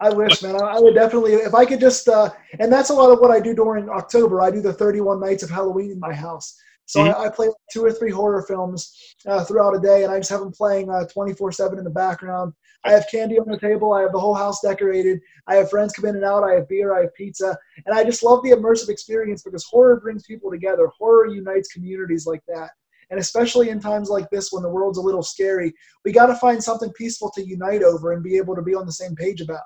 I 0.00 0.08
wish, 0.08 0.42
man. 0.42 0.56
I, 0.56 0.76
I 0.76 0.80
would 0.80 0.94
definitely, 0.94 1.34
if 1.34 1.54
I 1.54 1.64
could 1.64 1.78
just, 1.78 2.08
uh, 2.08 2.30
and 2.58 2.72
that's 2.72 2.88
a 2.88 2.94
lot 2.94 3.12
of 3.12 3.20
what 3.20 3.30
I 3.30 3.38
do 3.38 3.54
during 3.54 3.88
October. 3.88 4.40
I 4.40 4.50
do 4.50 4.60
the 4.60 4.72
31 4.72 5.20
nights 5.20 5.42
of 5.42 5.50
Halloween 5.50 5.92
in 5.92 6.00
my 6.00 6.14
house. 6.14 6.56
So 6.92 7.00
Mhm. 7.00 7.14
I, 7.14 7.24
I 7.24 7.28
play 7.30 7.48
two 7.72 7.82
or 7.82 7.90
three 7.90 8.10
horror 8.10 8.42
films 8.42 9.14
uh, 9.26 9.42
throughout 9.44 9.74
a 9.74 9.80
day, 9.80 10.04
and 10.04 10.12
I 10.12 10.18
just 10.18 10.28
have 10.28 10.40
them 10.40 10.52
playing 10.52 10.90
24 11.10 11.50
7 11.50 11.78
in 11.78 11.84
the 11.84 11.90
background. 11.90 12.52
I 12.84 12.92
have 12.92 13.06
candy 13.10 13.38
on 13.38 13.48
the 13.48 13.58
table. 13.58 13.94
I 13.94 14.02
have 14.02 14.12
the 14.12 14.20
whole 14.20 14.34
house 14.34 14.60
decorated. 14.60 15.18
I 15.46 15.54
have 15.54 15.70
friends 15.70 15.94
come 15.94 16.04
in 16.04 16.16
and 16.16 16.24
out. 16.24 16.44
I 16.44 16.52
have 16.52 16.68
beer. 16.68 16.94
I 16.94 17.02
have 17.02 17.14
pizza. 17.14 17.56
And 17.86 17.96
I 17.96 18.04
just 18.04 18.22
love 18.22 18.42
the 18.42 18.50
immersive 18.50 18.90
experience 18.90 19.42
because 19.42 19.64
horror 19.64 20.00
brings 20.00 20.26
people 20.26 20.50
together. 20.50 20.86
Horror 20.88 21.28
unites 21.28 21.72
communities 21.72 22.26
like 22.26 22.42
that. 22.48 22.72
And 23.08 23.18
especially 23.18 23.70
in 23.70 23.80
times 23.80 24.10
like 24.10 24.28
this 24.28 24.52
when 24.52 24.62
the 24.62 24.68
world's 24.68 24.98
a 24.98 25.02
little 25.02 25.22
scary, 25.22 25.72
we 26.04 26.12
got 26.12 26.26
to 26.26 26.34
find 26.34 26.62
something 26.62 26.92
peaceful 26.92 27.30
to 27.36 27.46
unite 27.46 27.82
over 27.82 28.12
and 28.12 28.22
be 28.22 28.36
able 28.36 28.54
to 28.54 28.62
be 28.62 28.74
on 28.74 28.84
the 28.84 28.92
same 28.92 29.14
page 29.16 29.40
about. 29.40 29.62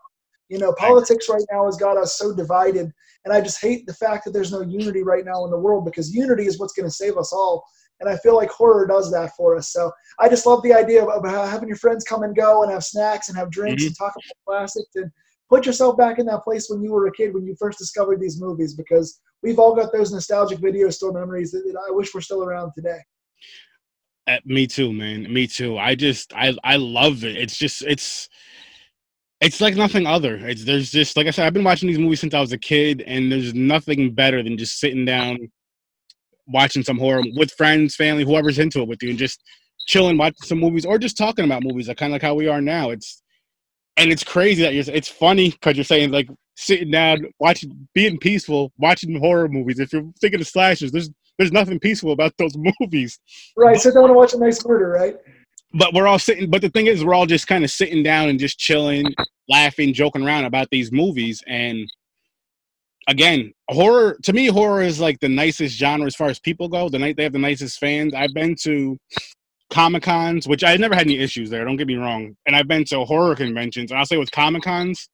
You 0.48 0.58
know, 0.58 0.72
politics 0.78 1.28
right 1.28 1.42
now 1.50 1.66
has 1.66 1.76
got 1.76 1.96
us 1.96 2.18
so 2.18 2.34
divided, 2.34 2.92
and 3.24 3.34
I 3.34 3.40
just 3.40 3.60
hate 3.60 3.86
the 3.86 3.94
fact 3.94 4.24
that 4.24 4.32
there's 4.32 4.52
no 4.52 4.60
unity 4.62 5.02
right 5.02 5.24
now 5.24 5.44
in 5.44 5.50
the 5.50 5.58
world 5.58 5.84
because 5.84 6.14
unity 6.14 6.46
is 6.46 6.58
what's 6.58 6.72
going 6.72 6.86
to 6.88 6.94
save 6.94 7.16
us 7.16 7.32
all. 7.32 7.64
And 7.98 8.08
I 8.08 8.16
feel 8.18 8.36
like 8.36 8.50
horror 8.50 8.86
does 8.86 9.10
that 9.10 9.34
for 9.36 9.56
us. 9.56 9.72
So 9.72 9.90
I 10.20 10.28
just 10.28 10.44
love 10.44 10.62
the 10.62 10.74
idea 10.74 11.02
of, 11.02 11.08
of 11.08 11.24
having 11.50 11.68
your 11.68 11.78
friends 11.78 12.04
come 12.04 12.22
and 12.22 12.36
go 12.36 12.62
and 12.62 12.70
have 12.70 12.84
snacks 12.84 13.28
and 13.28 13.38
have 13.38 13.50
drinks 13.50 13.82
Mhm. 13.82 13.86
and 13.86 13.96
talk 13.96 14.12
about 14.14 14.44
classics 14.46 14.94
and 14.96 15.10
put 15.48 15.64
yourself 15.64 15.96
back 15.96 16.18
in 16.18 16.26
that 16.26 16.42
place 16.42 16.68
when 16.68 16.82
you 16.82 16.92
were 16.92 17.06
a 17.06 17.12
kid 17.12 17.32
when 17.32 17.46
you 17.46 17.56
first 17.58 17.78
discovered 17.78 18.20
these 18.20 18.40
movies 18.40 18.74
because 18.74 19.20
we've 19.42 19.58
all 19.58 19.74
got 19.74 19.92
those 19.92 20.12
nostalgic 20.12 20.58
video 20.58 20.90
store 20.90 21.12
memories 21.12 21.52
that, 21.52 21.62
that 21.66 21.80
I 21.88 21.90
wish 21.90 22.12
were 22.14 22.20
still 22.20 22.44
around 22.44 22.72
today. 22.74 22.98
Uh, 24.28 24.38
me 24.44 24.66
too, 24.66 24.92
man. 24.92 25.32
Me 25.32 25.46
too. 25.46 25.78
I 25.78 25.94
just 25.94 26.34
I 26.34 26.54
I 26.64 26.76
love 26.76 27.24
it. 27.24 27.36
It's 27.36 27.56
just 27.56 27.82
it's 27.82 28.28
it's 29.40 29.60
like 29.60 29.76
nothing 29.76 30.06
other. 30.06 30.36
It's 30.36 30.64
there's 30.64 30.90
just 30.90 31.16
like 31.16 31.26
I 31.26 31.30
said, 31.30 31.46
I've 31.46 31.52
been 31.52 31.64
watching 31.64 31.88
these 31.88 31.98
movies 31.98 32.20
since 32.20 32.34
I 32.34 32.40
was 32.40 32.52
a 32.52 32.58
kid, 32.58 33.02
and 33.06 33.30
there's 33.30 33.54
nothing 33.54 34.14
better 34.14 34.42
than 34.42 34.56
just 34.56 34.80
sitting 34.80 35.04
down, 35.04 35.50
watching 36.46 36.82
some 36.82 36.98
horror 36.98 37.22
with 37.36 37.52
friends, 37.52 37.94
family, 37.96 38.24
whoever's 38.24 38.58
into 38.58 38.80
it 38.80 38.88
with 38.88 39.02
you, 39.02 39.10
and 39.10 39.18
just 39.18 39.42
chilling, 39.86 40.16
watching 40.16 40.44
some 40.44 40.58
movies, 40.58 40.86
or 40.86 40.98
just 40.98 41.18
talking 41.18 41.44
about 41.44 41.62
movies. 41.62 41.88
Like 41.88 41.98
kind 41.98 42.12
of 42.12 42.14
like 42.14 42.22
how 42.22 42.34
we 42.34 42.48
are 42.48 42.60
now. 42.60 42.90
It's 42.90 43.22
and 43.96 44.10
it's 44.10 44.24
crazy 44.24 44.62
that 44.62 44.74
you're. 44.74 44.84
It's 44.88 45.08
funny 45.08 45.50
because 45.50 45.76
you're 45.76 45.84
saying 45.84 46.12
like 46.12 46.28
sitting 46.56 46.90
down, 46.90 47.26
watching, 47.38 47.88
being 47.94 48.18
peaceful, 48.18 48.72
watching 48.78 49.18
horror 49.20 49.48
movies. 49.48 49.78
If 49.78 49.92
you're 49.92 50.10
thinking 50.20 50.40
of 50.40 50.46
slashers, 50.46 50.92
there's 50.92 51.10
there's 51.38 51.52
nothing 51.52 51.78
peaceful 51.78 52.12
about 52.12 52.32
those 52.38 52.56
movies. 52.80 53.18
Right, 53.54 53.78
sit 53.78 53.94
down 53.94 54.04
and 54.04 54.14
watch 54.14 54.32
a 54.32 54.38
nice 54.38 54.64
murder, 54.64 54.88
right? 54.88 55.16
But 55.76 55.92
we're 55.94 56.06
all 56.06 56.18
sitting 56.18 56.50
but 56.50 56.62
the 56.62 56.68
thing 56.70 56.86
is 56.86 57.04
we're 57.04 57.14
all 57.14 57.26
just 57.26 57.46
kind 57.46 57.64
of 57.64 57.70
sitting 57.70 58.02
down 58.02 58.28
and 58.28 58.38
just 58.38 58.58
chilling 58.58 59.04
laughing 59.48 59.92
joking 59.92 60.24
around 60.24 60.44
about 60.44 60.68
these 60.70 60.90
movies 60.92 61.42
and 61.46 61.86
again 63.08 63.52
horror 63.68 64.16
to 64.22 64.32
me 64.32 64.46
horror 64.46 64.82
is 64.82 65.00
like 65.00 65.18
the 65.20 65.28
nicest 65.28 65.76
genre 65.76 66.06
as 66.06 66.16
far 66.16 66.28
as 66.28 66.38
people 66.38 66.68
go 66.68 66.88
the 66.88 66.98
night 66.98 67.16
they 67.16 67.22
have 67.22 67.32
the 67.32 67.38
nicest 67.38 67.78
fans. 67.78 68.14
I've 68.14 68.34
been 68.34 68.56
to 68.62 68.98
comic 69.70 70.04
cons 70.04 70.46
which 70.46 70.62
i 70.62 70.76
never 70.76 70.94
had 70.94 71.06
any 71.06 71.18
issues 71.18 71.50
there 71.50 71.64
don't 71.64 71.76
get 71.76 71.88
me 71.88 71.96
wrong 71.96 72.36
and 72.46 72.54
i've 72.54 72.68
been 72.68 72.84
to 72.84 73.04
horror 73.04 73.34
conventions 73.34 73.90
and 73.90 73.98
i'll 73.98 74.06
say 74.06 74.16
with 74.16 74.30
comic 74.30 74.62
cons 74.62 75.08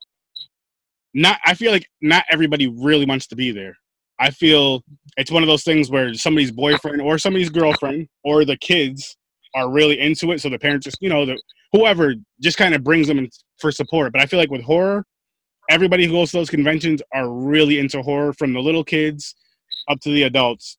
not 1.14 1.38
i 1.46 1.54
feel 1.54 1.72
like 1.72 1.86
not 2.02 2.24
everybody 2.30 2.66
really 2.68 3.06
wants 3.06 3.26
to 3.26 3.36
be 3.36 3.50
there. 3.50 3.74
I 4.18 4.30
feel 4.30 4.82
it's 5.16 5.32
one 5.32 5.42
of 5.42 5.48
those 5.48 5.64
things 5.64 5.90
where 5.90 6.14
somebody's 6.14 6.52
boyfriend 6.52 7.00
or 7.00 7.18
somebody's 7.18 7.50
girlfriend 7.50 8.08
or 8.22 8.44
the 8.44 8.56
kids 8.58 9.16
are 9.54 9.70
really 9.70 9.98
into 10.00 10.32
it 10.32 10.40
so 10.40 10.48
the 10.48 10.58
parents 10.58 10.84
just 10.84 10.98
you 11.00 11.08
know 11.08 11.24
the 11.24 11.40
whoever 11.72 12.14
just 12.40 12.58
kind 12.58 12.74
of 12.74 12.84
brings 12.84 13.08
them 13.08 13.18
in 13.18 13.28
for 13.58 13.72
support. 13.72 14.12
But 14.12 14.22
i 14.22 14.26
feel 14.26 14.38
like 14.38 14.50
with 14.50 14.62
horror 14.62 15.04
everybody 15.70 16.06
who 16.06 16.12
goes 16.12 16.30
to 16.30 16.38
those 16.38 16.50
conventions 16.50 17.00
are 17.14 17.30
really 17.30 17.78
into 17.78 18.02
horror 18.02 18.32
from 18.32 18.52
the 18.52 18.60
little 18.60 18.84
kids 18.84 19.34
up 19.88 20.00
to 20.00 20.10
the 20.10 20.24
adults. 20.24 20.76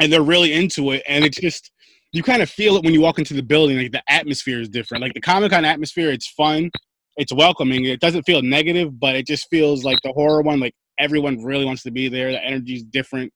And 0.00 0.12
they're 0.12 0.22
really 0.22 0.52
into 0.52 0.92
it 0.92 1.02
and 1.08 1.24
it's 1.24 1.38
just 1.38 1.70
you 2.12 2.22
kind 2.22 2.40
of 2.40 2.48
feel 2.48 2.76
it 2.76 2.84
when 2.84 2.94
you 2.94 3.00
walk 3.00 3.18
into 3.18 3.34
the 3.34 3.42
building 3.42 3.76
like 3.76 3.92
the 3.92 4.02
atmosphere 4.08 4.60
is 4.60 4.68
different. 4.68 5.02
Like 5.02 5.14
the 5.14 5.20
comic-con 5.20 5.64
atmosphere 5.64 6.10
it's 6.10 6.28
fun 6.28 6.70
it's 7.16 7.32
welcoming 7.32 7.84
it 7.84 8.00
doesn't 8.00 8.22
feel 8.22 8.42
negative 8.42 8.98
but 8.98 9.16
it 9.16 9.26
just 9.26 9.48
feels 9.50 9.84
like 9.84 9.98
the 10.04 10.12
horror 10.12 10.40
one 10.40 10.60
like 10.60 10.74
everyone 10.98 11.42
really 11.42 11.64
wants 11.64 11.82
to 11.82 11.90
be 11.90 12.08
there 12.08 12.30
the 12.30 12.44
energy's 12.44 12.84
different. 12.84 13.32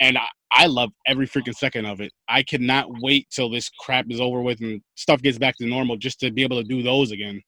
And 0.00 0.18
I, 0.18 0.26
I 0.52 0.66
love 0.66 0.90
every 1.06 1.26
freaking 1.26 1.54
second 1.54 1.86
of 1.86 2.00
it. 2.00 2.12
I 2.28 2.42
cannot 2.42 2.86
wait 3.00 3.28
till 3.30 3.50
this 3.50 3.68
crap 3.80 4.06
is 4.10 4.20
over 4.20 4.40
with 4.40 4.60
and 4.60 4.80
stuff 4.94 5.20
gets 5.22 5.38
back 5.38 5.56
to 5.58 5.66
normal 5.66 5.96
just 5.96 6.20
to 6.20 6.30
be 6.30 6.42
able 6.42 6.62
to 6.62 6.68
do 6.68 6.82
those 6.82 7.10
again. 7.10 7.42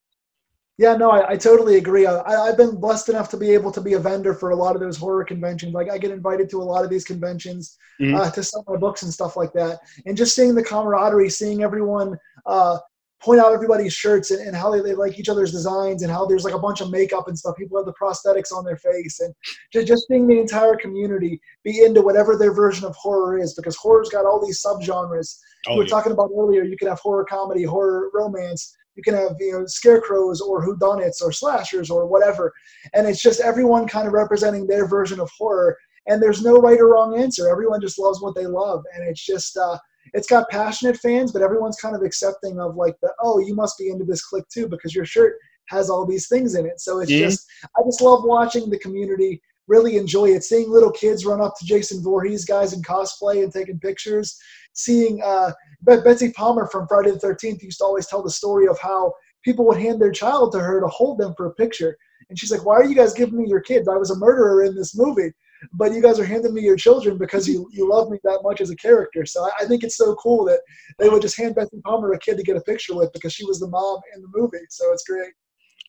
Yeah, 0.77 0.95
no, 0.95 1.11
I, 1.11 1.31
I 1.31 1.35
totally 1.35 1.75
agree. 1.75 2.05
I, 2.05 2.21
I've 2.21 2.55
been 2.55 2.79
blessed 2.79 3.09
enough 3.09 3.29
to 3.31 3.37
be 3.37 3.49
able 3.51 3.69
to 3.73 3.81
be 3.81 3.93
a 3.93 3.99
vendor 3.99 4.33
for 4.33 4.51
a 4.51 4.55
lot 4.55 4.75
of 4.75 4.81
those 4.81 4.95
horror 4.95 5.25
conventions. 5.25 5.73
Like 5.73 5.89
I 5.89 5.97
get 5.97 6.11
invited 6.11 6.49
to 6.51 6.61
a 6.61 6.63
lot 6.63 6.85
of 6.85 6.89
these 6.89 7.03
conventions 7.03 7.77
Mhm. 7.99 8.17
uh, 8.17 8.31
to 8.31 8.41
sell 8.41 8.63
my 8.65 8.77
books 8.77 9.03
and 9.03 9.11
stuff 9.13 9.35
like 9.35 9.51
that. 9.53 9.79
And 10.05 10.15
just 10.15 10.35
seeing 10.35 10.55
the 10.55 10.63
camaraderie, 10.63 11.29
seeing 11.29 11.63
everyone 11.63 12.17
uh, 12.45 12.77
point 13.21 13.39
out 13.39 13.53
everybody's 13.53 13.93
shirts 13.93 14.31
and, 14.31 14.45
and 14.47 14.55
how 14.55 14.71
they, 14.71 14.81
they 14.81 14.93
like 14.93 15.19
each 15.19 15.29
other's 15.29 15.51
designs 15.51 16.03
and 16.03 16.11
how 16.11 16.25
there's 16.25 16.45
like 16.45 16.53
a 16.53 16.59
bunch 16.59 16.81
of 16.81 16.89
makeup 16.89 17.27
and 17.27 17.37
stuff. 17.37 17.55
People 17.57 17.77
have 17.77 17.85
the 17.85 17.93
prosthetics 17.93 18.51
on 18.55 18.63
their 18.63 18.77
face 18.77 19.19
and 19.19 19.33
just, 19.73 19.87
just 19.87 20.07
seeing 20.07 20.27
the 20.27 20.39
entire 20.39 20.75
community 20.75 21.39
be 21.63 21.83
into 21.83 22.01
whatever 22.01 22.37
their 22.37 22.53
version 22.53 22.85
of 22.85 22.95
horror 22.95 23.37
is 23.37 23.53
because 23.53 23.75
horror's 23.75 24.09
got 24.09 24.25
all 24.25 24.43
these 24.45 24.63
subgenres 24.63 25.37
we 25.67 25.73
Oh, 25.73 25.77
were 25.77 25.83
yeah. 25.83 25.89
talking 25.89 26.11
about 26.13 26.31
earlier, 26.37 26.63
you 26.63 26.77
could 26.77 26.87
have 26.87 26.99
horror 26.99 27.25
comedy, 27.25 27.63
horror 27.63 28.09
romance. 28.13 28.75
You 28.95 29.03
can 29.03 29.13
have 29.13 29.35
you 29.39 29.51
know 29.53 29.65
scarecrows 29.65 30.41
or 30.41 30.65
whodunits 30.65 31.21
or 31.21 31.31
slashers 31.31 31.89
or 31.89 32.05
whatever, 32.05 32.53
and 32.93 33.07
it's 33.07 33.21
just 33.21 33.39
everyone 33.41 33.87
kind 33.87 34.07
of 34.07 34.13
representing 34.13 34.67
their 34.67 34.87
version 34.87 35.19
of 35.19 35.29
horror. 35.37 35.77
And 36.07 36.21
there's 36.21 36.41
no 36.41 36.55
right 36.57 36.79
or 36.79 36.87
wrong 36.93 37.19
answer. 37.19 37.49
Everyone 37.49 37.81
just 37.81 37.99
loves 37.99 38.21
what 38.21 38.35
they 38.35 38.45
love, 38.45 38.83
and 38.95 39.07
it's 39.07 39.23
just 39.23 39.57
uh, 39.57 39.77
it's 40.13 40.27
got 40.27 40.49
passionate 40.49 40.97
fans, 40.97 41.31
but 41.31 41.41
everyone's 41.41 41.77
kind 41.79 41.95
of 41.95 42.01
accepting 42.01 42.59
of 42.59 42.75
like 42.75 42.95
the 43.01 43.13
oh 43.21 43.39
you 43.39 43.55
must 43.55 43.77
be 43.77 43.89
into 43.89 44.05
this 44.05 44.23
click 44.25 44.47
too 44.49 44.67
because 44.67 44.95
your 44.95 45.05
shirt 45.05 45.35
has 45.69 45.89
all 45.89 46.05
these 46.05 46.27
things 46.27 46.55
in 46.55 46.65
it. 46.65 46.79
So 46.79 46.99
it's 46.99 47.11
Mhm. 47.11 47.19
just 47.19 47.47
I 47.77 47.83
just 47.85 48.01
love 48.01 48.23
watching 48.23 48.69
the 48.69 48.79
community 48.79 49.41
really 49.67 49.97
enjoy 49.97 50.31
it. 50.31 50.43
Seeing 50.43 50.69
little 50.69 50.91
kids 50.91 51.25
run 51.25 51.39
up 51.39 51.53
to 51.59 51.65
Jason 51.65 52.01
Voorhees 52.01 52.43
guys 52.43 52.73
in 52.73 52.81
cosplay 52.81 53.43
and 53.43 53.53
taking 53.53 53.79
pictures. 53.79 54.37
Seeing 54.73 55.21
uh, 55.23 55.51
Betsy 55.83 56.31
Palmer 56.31 56.67
from 56.67 56.87
Friday 56.87 57.11
the 57.11 57.19
13th 57.19 57.61
used 57.61 57.77
to 57.77 57.85
always 57.85 58.07
tell 58.07 58.23
the 58.23 58.31
story 58.31 58.67
of 58.67 58.79
how 58.79 59.13
people 59.43 59.65
would 59.67 59.77
hand 59.77 60.01
their 60.01 60.11
child 60.11 60.51
to 60.53 60.59
her 60.59 60.81
to 60.81 60.87
hold 60.87 61.19
them 61.19 61.33
for 61.37 61.45
a 61.45 61.53
picture. 61.53 61.95
And 62.29 62.37
she's 62.37 62.51
like, 62.51 62.65
Why 62.65 62.75
are 62.75 62.85
you 62.85 62.95
guys 62.95 63.13
giving 63.13 63.37
me 63.41 63.47
your 63.47 63.61
kids? 63.61 63.87
I 63.87 63.95
was 63.95 64.11
a 64.11 64.17
murderer 64.17 64.63
in 64.63 64.75
this 64.75 64.97
movie, 64.97 65.31
but 65.73 65.93
you 65.93 66.01
guys 66.01 66.19
are 66.19 66.25
handing 66.25 66.53
me 66.53 66.61
your 66.61 66.75
children 66.75 67.17
because 67.17 67.47
you, 67.47 67.69
you 67.71 67.89
love 67.89 68.09
me 68.09 68.17
that 68.23 68.41
much 68.43 68.61
as 68.61 68.69
a 68.69 68.75
character. 68.75 69.25
So 69.25 69.43
I, 69.43 69.63
I 69.63 69.65
think 69.65 69.83
it's 69.83 69.97
so 69.97 70.15
cool 70.15 70.45
that 70.45 70.61
they 70.97 71.09
would 71.09 71.21
just 71.21 71.37
hand 71.37 71.55
Betsy 71.55 71.81
Palmer 71.85 72.11
a 72.13 72.19
kid 72.19 72.37
to 72.37 72.43
get 72.43 72.57
a 72.57 72.61
picture 72.61 72.95
with 72.95 73.11
because 73.13 73.33
she 73.33 73.45
was 73.45 73.59
the 73.59 73.67
mom 73.67 73.99
in 74.15 74.21
the 74.21 74.29
movie. 74.33 74.65
So 74.69 74.91
it's 74.91 75.03
great. 75.03 75.31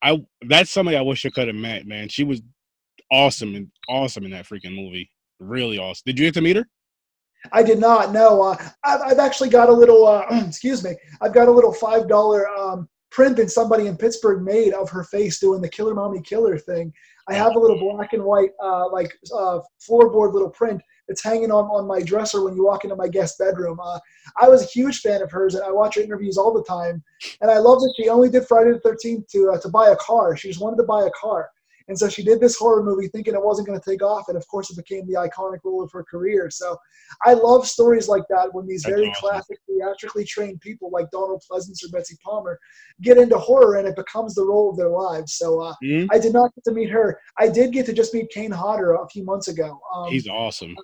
I 0.03 0.19
that's 0.49 0.71
somebody 0.71 0.97
I 0.97 1.03
wish 1.03 1.27
I 1.27 1.31
could 1.31 1.49
have 1.49 1.57
met, 1.57 1.87
man. 1.87 2.09
She 2.09 2.25
was 2.25 2.41
awesome 3.11 3.55
and 3.55 3.69
awesome 3.89 4.25
in 4.25 4.31
that 4.31 4.47
freaking 4.47 4.75
movie. 4.75 5.11
Really 5.39 5.79
awesome. 5.79 6.03
Did 6.07 6.19
you 6.19 6.27
get 6.27 6.35
to 6.35 6.41
meet 6.41 6.57
her? 6.57 6.67
I 7.53 7.63
did 7.63 7.79
not 7.79 8.13
know. 8.13 8.43
Uh, 8.43 8.57
I've, 8.85 9.01
I've 9.01 9.19
actually 9.19 9.49
got 9.49 9.69
a 9.69 9.73
little, 9.73 10.07
uh, 10.07 10.25
excuse 10.47 10.85
me, 10.85 10.95
I've 11.21 11.33
got 11.33 11.49
a 11.49 11.51
little 11.51 11.73
$5 11.73 12.59
um, 12.59 12.89
print 13.11 13.37
that 13.37 13.51
somebody 13.51 13.87
in 13.87 13.97
Pittsburgh 13.97 14.43
made 14.43 14.73
of 14.73 14.91
her 14.91 15.05
face 15.05 15.41
doing 15.41 15.61
the 15.61 15.69
Killer 15.69 15.95
Mommy 15.95 16.21
Killer 16.21 16.59
thing. 16.59 16.93
I 17.31 17.35
have 17.35 17.57
a 17.57 17.59
little 17.59 17.79
black 17.79 18.13
and 18.13 18.25
white, 18.25 18.51
uh, 18.63 18.91
like 18.91 19.13
uh, 19.35 19.61
floorboard 19.81 20.33
little 20.33 20.51
print 20.51 20.83
it's 21.11 21.23
hanging 21.25 21.51
on, 21.51 21.65
on 21.65 21.89
my 21.89 22.01
dresser 22.01 22.45
when 22.45 22.55
you 22.55 22.65
walk 22.65 22.85
into 22.85 22.95
my 22.95 23.09
guest 23.09 23.37
bedroom. 23.37 23.81
Uh, 23.83 23.99
I 24.41 24.49
was 24.49 24.63
a 24.63 24.67
huge 24.67 25.01
fan 25.01 25.21
of 25.21 25.31
hers, 25.31 25.57
and 25.57 25.65
I 25.65 25.71
watch 25.73 25.97
her 25.97 26.01
interviews 26.01 26.39
all 26.39 26.55
the 26.55 26.63
time. 26.63 27.03
And 27.41 27.51
I 27.51 27.59
love 27.59 27.81
that 27.81 27.93
she 27.97 28.09
only 28.09 28.31
did 28.31 28.47
Friday 28.47 28.71
the 28.73 28.89
13th 28.89 29.29
to, 29.31 29.51
uh, 29.51 29.61
to 29.61 29.69
buy 29.69 29.89
a 29.89 29.97
car. 29.97 30.37
She 30.37 30.49
just 30.49 30.61
wanted 30.61 30.77
to 30.77 30.85
buy 30.85 31.05
a 31.05 31.11
car. 31.11 31.51
And 31.91 31.99
so 31.99 32.09
she 32.09 32.23
did 32.23 32.39
this 32.39 32.57
horror 32.57 32.85
movie 32.85 33.09
thinking 33.09 33.35
it 33.35 33.43
wasn't 33.43 33.67
going 33.67 33.79
to 33.79 33.91
take 33.91 34.01
off. 34.01 34.29
And 34.29 34.37
of 34.37 34.47
course, 34.47 34.71
it 34.71 34.77
became 34.77 35.09
the 35.09 35.15
iconic 35.15 35.59
role 35.65 35.83
of 35.83 35.91
her 35.91 36.05
career. 36.05 36.49
So 36.49 36.77
I 37.27 37.33
love 37.35 37.67
stories 37.67 38.07
like 38.09 38.23
that 38.31 38.55
when 38.55 38.65
these 38.65 38.85
That's 38.85 38.95
very 38.95 39.09
awesome. 39.09 39.29
classic, 39.29 39.59
theatrically 39.67 40.25
trained 40.25 40.61
people 40.61 40.89
like 40.93 41.11
Donald 41.11 41.43
Pleasence 41.51 41.85
or 41.85 41.89
Betsy 41.91 42.17
Palmer 42.25 42.61
get 43.03 43.19
into 43.19 43.37
horror 43.37 43.75
and 43.75 43.89
it 43.89 43.97
becomes 43.97 44.37
the 44.37 44.45
role 44.47 44.71
of 44.71 44.77
their 44.77 44.89
lives. 44.89 45.35
So 45.35 45.61
uh, 45.61 45.75
Mhm. 45.83 46.07
I 46.13 46.21
did 46.21 46.33
not 46.33 46.55
get 46.55 46.63
to 46.65 46.73
meet 46.73 46.91
her. 46.91 47.19
I 47.37 47.49
did 47.49 47.73
get 47.73 47.87
to 47.87 47.93
just 47.93 48.15
meet 48.15 48.31
Kane 48.31 48.53
Hodder 48.53 48.95
a 48.95 49.09
few 49.09 49.25
months 49.25 49.49
ago. 49.49 49.81
Um, 49.93 50.13
He's 50.13 50.29
awesome. 50.29 50.77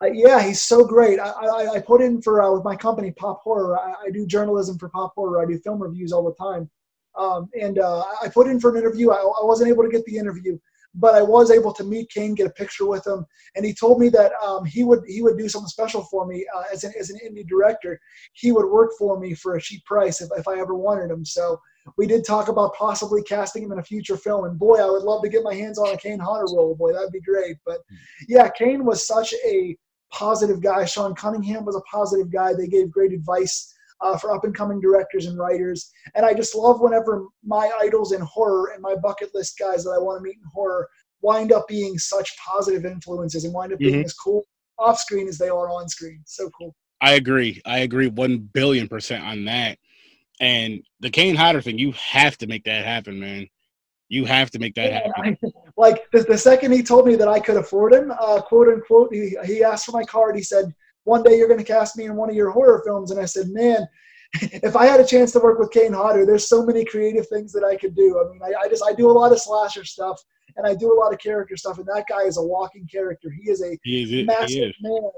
I, 0.00 0.08
yeah, 0.12 0.42
he's 0.42 0.62
so 0.62 0.84
great. 0.84 1.18
I, 1.20 1.30
I, 1.30 1.70
I 1.74 1.80
put 1.80 2.00
in 2.00 2.20
for 2.22 2.42
uh, 2.42 2.52
with 2.52 2.64
my 2.64 2.76
company 2.76 3.10
Pop 3.12 3.42
Horror. 3.42 3.78
I, 3.78 3.94
I 4.06 4.10
do 4.10 4.26
journalism 4.26 4.76
for 4.78 4.88
Pop 4.88 5.12
Horror. 5.14 5.40
I 5.40 5.46
do 5.46 5.58
film 5.58 5.80
reviews 5.82 6.12
all 6.12 6.24
the 6.24 6.34
time, 6.34 6.70
um, 7.16 7.48
and 7.60 7.78
uh, 7.78 8.04
I 8.22 8.28
put 8.28 8.48
in 8.48 8.60
for 8.60 8.70
an 8.70 8.76
interview. 8.76 9.10
I, 9.10 9.16
I 9.16 9.44
wasn't 9.44 9.70
able 9.70 9.84
to 9.84 9.88
get 9.90 10.04
the 10.04 10.16
interview, 10.16 10.58
but 10.94 11.14
I 11.14 11.22
was 11.22 11.50
able 11.50 11.72
to 11.74 11.84
meet 11.84 12.10
Kane, 12.10 12.34
get 12.34 12.46
a 12.46 12.50
picture 12.50 12.86
with 12.86 13.06
him, 13.06 13.24
and 13.54 13.64
he 13.64 13.74
told 13.74 14.00
me 14.00 14.08
that 14.10 14.32
um, 14.44 14.64
he 14.64 14.84
would 14.84 15.00
he 15.06 15.22
would 15.22 15.38
do 15.38 15.48
something 15.48 15.68
special 15.68 16.04
for 16.04 16.26
me 16.26 16.46
uh, 16.54 16.64
as 16.72 16.84
an 16.84 16.92
as 16.98 17.10
an 17.10 17.18
indie 17.26 17.46
director. 17.46 18.00
He 18.32 18.52
would 18.52 18.66
work 18.66 18.90
for 18.98 19.18
me 19.18 19.34
for 19.34 19.56
a 19.56 19.60
cheap 19.60 19.84
price 19.84 20.20
if, 20.20 20.28
if 20.36 20.48
I 20.48 20.58
ever 20.58 20.74
wanted 20.74 21.10
him. 21.10 21.24
So 21.24 21.60
we 21.96 22.06
did 22.06 22.24
talk 22.24 22.48
about 22.48 22.74
possibly 22.74 23.22
casting 23.22 23.62
him 23.62 23.72
in 23.72 23.78
a 23.78 23.84
future 23.84 24.16
film, 24.16 24.44
and 24.44 24.58
boy, 24.58 24.76
I 24.76 24.90
would 24.90 25.02
love 25.02 25.22
to 25.22 25.28
get 25.28 25.42
my 25.42 25.54
hands 25.54 25.78
on 25.78 25.94
a 25.94 25.96
Kane 25.96 26.18
Hodder 26.18 26.46
role. 26.54 26.74
Boy, 26.74 26.92
that'd 26.92 27.12
be 27.12 27.20
great. 27.20 27.56
But 27.64 27.78
yeah, 28.28 28.48
Kane 28.48 28.84
was 28.84 29.06
such 29.06 29.34
a 29.46 29.76
positive 30.10 30.60
guy. 30.60 30.84
Sean 30.84 31.14
Cunningham 31.14 31.64
was 31.64 31.76
a 31.76 31.80
positive 31.82 32.30
guy. 32.30 32.54
They 32.54 32.66
gave 32.66 32.90
great 32.90 33.12
advice 33.12 33.74
uh, 34.00 34.16
for 34.16 34.32
up 34.34 34.44
and 34.44 34.54
coming 34.54 34.80
directors 34.80 35.26
and 35.26 35.38
writers. 35.38 35.90
And 36.14 36.24
I 36.24 36.34
just 36.34 36.54
love 36.54 36.80
whenever 36.80 37.26
my 37.44 37.70
idols 37.80 38.12
in 38.12 38.20
horror 38.20 38.72
and 38.74 38.82
my 38.82 38.94
bucket 38.94 39.30
list 39.34 39.58
guys 39.58 39.84
that 39.84 39.90
I 39.90 39.98
want 39.98 40.18
to 40.18 40.22
meet 40.22 40.36
in 40.36 40.50
horror 40.52 40.88
wind 41.20 41.52
up 41.52 41.66
being 41.66 41.98
such 41.98 42.30
positive 42.36 42.84
influences 42.84 43.44
and 43.44 43.52
wind 43.52 43.72
up 43.72 43.78
being 43.80 44.00
Mhm. 44.00 44.04
as 44.04 44.14
cool 44.14 44.44
off 44.78 44.98
screen 45.00 45.26
as 45.26 45.36
they 45.38 45.48
are 45.48 45.68
on 45.68 45.88
screen. 45.88 46.22
So 46.26 46.48
cool. 46.50 46.74
I 47.00 47.14
agree. 47.14 47.60
I 47.64 47.78
agree 47.80 48.06
one 48.08 48.38
billion 48.38 48.88
percent 48.88 49.24
on 49.24 49.44
that. 49.46 49.78
And 50.40 50.82
the 51.00 51.10
Kane 51.10 51.34
Hodder 51.34 51.60
thing, 51.60 51.78
you 51.78 51.92
have 51.92 52.38
to 52.38 52.46
make 52.46 52.62
that 52.64 52.84
happen, 52.84 53.18
man. 53.18 53.48
You 54.08 54.24
have 54.24 54.50
to 54.52 54.58
make 54.60 54.74
that 54.76 54.92
Yeah, 54.92 55.00
happen. 55.16 55.36
I- 55.44 55.50
like 55.76 56.08
the, 56.12 56.22
the 56.22 56.38
second 56.38 56.72
he 56.72 56.82
told 56.82 57.06
me 57.06 57.16
that 57.16 57.28
I 57.28 57.40
could 57.40 57.56
afford 57.56 57.92
him, 57.94 58.12
uh, 58.12 58.40
quote 58.42 58.68
unquote, 58.68 59.12
he, 59.12 59.36
he 59.44 59.64
asked 59.64 59.86
for 59.86 59.92
my 59.92 60.04
card. 60.04 60.36
He 60.36 60.42
said, 60.42 60.72
"One 61.08 61.22
day 61.22 61.36
you're 61.36 61.48
going 61.48 61.64
to 61.64 61.64
cast 61.64 61.96
me 61.96 62.04
in 62.04 62.16
one 62.16 62.30
of 62.30 62.36
your 62.36 62.50
horror 62.50 62.82
films." 62.84 63.10
And 63.10 63.20
I 63.20 63.24
said, 63.24 63.48
"Man, 63.48 63.86
if 64.34 64.76
I 64.76 64.86
had 64.86 65.00
a 65.00 65.06
chance 65.06 65.32
to 65.32 65.40
work 65.40 65.58
with 65.58 65.72
Kane 65.72 65.92
Hodder, 65.92 66.26
there's 66.26 66.48
so 66.48 66.64
many 66.64 66.84
creative 66.84 67.26
things 67.28 67.52
that 67.52 67.64
I 67.64 67.76
could 67.76 67.96
do. 67.96 68.20
I 68.20 68.30
mean, 68.30 68.40
I, 68.42 68.66
I 68.66 68.68
just 68.68 68.84
I 68.86 68.92
do 68.92 69.10
a 69.10 69.12
lot 69.12 69.32
of 69.32 69.40
slasher 69.40 69.84
stuff 69.84 70.22
and 70.58 70.66
I 70.66 70.74
do 70.74 70.92
a 70.92 70.98
lot 70.98 71.12
of 71.12 71.18
character 71.18 71.56
stuff, 71.56 71.78
and 71.78 71.86
that 71.86 72.04
guy 72.08 72.22
is 72.22 72.36
a 72.36 72.42
walking 72.42 72.86
character. 72.86 73.30
He 73.30 73.50
is 73.50 73.62
a 73.62 73.78
He 73.82 74.02
is. 74.02 74.10
He 74.10 74.24
massive 74.24 74.70
is. 74.70 74.74
man. 74.80 75.10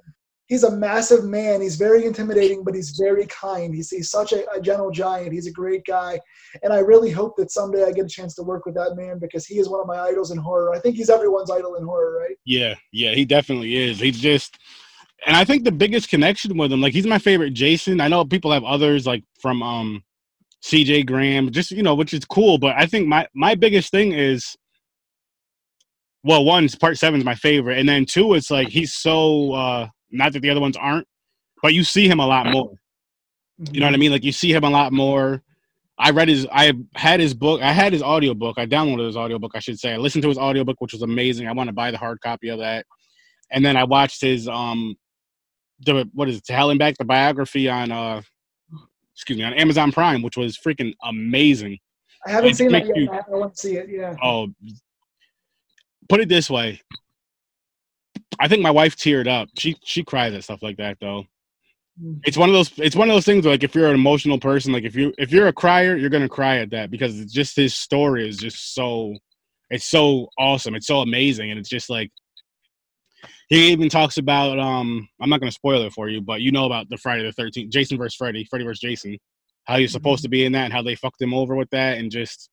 He's 0.47 0.65
a 0.65 0.77
massive 0.77 1.25
man. 1.25 1.61
He's 1.61 1.77
very 1.77 2.05
intimidating, 2.05 2.65
but 2.65 2.75
he's 2.75 2.99
very 3.01 3.25
kind. 3.27 3.73
He's, 3.73 3.89
he's 3.89 4.11
such 4.11 4.33
a, 4.33 4.51
a 4.51 4.61
gentle 4.61 4.91
giant. 4.91 5.33
He's 5.33 5.47
a 5.47 5.53
great 5.53 5.85
guy. 5.85 6.19
And 6.65 6.73
I 6.73 6.81
really 6.81 7.13
hope 7.13 7.37
that 7.37 7.53
someday 7.53 7.85
I 7.85 7.93
get 7.93 8.07
a 8.07 8.09
chance 8.09 8.35
to 8.35 8.43
work 8.43 8.67
with 8.67 8.75
that 8.75 8.97
man 8.97 9.21
because 9.21 9.47
he 9.47 9.61
is 9.61 9.69
one 9.69 9.79
of 9.79 9.87
my 9.87 10.01
idols 10.01 10.33
in 10.33 10.39
horror. 10.39 10.75
I 10.75 10.81
think 10.81 10.97
he's 10.97 11.09
everyone's 11.09 11.53
idol 11.53 11.77
in 11.77 11.85
horror, 11.85 12.19
right? 12.19 12.37
Yeah, 12.45 12.75
yeah, 12.93 13.13
he 13.13 13.25
definitely 13.25 13.77
is. 13.77 14.01
He's 14.01 14.19
just, 14.19 14.59
and 15.27 15.37
I 15.37 15.45
think 15.45 15.65
the 15.65 15.73
biggest 15.73 16.09
connection 16.09 16.57
with 16.57 16.73
him, 16.73 16.81
like 16.81 16.93
he's 16.93 17.07
my 17.07 17.19
favorite 17.19 17.53
Jason. 17.53 18.01
I 18.01 18.09
know 18.09 18.25
people 18.25 18.53
have 18.53 18.65
others 18.65 19.07
like 19.07 19.25
from 19.41 19.63
um 19.63 20.03
CJ 20.65 21.07
Graham, 21.07 21.51
just 21.51 21.71
you 21.71 21.83
know, 21.83 21.95
which 21.95 22.15
is 22.15 22.25
cool. 22.25 22.59
But 22.59 22.77
I 22.77 22.87
think 22.87 23.07
my 23.07 23.27
my 23.35 23.55
biggest 23.55 23.91
thing 23.91 24.13
is, 24.13 24.57
well, 26.23 26.45
one, 26.45 26.69
part 26.81 26.99
seven 26.99 27.21
is 27.21 27.25
my 27.25 27.35
favorite, 27.35 27.79
and 27.79 27.89
then 27.89 28.07
two, 28.07 28.35
it's 28.35 28.51
like 28.51 28.69
he's 28.69 28.95
so 28.95 29.53
uh 29.53 29.89
not 30.11 30.33
that 30.33 30.41
the 30.41 30.51
other 30.51 30.61
ones 30.61 30.77
aren't, 30.77 31.07
but 31.63 31.75
you 31.75 31.85
see 31.85 32.09
him 32.09 32.21
a 32.21 32.27
lot 32.27 32.47
more. 32.47 32.73
You 33.73 33.81
know 33.81 33.87
what 33.87 33.95
I 33.95 33.99
mean? 33.99 34.11
Like 34.11 34.25
you 34.25 34.33
see 34.33 34.53
him 34.53 34.65
a 34.65 34.71
lot 34.71 34.93
more. 34.93 35.43
I 35.99 36.11
read 36.11 36.29
his 36.29 36.47
I 36.51 36.73
had 36.95 37.21
his 37.21 37.35
book. 37.35 37.61
I 37.61 37.73
had 37.73 37.93
his 37.93 38.03
audiobook. 38.03 38.59
I 38.59 38.65
downloaded 38.65 39.07
his 39.07 39.19
audiobook, 39.19 39.53
I 39.55 39.59
should 39.59 39.79
say. 39.79 39.93
I 39.93 39.99
listened 39.99 40.23
to 40.23 40.29
his 40.31 40.39
audiobook, 40.39 40.81
which 40.81 40.95
was 40.95 41.03
amazing. 41.03 41.47
I 41.47 41.53
want 41.53 41.69
to 41.69 41.75
buy 41.75 41.91
the 41.91 41.99
hard 41.99 42.23
copy 42.23 42.49
of 42.49 42.59
that. 42.59 42.87
And 43.51 43.63
then 43.65 43.77
I 43.77 43.85
watched 43.85 44.23
his 44.23 44.49
um 44.49 44.97
the 45.85 46.09
what 46.13 46.29
is 46.29 46.39
it, 46.39 46.45
to 46.47 46.53
Hell 46.53 46.71
and 46.71 46.79
Back, 46.79 46.97
the 46.99 47.05
biography 47.05 47.69
on 47.69 47.91
uh 47.93 48.23
excuse 49.15 49.39
me, 49.39 49.45
on 49.45 49.53
Amazon 49.55 49.93
Prime, 49.93 50.23
which 50.23 50.37
was 50.37 50.57
freaking 50.59 50.95
amazing. 51.05 51.79
I 52.27 52.31
haven't 52.31 52.51
It 52.51 52.57
seen 52.57 52.73
that 52.73 52.87
yet. 52.87 52.97
you- 52.97 53.11
I 53.11 53.23
want 53.29 53.55
to 53.55 53.61
see 53.61 53.77
it. 53.77 53.89
Yeah. 53.89 54.15
Oh 54.23 54.49
put 56.09 56.21
it 56.21 56.29
this 56.29 56.51
way. 56.51 56.81
I 58.39 58.49
think 58.49 58.63
my 58.63 58.71
wife 58.71 58.97
teared 58.97 59.29
up. 59.29 59.49
She 59.57 59.77
she 59.85 60.03
cries 60.03 60.35
at 60.35 60.45
stuff 60.45 60.63
like 60.63 60.77
that 60.79 60.99
though. 61.01 61.25
Mm. 62.03 62.21
it's 62.25 62.37
one 62.37 62.49
of 62.49 62.55
those 62.55 62.71
it's 62.79 62.97
one 62.97 63.09
of 63.11 63.15
those 63.15 63.25
things 63.25 63.45
where, 63.45 63.53
like 63.55 63.65
if 63.65 63.75
you're 63.75 63.89
an 63.89 63.95
emotional 63.95 64.39
person 64.39 64.73
like 64.73 64.85
if 64.85 64.95
you 64.95 65.13
if 65.19 65.33
you're 65.33 65.49
a 65.49 65.53
crier 65.53 65.97
you're 65.97 66.09
gonna 66.09 66.29
cry 66.29 66.59
at 66.59 66.71
that 66.71 66.91
because 66.91 67.19
it's 67.21 67.33
just 67.33 67.57
his 67.57 67.75
story 67.75 68.29
is 68.29 68.39
just 68.39 68.75
so 68.75 69.15
it's 69.71 69.85
so 69.85 70.29
awesome 70.39 70.75
it's 70.77 70.87
so 70.87 71.01
amazing 71.01 71.51
and 71.51 71.59
it's 71.59 71.69
just 71.69 71.91
like 71.91 72.11
he 73.51 73.71
even 73.71 73.89
talks 73.89 74.17
about 74.17 74.59
um 74.59 75.07
i'm 75.21 75.29
not 75.29 75.41
gonna 75.41 75.53
spoil 75.53 75.83
it 75.83 75.93
for 75.93 76.09
you 76.09 76.21
but 76.21 76.41
you 76.41 76.51
know 76.51 76.65
about 76.65 76.89
the 76.89 76.97
friday 76.97 77.23
the 77.23 77.43
13th 77.43 77.69
jason 77.69 77.99
versus 77.99 78.15
freddy 78.15 78.45
freddy 78.49 78.65
versus 78.65 78.81
jason. 78.81 79.19
How 79.65 79.79
he's 79.79 79.93
supposed 79.93 80.23
to 80.23 80.29
be 80.29 80.45
in 80.45 80.53
that 80.53 80.65
and 80.65 80.73
how 80.73 80.83
they 80.83 80.97
fucked 80.97 81.23
him 81.23 81.35
over 81.35 81.55
with 81.55 81.71
that 81.71 81.99
and 81.99 82.11
just 82.11 82.51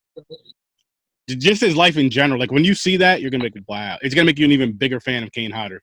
just 1.30 1.62
his 1.62 1.76
life 1.76 1.98
in 1.98 2.10
general. 2.10 2.40
Like 2.40 2.52
when 2.52 2.64
you 2.64 2.74
see 2.74 2.98
that 2.98 3.22
you're 3.22 3.32
gonna 3.32 3.44
make 3.44 3.56
it 3.56 3.64
wow. 3.68 3.98
It's 4.02 4.14
gonna 4.14 4.26
make 4.26 4.40
you 4.40 4.46
an 4.46 4.52
even 4.52 4.72
bigger 4.74 5.00
fan 5.00 5.24
of 5.24 5.32
kane 5.32 5.52
hodder. 5.52 5.82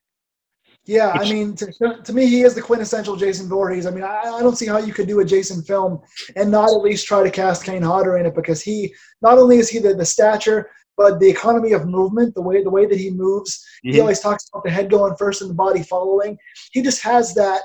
Yeah, 0.86 1.10
I 1.10 1.24
mean, 1.24 1.56
to, 1.56 2.02
to 2.04 2.12
me, 2.12 2.26
he 2.26 2.42
is 2.42 2.54
the 2.54 2.60
quintessential 2.60 3.16
Jason 3.16 3.48
Voorhees. 3.48 3.86
I 3.86 3.90
mean, 3.90 4.04
I, 4.04 4.20
I 4.20 4.42
don't 4.42 4.56
see 4.56 4.66
how 4.66 4.76
you 4.76 4.92
could 4.92 5.08
do 5.08 5.20
a 5.20 5.24
Jason 5.24 5.62
film 5.62 6.02
and 6.36 6.50
not 6.50 6.68
at 6.68 6.82
least 6.82 7.06
try 7.06 7.22
to 7.22 7.30
cast 7.30 7.64
Kane 7.64 7.80
Hodder 7.80 8.18
in 8.18 8.26
it 8.26 8.34
because 8.34 8.60
he 8.60 8.94
not 9.22 9.38
only 9.38 9.56
is 9.56 9.70
he 9.70 9.78
the, 9.78 9.94
the 9.94 10.04
stature, 10.04 10.70
but 10.96 11.18
the 11.20 11.28
economy 11.28 11.72
of 11.72 11.86
movement, 11.86 12.34
the 12.34 12.42
way 12.42 12.62
the 12.62 12.70
way 12.70 12.86
that 12.86 12.98
he 12.98 13.10
moves. 13.10 13.64
He 13.82 13.92
Mhm. 13.92 14.00
always 14.00 14.20
talks 14.20 14.48
about 14.48 14.64
the 14.64 14.70
head 14.70 14.90
going 14.90 15.16
first 15.16 15.40
and 15.42 15.50
the 15.50 15.54
body 15.54 15.82
following. 15.82 16.38
He 16.72 16.82
just 16.82 17.02
has 17.02 17.34
that 17.34 17.62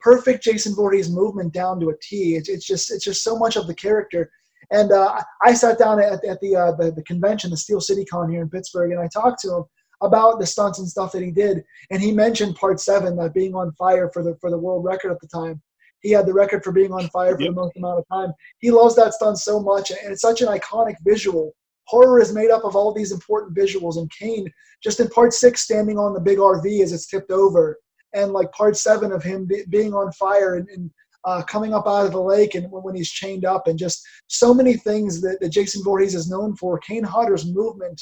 perfect 0.00 0.44
Jason 0.44 0.74
Voorhees 0.74 1.10
movement 1.10 1.52
down 1.52 1.80
to 1.80 1.88
a 1.90 1.94
T. 2.02 2.36
It's, 2.36 2.48
it's 2.48 2.66
just 2.66 2.90
it's 2.90 3.04
just 3.04 3.22
so 3.22 3.36
much 3.36 3.56
of 3.56 3.66
the 3.66 3.74
character. 3.74 4.30
And 4.70 4.90
uh, 4.92 5.20
I 5.44 5.54
sat 5.54 5.78
down 5.78 6.00
at, 6.00 6.24
at 6.24 6.40
the, 6.40 6.56
uh, 6.56 6.72
the 6.72 6.90
the 6.92 7.02
convention, 7.04 7.50
the 7.50 7.56
Steel 7.56 7.80
City 7.80 8.04
Con 8.04 8.30
here 8.30 8.42
in 8.42 8.50
Pittsburgh, 8.50 8.90
and 8.92 9.00
I 9.00 9.08
talked 9.08 9.40
to 9.42 9.54
him 9.56 9.64
about 10.02 10.38
the 10.38 10.46
stunts 10.46 10.78
and 10.78 10.88
stuff 10.88 11.12
that 11.12 11.22
he 11.22 11.30
did. 11.30 11.64
And 11.90 12.02
he 12.02 12.12
mentioned 12.12 12.56
part 12.56 12.80
seven, 12.80 13.16
that 13.16 13.32
being 13.32 13.54
on 13.54 13.72
fire 13.72 14.10
for 14.12 14.22
the 14.22 14.36
for 14.40 14.50
the 14.50 14.58
world 14.58 14.84
record 14.84 15.12
at 15.12 15.20
the 15.20 15.28
time. 15.28 15.62
He 16.00 16.10
had 16.10 16.26
the 16.26 16.34
record 16.34 16.62
for 16.62 16.72
being 16.72 16.92
on 16.92 17.08
fire 17.08 17.34
for 17.36 17.42
Yep. 17.42 17.50
the 17.50 17.54
most 17.54 17.76
amount 17.76 17.98
of 18.00 18.04
time. 18.12 18.32
He 18.58 18.70
loves 18.70 18.94
that 18.96 19.14
stunt 19.14 19.38
so 19.38 19.58
much, 19.60 19.90
and 19.90 20.12
it's 20.12 20.20
such 20.20 20.42
an 20.42 20.48
iconic 20.48 20.96
visual. 21.04 21.54
Horror 21.86 22.20
is 22.20 22.32
made 22.32 22.50
up 22.50 22.64
of 22.64 22.76
all 22.76 22.92
these 22.92 23.12
important 23.12 23.56
visuals, 23.56 23.96
and 23.96 24.10
Kane, 24.10 24.52
just 24.82 25.00
in 25.00 25.08
part 25.08 25.32
six, 25.32 25.62
standing 25.62 25.98
on 25.98 26.14
the 26.14 26.20
big 26.20 26.38
RV 26.38 26.82
as 26.82 26.92
it's 26.92 27.06
tipped 27.06 27.30
over, 27.30 27.78
and 28.12 28.32
like 28.32 28.50
part 28.52 28.76
seven 28.76 29.12
of 29.12 29.22
him 29.22 29.46
be, 29.46 29.64
being 29.68 29.94
on 29.94 30.10
fire 30.12 30.56
and, 30.56 30.68
and 30.68 30.90
uh, 31.24 31.42
coming 31.42 31.74
up 31.74 31.86
out 31.86 32.06
of 32.06 32.12
the 32.12 32.20
lake, 32.20 32.54
and 32.54 32.70
when, 32.70 32.94
he's 32.94 33.10
chained 33.10 33.44
up, 33.44 33.66
and 33.66 33.78
just 33.78 34.06
so 34.28 34.54
many 34.54 34.74
things 34.74 35.20
that, 35.20 35.38
that 35.40 35.48
Jason 35.48 35.82
Voorhees 35.82 36.14
is 36.14 36.30
known 36.30 36.56
for. 36.56 36.78
Kane 36.78 37.02
Hodder's 37.02 37.46
movement 37.46 38.00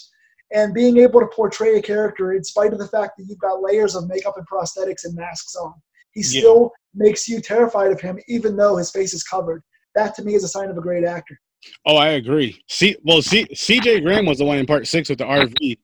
and 0.52 0.74
being 0.74 0.98
able 0.98 1.20
to 1.20 1.26
portray 1.26 1.76
a 1.78 1.82
character 1.82 2.34
in 2.34 2.44
spite 2.44 2.72
of 2.72 2.78
the 2.78 2.88
fact 2.88 3.16
that 3.16 3.24
you've 3.26 3.38
got 3.38 3.62
layers 3.62 3.94
of 3.94 4.08
makeup 4.08 4.36
and 4.36 4.46
prosthetics 4.46 5.04
and 5.04 5.14
masks 5.14 5.56
on. 5.56 5.74
He 6.12 6.20
Yeah. 6.20 6.40
still 6.40 6.72
makes 6.94 7.26
you 7.26 7.40
terrified 7.40 7.90
of 7.90 8.00
him, 8.00 8.18
even 8.28 8.56
though 8.56 8.76
his 8.76 8.90
face 8.90 9.14
is 9.14 9.24
covered. 9.24 9.62
That 9.94 10.14
to 10.16 10.22
me 10.22 10.34
is 10.34 10.44
a 10.44 10.48
sign 10.48 10.70
of 10.70 10.78
a 10.78 10.82
great 10.82 11.04
actor. 11.04 11.40
Oh, 11.86 11.96
I 11.96 12.10
agree. 12.10 12.62
See, 12.68 12.96
well, 13.04 13.22
C, 13.22 13.46
CJ 13.52 14.02
Graham 14.02 14.26
was 14.26 14.38
the 14.38 14.44
one 14.44 14.58
in 14.58 14.66
part 14.66 14.86
six 14.86 15.08
with 15.08 15.18
the 15.18 15.24
RV, 15.24 15.78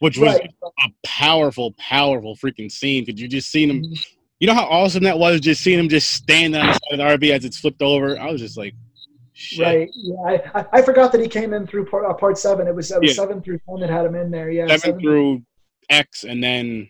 which 0.00 0.18
was 0.18 0.34
Right. 0.34 0.50
a 0.62 0.88
powerful, 1.04 1.72
powerful 1.78 2.36
freaking 2.36 2.70
scene. 2.70 3.06
Could 3.06 3.18
you 3.18 3.28
just 3.28 3.50
seen 3.50 3.70
him? 3.70 3.84
You 4.40 4.46
know 4.46 4.54
how 4.54 4.66
awesome 4.66 5.02
that 5.04 5.18
was? 5.18 5.40
Just 5.40 5.62
seeing 5.62 5.78
him 5.78 5.88
just 5.88 6.10
standing 6.12 6.60
on 6.60 6.66
the 6.68 6.72
side 6.74 7.00
of 7.00 7.20
the 7.20 7.26
RV 7.26 7.32
as 7.34 7.44
it's 7.44 7.58
flipped 7.58 7.82
over. 7.82 8.18
I 8.18 8.30
was 8.30 8.40
just 8.40 8.56
like, 8.56 8.74
shit. 9.32 9.64
Right. 9.66 9.88
Yeah. 9.94 10.50
I, 10.54 10.66
I, 10.78 10.82
forgot 10.82 11.10
that 11.12 11.20
he 11.20 11.28
came 11.28 11.52
in 11.54 11.66
through 11.66 11.86
part, 11.86 12.04
uh, 12.04 12.14
part 12.14 12.38
seven. 12.38 12.66
It 12.68 12.74
was, 12.74 12.90
it 12.90 13.00
was 13.00 13.10
Yeah. 13.10 13.14
seven 13.22 13.40
through 13.42 13.58
ten 13.68 13.80
that 13.80 13.90
had 13.90 14.04
him 14.06 14.14
in 14.14 14.30
there. 14.30 14.50
Yeah. 14.50 14.76
Seven 14.76 15.00
through 15.00 15.42
X, 15.90 16.24
and 16.24 16.42
then. 16.42 16.88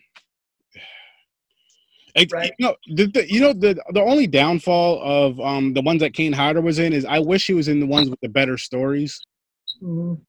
It, 2.15 2.31
Right. 2.31 2.51
You 2.59 2.65
know, 2.67 2.75
the, 2.93 3.07
the, 3.07 3.31
you 3.31 3.39
know 3.39 3.53
the 3.53 3.81
the 3.93 4.01
only 4.01 4.27
downfall 4.27 5.01
of 5.01 5.39
um 5.39 5.73
the 5.73 5.81
ones 5.81 5.99
that 6.01 6.13
Kane 6.13 6.33
Hodder 6.33 6.61
was 6.61 6.79
in 6.79 6.93
is 6.93 7.05
I 7.05 7.19
wish 7.19 7.47
he 7.47 7.53
was 7.53 7.67
in 7.67 7.79
the 7.79 7.85
ones 7.85 8.09
with 8.09 8.19
the 8.21 8.29
better 8.29 8.57
stories. 8.57 9.19
Mhm. 9.81 10.19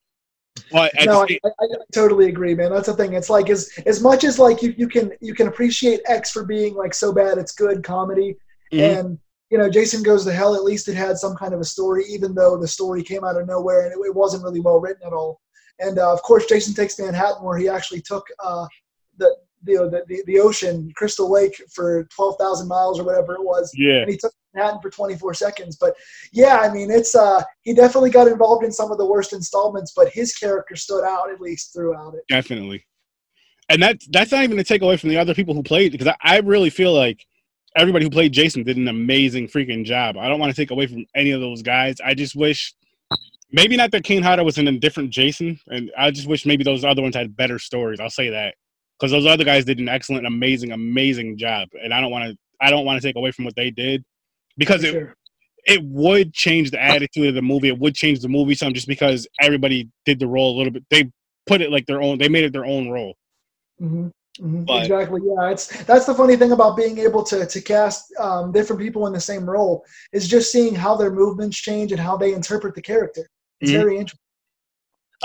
But 0.71 0.91
no, 1.05 1.25
the 1.25 1.39
I, 1.45 1.49
I, 1.61 1.67
totally 1.93 2.27
agree, 2.27 2.53
man. 2.55 2.71
That's 2.71 2.87
the 2.87 2.93
thing. 2.95 3.13
It's 3.13 3.29
like 3.29 3.49
as 3.49 3.71
as 3.85 4.01
much 4.01 4.23
as 4.23 4.37
like 4.37 4.61
you, 4.61 4.73
you 4.77 4.87
can 4.87 5.11
you 5.21 5.33
can 5.33 5.47
appreciate 5.47 6.01
X 6.05 6.31
for 6.31 6.45
being 6.45 6.75
like 6.75 6.93
so 6.93 7.13
bad 7.13 7.37
it's 7.37 7.53
good 7.53 7.83
comedy, 7.83 8.35
Mhm. 8.73 8.99
and 8.99 9.19
you 9.49 9.57
know 9.57 9.69
Jason 9.69 10.03
Goes 10.03 10.25
to 10.25 10.33
Hell. 10.33 10.55
At 10.55 10.63
least 10.63 10.87
it 10.87 10.95
had 10.95 11.17
some 11.17 11.35
kind 11.35 11.53
of 11.53 11.61
a 11.61 11.65
story, 11.65 12.05
even 12.09 12.35
though 12.35 12.57
the 12.57 12.67
story 12.67 13.01
came 13.01 13.23
out 13.23 13.39
of 13.39 13.47
nowhere 13.47 13.85
and 13.85 13.93
it, 13.93 14.05
it 14.05 14.15
wasn't 14.15 14.43
really 14.43 14.59
well 14.59 14.79
written 14.79 15.05
at 15.05 15.13
all. 15.13 15.41
And 15.79 15.97
uh, 15.99 16.11
of 16.13 16.21
course, 16.21 16.45
Jason 16.45 16.73
Takes 16.73 16.99
Manhattan, 16.99 17.43
where 17.43 17.57
he 17.57 17.67
actually 17.67 18.01
took 18.01 18.25
uh, 18.43 18.67
the 19.17 19.33
the, 19.63 19.73
the 19.89 20.03
the 20.07 20.23
the 20.27 20.39
ocean, 20.39 20.91
Crystal 20.95 21.31
Lake, 21.31 21.61
for 21.73 22.07
twelve 22.15 22.35
thousand 22.39 22.67
miles 22.67 22.99
or 22.99 23.03
whatever 23.03 23.33
it 23.35 23.43
was 23.43 23.71
yeah, 23.75 24.01
and 24.01 24.09
he 24.09 24.17
took 24.17 24.33
Manhattan 24.53 24.81
for 24.81 24.89
24 24.89 25.33
seconds. 25.33 25.77
But 25.77 25.95
yeah, 26.31 26.57
I 26.57 26.71
mean, 26.71 26.91
it's 26.91 27.15
uh, 27.15 27.43
he 27.61 27.73
definitely 27.73 28.09
got 28.09 28.27
involved 28.27 28.65
in 28.65 28.71
some 28.71 28.91
of 28.91 28.97
the 28.97 29.05
worst 29.05 29.33
installments, 29.33 29.93
but 29.95 30.09
his 30.09 30.35
character 30.35 30.75
stood 30.75 31.03
out 31.03 31.31
at 31.31 31.41
least 31.41 31.73
throughout 31.73 32.15
it. 32.15 32.21
definitely. 32.27 32.85
And 33.69 33.81
that 33.83 34.01
that's 34.09 34.31
not 34.31 34.43
even 34.43 34.57
to 34.57 34.63
take 34.63 34.81
away 34.81 34.97
from 34.97 35.09
the 35.09 35.17
other 35.17 35.33
people 35.33 35.53
who 35.53 35.63
played 35.63 35.93
because 35.93 36.07
I, 36.07 36.15
I 36.21 36.39
really 36.39 36.69
feel 36.69 36.93
like 36.93 37.25
everybody 37.77 38.03
who 38.03 38.11
played 38.11 38.33
Jason 38.33 38.63
did 38.63 38.75
an 38.75 38.89
amazing 38.89 39.47
freaking 39.47 39.85
job. 39.85 40.17
I 40.17 40.27
don't 40.27 40.39
want 40.39 40.53
to 40.53 40.61
take 40.61 40.71
away 40.71 40.87
from 40.87 41.05
any 41.15 41.31
of 41.31 41.39
those 41.39 41.61
guys. 41.61 41.95
I 42.03 42.13
just 42.13 42.35
wish 42.35 42.73
maybe 43.51 43.77
not 43.77 43.91
that 43.91 44.03
Kane 44.03 44.23
Hodder 44.23 44.43
was 44.43 44.57
in 44.57 44.67
a 44.67 44.77
different 44.77 45.11
Jason, 45.11 45.57
and 45.67 45.89
I 45.97 46.11
just 46.11 46.27
wish 46.27 46.45
maybe 46.45 46.65
those 46.65 46.83
other 46.83 47.01
ones 47.01 47.15
had 47.15 47.37
better 47.37 47.59
stories. 47.59 48.01
I'll 48.01 48.09
say 48.09 48.29
that 48.29 48.55
because 49.01 49.11
those 49.11 49.25
other 49.25 49.43
guys 49.43 49.65
did 49.65 49.79
an 49.79 49.89
excellent, 49.89 50.27
amazing, 50.27 50.71
amazing 50.71 51.35
job, 51.35 51.69
and 51.83 51.91
I 51.91 52.01
don't 52.01 52.11
want 52.11 52.29
to 52.29 52.37
I 52.61 52.69
don't 52.69 52.85
want 52.85 53.01
to 53.01 53.07
take 53.07 53.15
away 53.15 53.31
from 53.31 53.45
what 53.45 53.55
they 53.55 53.71
did 53.71 54.03
because 54.57 54.83
it 54.83 54.91
sure. 54.91 55.15
it 55.65 55.83
would 55.83 56.33
change 56.33 56.69
the 56.69 56.81
attitude 56.81 57.29
of 57.29 57.33
the 57.33 57.41
movie. 57.41 57.69
It 57.69 57.79
would 57.79 57.95
change 57.95 58.19
the 58.19 58.29
movie 58.29 58.53
some 58.53 58.73
just 58.73 58.87
because 58.87 59.27
everybody 59.39 59.89
did 60.05 60.19
the 60.19 60.27
role 60.27 60.55
a 60.55 60.57
little 60.57 60.71
bit. 60.71 60.83
They 60.91 61.09
put 61.47 61.61
it 61.61 61.71
like 61.71 61.87
their 61.87 61.99
own. 61.99 62.19
They 62.19 62.29
made 62.29 62.43
it 62.43 62.53
their 62.53 62.65
own 62.65 62.89
role. 62.89 63.15
hmm 63.79 64.09
hmm 64.39 64.63
But- 64.65 64.83
exactly. 64.83 65.21
Yeah, 65.25 65.49
it's 65.49 65.83
that's 65.85 66.05
the 66.05 66.13
funny 66.13 66.35
thing 66.35 66.51
about 66.51 66.77
being 66.77 66.99
able 66.99 67.23
to 67.23 67.47
to 67.47 67.61
cast 67.61 68.13
um, 68.19 68.51
different 68.51 68.79
people 68.79 69.07
in 69.07 69.13
the 69.13 69.19
same 69.19 69.49
role 69.49 69.83
is 70.13 70.27
just 70.27 70.51
seeing 70.51 70.75
how 70.75 70.95
their 70.95 71.11
movements 71.11 71.57
change 71.57 71.91
and 71.91 71.99
how 71.99 72.17
they 72.17 72.33
interpret 72.33 72.75
the 72.75 72.83
character. 72.83 73.27
It's 73.61 73.71
Mhm. 73.71 73.77
very 73.77 73.97
interesting. 73.97 74.19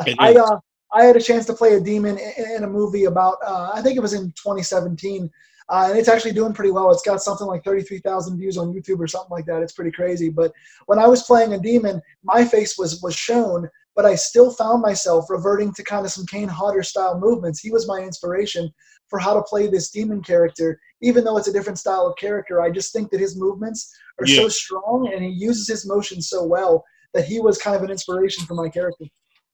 It 0.07 0.17
I 0.19 0.35
uh, 0.35 0.59
I 0.93 1.05
had 1.05 1.17
a 1.17 1.21
chance 1.21 1.47
to 1.47 1.53
play 1.55 1.75
a 1.75 1.81
demon 1.81 2.19
in, 2.19 2.57
in 2.57 2.65
a 2.65 2.69
movie 2.69 3.05
about 3.05 3.37
uh, 3.45 3.71
I 3.75 3.83
think 3.83 3.97
it 3.97 4.01
was 4.01 4.13
in 4.15 4.27
2017, 4.33 5.31
uh, 5.69 5.87
and 5.91 5.99
it's 5.99 6.09
actually 6.09 6.33
doing 6.33 6.53
pretty 6.53 6.71
well. 6.71 6.91
It's 6.91 7.03
got 7.03 7.21
something 7.23 7.47
like 7.47 7.65
33,000 7.65 8.39
views 8.39 8.57
on 8.57 8.73
YouTube 8.73 9.01
or 9.01 9.07
something 9.09 9.31
like 9.31 9.47
that. 9.47 9.63
It's 9.63 9.73
pretty 9.73 9.91
crazy. 9.91 10.29
But 10.31 10.53
when 10.87 10.99
I 10.99 11.07
was 11.07 11.25
playing 11.25 11.55
a 11.55 11.59
demon, 11.59 12.01
my 12.23 12.45
face 12.45 12.79
was 12.79 13.03
was 13.03 13.15
shown, 13.17 13.69
but 13.97 14.05
I 14.05 14.15
still 14.15 14.51
found 14.53 14.83
myself 14.83 15.29
reverting 15.29 15.73
to 15.75 15.83
kind 15.83 16.05
of 16.07 16.13
some 16.13 16.27
Kane 16.27 16.49
Hodder 16.49 16.83
style 16.83 17.19
movements. 17.19 17.61
He 17.61 17.71
was 17.73 17.89
my 17.89 18.01
inspiration 18.01 18.73
for 19.09 19.19
how 19.19 19.35
to 19.35 19.43
play 19.43 19.67
this 19.69 19.91
demon 19.91 20.23
character, 20.23 20.81
even 21.01 21.25
though 21.25 21.37
it's 21.37 21.49
a 21.49 21.53
different 21.53 21.79
style 21.79 22.07
of 22.07 22.17
character. 22.17 22.61
I 22.61 22.71
just 22.71 22.93
think 22.93 23.11
that 23.11 23.21
his 23.21 23.37
movements 23.37 23.95
are 24.21 24.27
Yeah. 24.27 24.43
so 24.43 24.49
strong 24.49 25.11
and 25.13 25.23
he 25.25 25.31
uses 25.31 25.69
his 25.69 25.87
motion 25.87 26.21
so 26.21 26.45
well 26.45 26.85
that 27.15 27.25
he 27.25 27.39
was 27.41 27.59
kind 27.59 27.77
of 27.77 27.83
an 27.83 27.91
inspiration 27.91 28.45
for 28.47 28.55
my 28.55 28.69
character. 28.69 29.05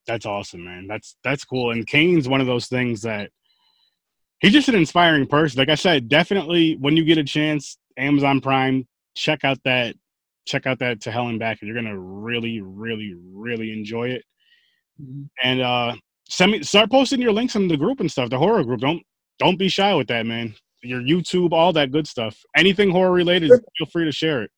That's 0.06 0.26
awesome, 0.26 0.64
man. 0.64 0.86
That's 0.86 1.16
that's 1.22 1.44
cool. 1.44 1.70
And 1.70 1.86
Kane's 1.86 2.28
one 2.28 2.40
of 2.40 2.46
those 2.46 2.66
things 2.66 3.02
that 3.02 3.30
he's 4.40 4.52
just 4.52 4.68
an 4.68 4.74
inspiring 4.74 5.26
person. 5.26 5.58
Like 5.58 5.68
I 5.68 5.76
said, 5.76 6.08
definitely 6.08 6.76
when 6.80 6.96
you 6.96 7.04
get 7.04 7.18
a 7.18 7.24
chance, 7.24 7.78
Amazon 7.96 8.40
Prime, 8.40 8.86
check 9.14 9.44
out 9.44 9.58
that 9.64 9.94
check 10.44 10.66
out 10.66 10.80
that 10.80 11.00
to 11.02 11.10
hell 11.10 11.28
and 11.28 11.38
back. 11.38 11.62
You're 11.62 11.74
gonna 11.74 11.98
really, 11.98 12.60
really, 12.60 13.14
really 13.32 13.72
enjoy 13.72 14.10
it. 14.10 14.24
And 15.42 15.60
uh 15.60 15.94
send 16.28 16.52
me 16.52 16.62
start 16.62 16.90
posting 16.90 17.22
your 17.22 17.32
links 17.32 17.54
in 17.54 17.68
the 17.68 17.76
group 17.76 18.00
and 18.00 18.10
stuff, 18.10 18.30
the 18.30 18.38
horror 18.38 18.64
group. 18.64 18.80
Don't 18.80 19.02
don't 19.38 19.58
be 19.58 19.68
shy 19.68 19.94
with 19.94 20.08
that, 20.08 20.26
man. 20.26 20.54
Your 20.82 21.00
YouTube, 21.00 21.52
all 21.52 21.72
that 21.74 21.92
good 21.92 22.08
stuff. 22.08 22.36
Anything 22.56 22.90
horror 22.90 23.12
related, 23.12 23.50
feel 23.78 23.86
free 23.92 24.04
to 24.04 24.12
share 24.12 24.42
it. 24.42 24.50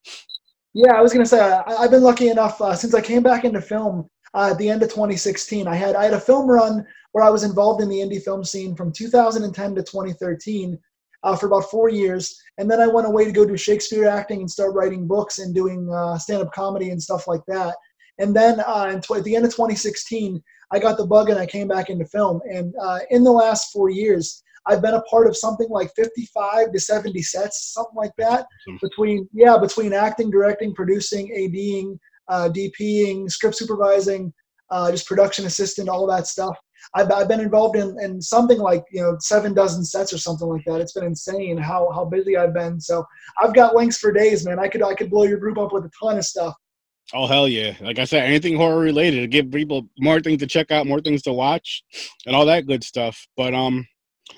Yeah, 0.73 0.95
I 0.95 1.03
was 1.03 1.13
gonna 1.13 1.27
say 1.27 1.39
I, 1.39 1.63
I've 1.67 1.91
been 1.91 2.03
lucky 2.03 2.29
enough 2.29 2.61
uh, 2.63 2.75
since 2.75 2.95
I 2.95 3.03
came 3.03 3.23
back 3.23 3.45
into 3.45 3.61
film 3.61 4.09
uh, 4.35 4.51
at 4.51 4.59
the 4.59 4.69
end 4.69 4.83
of 4.83 4.91
2016. 4.91 5.67
I 5.67 5.75
had 5.75 5.95
I 5.97 6.05
had 6.05 6.15
a 6.15 6.21
film 6.21 6.49
run 6.49 6.87
where 7.13 7.25
I 7.25 7.31
was 7.31 7.45
involved 7.45 7.83
in 7.83 7.89
the 7.89 7.99
indie 7.99 8.23
film 8.23 8.45
scene 8.45 8.75
from 8.75 8.93
2010 8.93 9.75
to 9.75 9.83
2013 9.83 10.79
uh, 11.23 11.37
for 11.37 11.47
about 11.47 11.71
four 11.71 11.89
years, 11.89 12.39
and 12.59 12.71
then 12.71 12.81
I 12.81 12.87
went 12.87 13.07
away 13.07 13.25
to 13.25 13.33
go 13.33 13.47
do 13.47 13.57
Shakespeare 13.57 14.09
acting 14.09 14.41
and 14.41 14.51
start 14.51 14.75
writing 14.75 15.07
books 15.07 15.39
and 15.39 15.55
doing 15.55 15.91
uh, 15.91 16.19
stand-up 16.19 16.53
comedy 16.53 16.91
and 16.91 17.03
stuff 17.03 17.27
like 17.27 17.43
that. 17.47 17.77
And 18.19 18.35
then 18.37 18.61
uh, 18.61 18.91
in 18.93 19.01
tw- 19.01 19.17
at 19.17 19.25
the 19.25 19.35
end 19.35 19.45
of 19.45 19.53
2016, 19.53 20.43
I 20.71 20.79
got 20.79 20.97
the 20.97 21.07
bug 21.07 21.31
and 21.31 21.39
I 21.39 21.47
came 21.47 21.69
back 21.69 21.89
into 21.89 22.05
film. 22.05 22.41
And 22.45 22.75
uh, 22.81 22.99
in 23.11 23.25
the 23.25 23.33
last 23.33 23.73
four 23.73 23.91
years, 23.91 24.43
I've 24.67 24.83
been 24.83 24.95
a 24.95 25.03
part 25.03 25.27
of 25.27 25.37
something 25.37 25.69
like 25.69 25.93
55 25.95 26.73
to 26.73 26.81
70 26.81 27.23
sets, 27.23 27.73
something 27.73 27.97
like 27.97 28.13
that 28.19 28.47
between 28.81 29.29
yeah 29.33 29.59
between 29.59 29.93
acting 29.93 30.31
directing 30.31 30.75
producing 30.75 31.31
ading 31.33 31.99
uh, 32.29 32.49
dping 32.49 33.31
script 33.31 33.57
supervising 33.57 34.33
uh, 34.71 34.91
just 34.91 35.07
production 35.07 35.47
assistant 35.47 35.89
all 35.89 36.07
that 36.07 36.27
stuff 36.27 36.57
I've, 36.95 37.11
I've 37.11 37.29
been 37.29 37.41
involved 37.41 37.77
in, 37.77 37.97
in 38.03 38.21
something 38.21 38.59
like 38.59 38.85
you 38.93 39.03
know 39.03 39.17
seven 39.21 39.55
dozen 39.55 39.85
sets 39.85 40.13
or 40.13 40.19
something 40.19 40.49
like 40.49 40.65
that 40.67 40.81
it's 40.81 40.93
been 40.93 41.05
insane 41.05 41.57
how, 41.57 41.91
how 41.93 42.05
busy 42.05 42.37
i've 42.37 42.55
been 42.55 42.81
so 42.81 43.05
i've 43.43 43.55
got 43.55 43.75
links 43.75 43.99
for 43.99 44.13
days 44.13 44.47
man 44.47 44.59
i 44.59 44.69
could 44.69 44.83
i 44.83 44.95
could 44.95 45.11
blow 45.11 45.25
your 45.25 45.39
group 45.39 45.59
up 45.59 45.73
with 45.73 45.85
a 45.85 45.91
ton 46.03 46.19
of 46.19 46.25
stuff 46.25 46.55
Oh 47.13 47.27
hell 47.27 47.47
yeah! 47.47 47.75
Like 47.83 47.99
I 47.99 48.05
said, 48.05 48.25
anything 48.25 48.57
horror 48.57 48.79
related 48.79 49.21
to 49.21 49.27
give 49.27 49.51
people 49.51 49.87
more 49.99 50.21
things 50.21 50.39
to 50.41 50.47
check 50.47 50.71
out, 50.71 50.87
more 50.87 51.03
things 51.03 51.21
to 51.23 51.35
watch, 51.35 51.85
and 52.27 52.35
all 52.35 52.47
that 52.47 52.67
good 52.67 52.83
stuff. 52.83 53.27
But 53.37 53.53
um, 53.53 53.87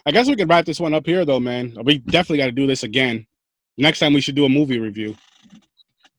I 0.04 0.10
guess 0.10 0.26
we 0.26 0.34
could 0.34 0.48
wrap 0.48 0.64
this 0.64 0.80
one 0.80 0.92
up 0.92 1.06
here, 1.06 1.24
though, 1.24 1.38
man. 1.38 1.76
We 1.84 1.98
definitely 1.98 2.38
got 2.38 2.46
to 2.46 2.52
do 2.52 2.66
this 2.66 2.82
again. 2.82 3.26
Next 3.78 4.00
time 4.00 4.14
we 4.14 4.20
should 4.20 4.34
do 4.34 4.46
a 4.46 4.48
movie 4.48 4.80
review. 4.80 5.16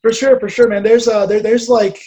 For 0.07 0.13
sure 0.13 0.39
for 0.39 0.47
sure 0.49 0.67
man 0.69 0.83
there's 0.83 1.07
uh 1.07 1.25
there, 1.25 1.41
there's 1.41 1.67
like 1.67 2.01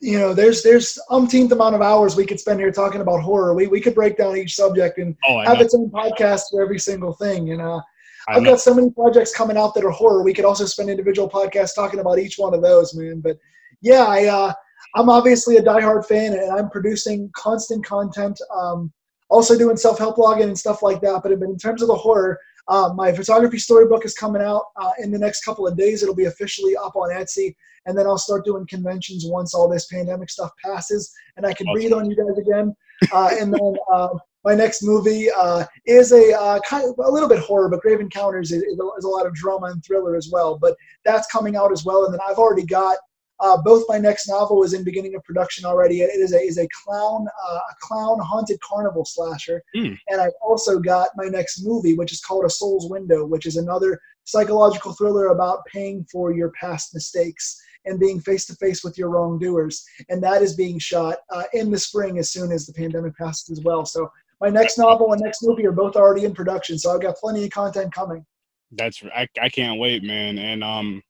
you 0.00 0.18
know 0.18 0.32
there's 0.32 0.62
there's 0.62 0.98
umpteenth 1.10 1.52
amount 1.52 1.74
of 1.74 1.82
hours 1.82 2.16
we 2.16 2.24
could 2.24 2.40
spend 2.40 2.58
here 2.58 2.72
talking 2.72 3.02
about 3.02 3.20
horror 3.20 3.54
we, 3.54 3.66
we 3.66 3.80
could 3.80 3.94
break 3.94 4.16
down 4.16 4.36
each 4.36 4.54
subject 4.54 4.98
and 4.98 5.14
Oh, 5.28 5.40
have 5.44 5.58
know. 5.58 5.64
its 5.64 5.74
own 5.74 5.90
podcast 5.90 6.44
for 6.50 6.62
every 6.62 6.78
single 6.78 7.12
thing 7.12 7.50
and 7.52 7.60
uh 7.60 7.80
I've 8.28 8.44
got 8.44 8.58
so 8.58 8.74
many 8.74 8.90
projects 8.90 9.32
coming 9.32 9.56
out 9.56 9.72
that 9.74 9.84
are 9.84 9.90
horror. 9.90 10.24
We 10.24 10.34
could 10.34 10.44
also 10.44 10.64
spend 10.64 10.90
individual 10.90 11.30
podcasts 11.30 11.76
talking 11.76 12.00
about 12.00 12.18
each 12.18 12.34
one 12.38 12.54
of 12.54 12.60
those, 12.60 12.92
man. 12.92 13.20
But 13.20 13.36
yeah, 13.82 14.04
I 14.04 14.24
uh, 14.24 14.52
I'm 14.96 15.08
obviously 15.08 15.58
a 15.58 15.62
diehard 15.62 16.06
fan, 16.06 16.32
and 16.32 16.50
I'm 16.50 16.68
producing 16.68 17.30
constant 17.36 17.86
content. 17.86 18.40
Um, 18.52 18.92
also 19.30 19.56
doing 19.56 19.76
self 19.76 19.98
help 19.98 20.16
blogging 20.16 20.42
and 20.42 20.58
stuff 20.58 20.82
like 20.82 21.00
that. 21.02 21.20
But 21.22 21.30
in 21.30 21.56
terms 21.56 21.82
of 21.82 21.86
the 21.86 21.94
horror, 21.94 22.36
uh, 22.68 22.92
my 22.94 23.12
photography 23.12 23.58
storybook 23.58 24.04
is 24.04 24.14
coming 24.14 24.42
out 24.42 24.64
uh, 24.76 24.90
in 24.98 25.10
the 25.10 25.18
next 25.18 25.44
couple 25.44 25.66
of 25.66 25.76
days. 25.76 26.02
It'll 26.02 26.14
be 26.14 26.24
officially 26.24 26.76
up 26.76 26.96
on 26.96 27.10
Etsy, 27.10 27.54
and 27.86 27.96
then 27.96 28.06
I'll 28.06 28.18
start 28.18 28.44
doing 28.44 28.66
conventions 28.66 29.24
once 29.26 29.54
all 29.54 29.68
this 29.68 29.86
pandemic 29.86 30.30
stuff 30.30 30.50
passes, 30.64 31.12
and 31.36 31.46
I 31.46 31.52
can 31.52 31.66
breathe 31.72 31.92
on 31.92 32.10
you 32.10 32.16
guys 32.16 32.38
again. 32.38 32.74
Uh, 33.12 33.30
and 33.40 33.52
then 33.52 33.76
uh, 33.92 34.08
my 34.44 34.54
next 34.54 34.82
movie 34.82 35.28
uh, 35.30 35.64
is 35.86 36.12
a 36.12 36.32
uh, 36.32 36.58
kind 36.60 36.88
of 36.88 36.94
a 37.04 37.10
little 37.10 37.28
bit 37.28 37.38
horror, 37.38 37.68
but 37.68 37.80
Grave 37.80 38.00
Encounters 38.00 38.52
is, 38.52 38.62
is 38.62 39.04
a 39.04 39.08
lot 39.08 39.26
of 39.26 39.34
drama 39.34 39.66
and 39.66 39.84
thriller 39.84 40.16
as 40.16 40.30
well. 40.32 40.58
But 40.58 40.76
that's 41.04 41.26
coming 41.28 41.56
out 41.56 41.72
as 41.72 41.84
well, 41.84 42.04
and 42.04 42.14
then 42.14 42.20
I've 42.28 42.38
already 42.38 42.64
got 42.64 42.96
uh, 43.40 43.56
both. 43.62 43.84
My 43.88 43.98
next 43.98 44.28
novel 44.28 44.62
is 44.62 44.72
in 44.72 44.84
beginning 44.84 45.14
of 45.14 45.24
production 45.24 45.64
already. 45.64 46.00
It 46.00 46.10
is 46.10 46.32
a 46.32 46.40
is 46.40 46.58
a 46.58 46.68
clown 46.84 47.26
uh, 47.48 47.58
a 47.70 47.74
clown 47.80 48.18
haunted 48.20 48.60
carnival 48.60 49.04
slasher, 49.04 49.62
Hmm. 49.74 49.94
and 50.08 50.20
I've 50.20 50.32
also 50.42 50.78
got 50.78 51.10
my 51.16 51.26
next 51.26 51.64
movie, 51.64 51.94
which 51.94 52.12
is 52.12 52.20
called 52.20 52.44
A 52.44 52.50
Soul's 52.50 52.90
Window, 52.90 53.24
which 53.24 53.46
is 53.46 53.56
another 53.56 54.00
psychological 54.24 54.92
thriller 54.92 55.28
about 55.28 55.64
paying 55.66 56.04
for 56.10 56.32
your 56.32 56.50
past 56.60 56.92
mistakes 56.94 57.60
and 57.84 58.00
being 58.00 58.20
face 58.20 58.44
to 58.46 58.54
face 58.56 58.82
with 58.82 58.98
your 58.98 59.08
wrongdoers. 59.08 59.84
And 60.08 60.22
that 60.22 60.42
is 60.42 60.56
being 60.56 60.78
shot 60.78 61.18
uh, 61.30 61.44
in 61.52 61.70
the 61.70 61.78
spring 61.78 62.18
as 62.18 62.30
soon 62.32 62.50
as 62.50 62.66
the 62.66 62.72
pandemic 62.72 63.16
passes 63.16 63.56
as 63.56 63.64
well. 63.64 63.86
So 63.86 64.10
my 64.40 64.48
next 64.48 64.76
novel 64.78 65.12
and 65.12 65.22
next 65.22 65.42
movie 65.42 65.64
are 65.66 65.72
both 65.72 65.94
already 65.96 66.24
in 66.24 66.34
production. 66.34 66.78
So 66.78 66.92
I've 66.92 67.00
got 67.00 67.16
plenty 67.16 67.44
of 67.44 67.50
content 67.50 67.92
coming. 67.92 68.26
That's 68.72 69.02
I, 69.14 69.28
I 69.40 69.48
can't 69.48 69.78
wait, 69.78 70.02
man. 70.02 70.38
And 70.38 70.64
um, 70.64 71.02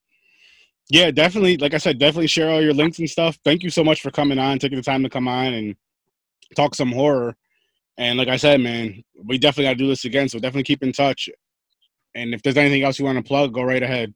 yeah, 0.88 1.10
definitely. 1.10 1.56
Like 1.56 1.74
I 1.74 1.78
said, 1.78 1.98
definitely 1.98 2.28
share 2.28 2.50
all 2.50 2.62
your 2.62 2.74
links 2.74 2.98
and 2.98 3.10
stuff. 3.10 3.38
Thank 3.44 3.62
you 3.62 3.70
so 3.70 3.82
much 3.82 4.02
for 4.02 4.10
coming 4.10 4.38
on, 4.38 4.58
taking 4.58 4.76
the 4.76 4.82
time 4.82 5.02
to 5.02 5.10
come 5.10 5.26
on 5.26 5.52
and 5.52 5.76
talk 6.54 6.74
some 6.74 6.92
horror. 6.92 7.36
And 7.98 8.18
like 8.18 8.28
I 8.28 8.36
said, 8.36 8.60
man, 8.60 9.02
we 9.24 9.38
definitely 9.38 9.64
got 9.64 9.70
to 9.70 9.84
do 9.84 9.88
this 9.88 10.04
again. 10.04 10.28
So 10.28 10.38
definitely 10.38 10.64
keep 10.64 10.82
in 10.82 10.92
touch. 10.92 11.28
And 12.14 12.34
if 12.34 12.42
there's 12.42 12.56
anything 12.56 12.82
else 12.82 12.98
you 12.98 13.04
want 13.04 13.18
to 13.18 13.24
plug, 13.24 13.52
go 13.52 13.62
right 13.62 13.82
ahead. 13.82 14.14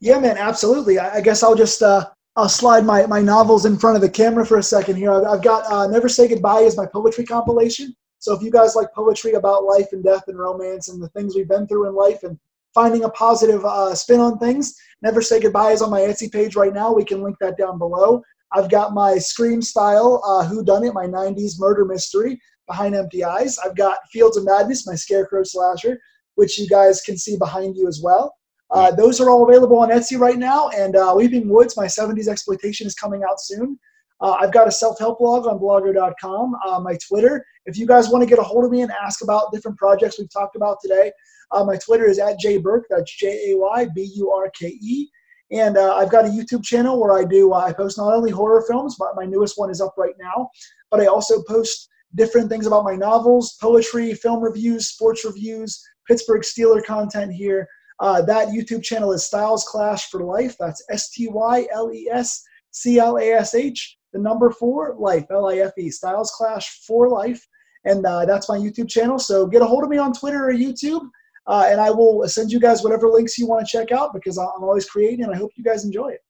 Yeah, 0.00 0.18
man, 0.18 0.38
absolutely. 0.38 0.98
I, 0.98 1.20
guess 1.20 1.42
I'll 1.42 1.54
just 1.54 1.82
uh, 1.82 2.08
I'll 2.36 2.48
slide 2.48 2.84
my, 2.84 3.06
my 3.06 3.20
novels 3.20 3.66
in 3.66 3.78
front 3.78 3.96
of 3.96 4.02
the 4.02 4.08
camera 4.08 4.46
for 4.46 4.58
a 4.58 4.62
second 4.62 4.96
here. 4.96 5.12
I've, 5.12 5.24
I've 5.24 5.42
got 5.42 5.70
uh, 5.70 5.86
Never 5.86 6.08
Say 6.08 6.26
Goodbye 6.26 6.60
is 6.60 6.76
my 6.76 6.86
poetry 6.86 7.24
compilation. 7.24 7.94
So 8.18 8.34
if 8.34 8.42
you 8.42 8.50
guys 8.50 8.76
like 8.76 8.92
poetry 8.94 9.32
about 9.32 9.64
life 9.64 9.92
and 9.92 10.02
death 10.02 10.24
and 10.28 10.38
romance 10.38 10.88
and 10.88 11.02
the 11.02 11.08
things 11.10 11.34
we've 11.34 11.48
been 11.48 11.66
through 11.66 11.88
in 11.88 11.94
life 11.94 12.22
and 12.22 12.38
finding 12.74 13.04
a 13.04 13.10
positive 13.10 13.64
uh, 13.64 13.94
spin 13.94 14.20
on 14.20 14.38
things. 14.38 14.74
Never 15.02 15.22
Say 15.22 15.40
Goodbye 15.40 15.72
is 15.72 15.82
on 15.82 15.90
my 15.90 16.00
Etsy 16.00 16.30
page 16.30 16.56
right 16.56 16.74
now. 16.74 16.92
We 16.92 17.04
can 17.04 17.22
link 17.22 17.36
that 17.40 17.56
down 17.56 17.78
below. 17.78 18.22
I've 18.52 18.70
got 18.70 18.94
my 18.94 19.16
Scream 19.18 19.62
style 19.62 20.22
uh, 20.26 20.44
Who 20.46 20.64
Done 20.64 20.84
It, 20.84 20.94
my 20.94 21.06
90s 21.06 21.58
murder 21.58 21.84
mystery 21.84 22.40
behind 22.66 22.94
empty 22.94 23.24
eyes. 23.24 23.58
I've 23.58 23.76
got 23.76 23.98
Fields 24.12 24.36
of 24.36 24.44
Madness, 24.44 24.86
my 24.86 24.94
scarecrow 24.94 25.42
slasher, 25.42 25.98
which 26.34 26.58
you 26.58 26.68
guys 26.68 27.00
can 27.00 27.16
see 27.16 27.36
behind 27.36 27.76
you 27.76 27.88
as 27.88 28.00
well. 28.02 28.34
Uh, 28.70 28.90
those 28.92 29.20
are 29.20 29.30
all 29.30 29.48
available 29.48 29.78
on 29.78 29.90
Etsy 29.90 30.18
right 30.18 30.38
now. 30.38 30.68
And 30.68 30.94
uh, 30.94 31.12
Weeping 31.16 31.48
Woods, 31.48 31.76
my 31.76 31.86
70s 31.86 32.28
exploitation, 32.28 32.86
is 32.86 32.94
coming 32.94 33.22
out 33.28 33.40
soon. 33.40 33.78
Uh, 34.20 34.36
I've 34.40 34.52
got 34.52 34.68
a 34.68 34.72
self-help 34.72 35.18
blog 35.18 35.46
on 35.46 35.58
blogger.com, 35.58 36.54
uh, 36.66 36.80
my 36.80 36.96
Twitter. 37.08 37.44
If 37.66 37.78
you 37.78 37.86
guys 37.86 38.08
want 38.08 38.22
to 38.22 38.28
get 38.28 38.38
a 38.38 38.42
hold 38.42 38.64
of 38.64 38.70
me 38.70 38.82
and 38.82 38.92
ask 38.92 39.22
about 39.22 39.52
different 39.52 39.78
projects 39.78 40.18
we've 40.18 40.32
talked 40.32 40.56
about 40.56 40.78
today, 40.82 41.10
uh, 41.52 41.64
my 41.64 41.76
Twitter 41.76 42.06
is 42.06 42.18
at 42.18 42.38
jayburke. 42.38 42.82
That's 42.90 43.16
J-A-Y-B-U-R-K-E. 43.16 45.08
And 45.52 45.76
uh, 45.76 45.94
I've 45.96 46.10
got 46.10 46.26
a 46.26 46.28
YouTube 46.28 46.62
channel 46.62 47.00
where 47.00 47.12
I 47.12 47.24
do 47.24 47.52
I 47.54 47.72
post 47.72 47.98
not 47.98 48.14
only 48.14 48.30
horror 48.30 48.64
films, 48.68 48.96
but 48.98 49.16
my 49.16 49.24
newest 49.24 49.58
one 49.58 49.70
is 49.70 49.80
up 49.80 49.94
right 49.98 50.14
now. 50.20 50.48
But 50.90 51.00
I 51.00 51.06
also 51.06 51.42
post 51.42 51.88
different 52.14 52.48
things 52.48 52.66
about 52.66 52.84
my 52.84 52.94
novels, 52.94 53.56
poetry, 53.60 54.14
film 54.14 54.42
reviews, 54.42 54.88
sports 54.88 55.24
reviews, 55.24 55.82
Pittsburgh 56.06 56.42
Steeler 56.42 56.84
content 56.84 57.32
here. 57.32 57.66
Uh, 57.98 58.22
that 58.22 58.48
YouTube 58.48 58.82
channel 58.82 59.12
is 59.12 59.26
Styles 59.26 59.64
Clash 59.64 60.08
for 60.08 60.24
Life. 60.24 60.56
That's 60.58 60.82
S 60.90 61.10
T 61.10 61.28
Y 61.28 61.66
L 61.72 61.92
E 61.92 62.08
S 62.10 62.42
C 62.70 62.98
L 62.98 63.18
A 63.18 63.32
S 63.32 63.54
H, 63.54 63.98
the 64.12 64.18
number 64.18 64.50
four, 64.50 64.96
life, 64.98 65.26
L 65.30 65.48
I 65.48 65.58
F 65.58 65.72
E, 65.78 65.90
Styles 65.90 66.32
Clash 66.36 66.80
for 66.86 67.08
Life. 67.08 67.46
And 67.84 68.04
uh, 68.04 68.26
that's 68.26 68.48
my 68.48 68.58
YouTube 68.58 68.90
channel. 68.90 69.18
So 69.18 69.46
get 69.46 69.62
a 69.62 69.64
hold 69.64 69.84
of 69.84 69.90
me 69.90 69.96
on 69.96 70.12
Twitter 70.12 70.50
or 70.50 70.52
YouTube, 70.52 71.08
uh, 71.46 71.66
and 71.66 71.80
I 71.80 71.90
will 71.90 72.28
send 72.28 72.52
you 72.52 72.60
guys 72.60 72.82
whatever 72.82 73.08
links 73.08 73.38
you 73.38 73.46
want 73.46 73.66
to 73.66 73.70
check 73.70 73.90
out 73.90 74.12
because 74.12 74.36
I'm 74.36 74.62
always 74.62 74.84
creating, 74.84 75.24
and 75.24 75.34
I 75.34 75.38
hope 75.38 75.52
you 75.56 75.64
guys 75.64 75.84
enjoy 75.84 76.08
it. 76.08 76.20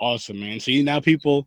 Awesome, 0.00 0.40
man. 0.40 0.58
See 0.58 0.82
now, 0.82 0.98
people, 0.98 1.46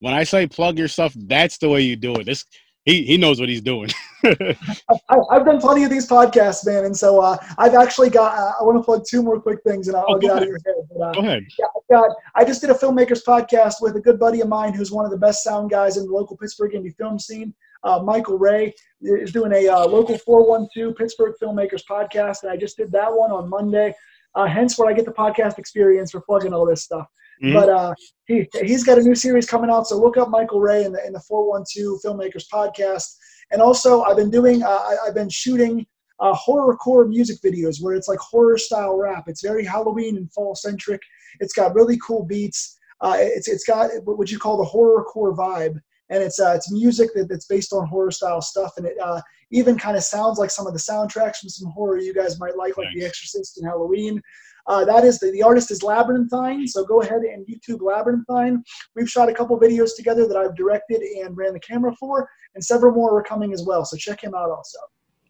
when 0.00 0.12
I 0.12 0.22
say 0.24 0.46
plug 0.46 0.78
your 0.78 0.88
stuff, 0.88 1.14
that's 1.16 1.56
the 1.56 1.68
way 1.70 1.80
you 1.80 1.96
do 1.96 2.14
it. 2.16 2.26
This 2.26 2.44
he 2.84 3.04
he 3.04 3.16
knows 3.16 3.40
what 3.40 3.48
he's 3.48 3.62
doing. 3.62 3.90
I, 4.24 5.16
have 5.32 5.44
done 5.44 5.60
plenty 5.60 5.84
of 5.84 5.90
these 5.90 6.08
podcasts, 6.08 6.66
man, 6.66 6.84
and 6.84 6.96
so 6.96 7.20
uh, 7.20 7.36
I've 7.58 7.74
actually 7.74 8.10
got. 8.10 8.36
Uh, 8.36 8.52
I 8.60 8.62
want 8.64 8.78
to 8.78 8.82
plug 8.82 9.04
two 9.08 9.22
more 9.22 9.40
quick 9.40 9.58
things, 9.66 9.88
and 9.88 9.96
I'll, 9.96 10.04
Oh, 10.08 10.14
I'll 10.14 10.18
get 10.18 10.28
go 10.28 10.36
out 10.36 10.42
of 10.42 10.48
your 10.48 10.58
head. 10.66 10.74
But, 10.90 11.02
uh, 11.02 11.12
Go 11.12 11.20
ahead. 11.20 11.44
yeah, 11.58 11.66
I've 11.76 11.88
got. 11.90 12.16
I 12.34 12.44
just 12.44 12.60
did 12.60 12.70
a 12.70 12.74
filmmakers 12.74 13.24
podcast 13.24 13.76
with 13.80 13.96
a 13.96 14.00
good 14.00 14.18
buddy 14.18 14.40
of 14.40 14.48
mine, 14.48 14.74
who's 14.74 14.92
one 14.92 15.04
of 15.04 15.10
the 15.10 15.18
best 15.18 15.42
sound 15.42 15.70
guys 15.70 15.96
in 15.96 16.06
the 16.06 16.12
local 16.12 16.36
Pittsburgh 16.36 16.72
indie 16.72 16.94
film 16.96 17.18
scene. 17.18 17.54
Uh, 17.84 18.00
Michael 18.02 18.38
Ray 18.38 18.72
is 19.02 19.32
doing 19.32 19.52
a 19.52 19.68
uh, 19.68 19.86
local 19.86 20.16
412 20.16 20.96
Pittsburgh 20.96 21.34
filmmakers 21.42 21.82
podcast, 21.88 22.42
and 22.42 22.50
I 22.50 22.56
just 22.56 22.76
did 22.76 22.90
that 22.92 23.12
one 23.12 23.30
on 23.30 23.48
Monday. 23.48 23.94
Uh, 24.34 24.46
hence, 24.46 24.78
where 24.78 24.88
I 24.88 24.94
get 24.94 25.04
the 25.04 25.12
podcast 25.12 25.58
experience 25.58 26.10
for 26.10 26.20
plugging 26.20 26.52
all 26.52 26.66
this 26.66 26.82
stuff. 26.82 27.06
Mhm. 27.42 27.54
But 27.54 27.68
uh, 27.68 27.94
he 28.26 28.48
he's 28.62 28.84
got 28.84 28.98
a 28.98 29.02
new 29.02 29.14
series 29.14 29.46
coming 29.46 29.70
out, 29.70 29.86
so 29.86 29.98
look 29.98 30.16
up 30.16 30.30
Michael 30.30 30.60
Ray 30.60 30.84
in 30.84 30.92
the 30.92 31.04
in 31.06 31.12
the 31.12 31.20
412 31.20 32.00
Filmmakers 32.04 32.44
podcast. 32.52 33.16
And 33.50 33.60
also, 33.60 34.02
I've 34.02 34.16
been 34.16 34.30
doing 34.30 34.62
uh, 34.62 34.68
I, 34.68 34.96
I've 35.06 35.14
been 35.14 35.28
shooting 35.28 35.86
uh, 36.20 36.34
horrorcore 36.34 37.08
music 37.08 37.38
videos 37.44 37.82
where 37.82 37.94
it's 37.94 38.08
like 38.08 38.18
horror 38.18 38.58
style 38.58 38.96
rap. 38.96 39.24
It's 39.26 39.42
very 39.42 39.64
Halloween 39.64 40.16
and 40.16 40.32
fall 40.32 40.54
centric. 40.54 41.00
It's 41.40 41.52
got 41.52 41.74
really 41.74 41.98
cool 41.98 42.24
beats. 42.24 42.78
Uh, 43.00 43.16
it's 43.18 43.48
it's 43.48 43.64
got 43.64 43.90
what 44.04 44.30
you 44.30 44.38
call 44.38 44.56
the 44.56 44.70
horrorcore 44.70 45.36
vibe, 45.36 45.80
and 46.10 46.22
it's 46.22 46.40
uh, 46.40 46.52
it's 46.54 46.70
music 46.72 47.10
that, 47.14 47.28
that's 47.28 47.46
based 47.46 47.72
on 47.72 47.86
horror 47.86 48.10
style 48.10 48.40
stuff, 48.40 48.72
and 48.76 48.86
it 48.86 48.96
uh, 49.02 49.20
even 49.50 49.76
kind 49.76 49.96
of 49.96 50.02
sounds 50.02 50.38
like 50.38 50.50
some 50.50 50.66
of 50.66 50.72
the 50.72 50.78
soundtracks 50.78 51.38
from 51.38 51.48
some 51.48 51.70
horror 51.72 51.98
you 51.98 52.14
guys 52.14 52.40
might 52.40 52.56
like, 52.56 52.76
like 52.76 52.88
The 52.94 53.04
Exorcist 53.04 53.58
and 53.58 53.66
Halloween. 53.66 54.20
Uh, 54.66 54.84
that 54.84 55.04
is 55.04 55.18
the, 55.18 55.30
the 55.32 55.42
artist 55.42 55.70
is 55.70 55.82
Labyrinthine, 55.82 56.66
so 56.66 56.84
go 56.84 57.02
ahead 57.02 57.22
and 57.22 57.46
YouTube 57.46 57.82
Labyrinthine. 57.82 58.62
We've 58.96 59.08
shot 59.08 59.28
a 59.28 59.34
couple 59.34 59.58
videos 59.58 59.90
together 59.96 60.26
that 60.26 60.36
I've 60.36 60.56
directed 60.56 61.02
and 61.02 61.36
ran 61.36 61.52
the 61.52 61.60
camera 61.60 61.94
for, 61.96 62.28
and 62.54 62.64
several 62.64 62.92
more 62.92 63.18
are 63.18 63.22
coming 63.22 63.52
as 63.52 63.64
well. 63.64 63.84
So 63.84 63.96
check 63.96 64.22
him 64.22 64.34
out 64.34 64.50
also. 64.50 64.78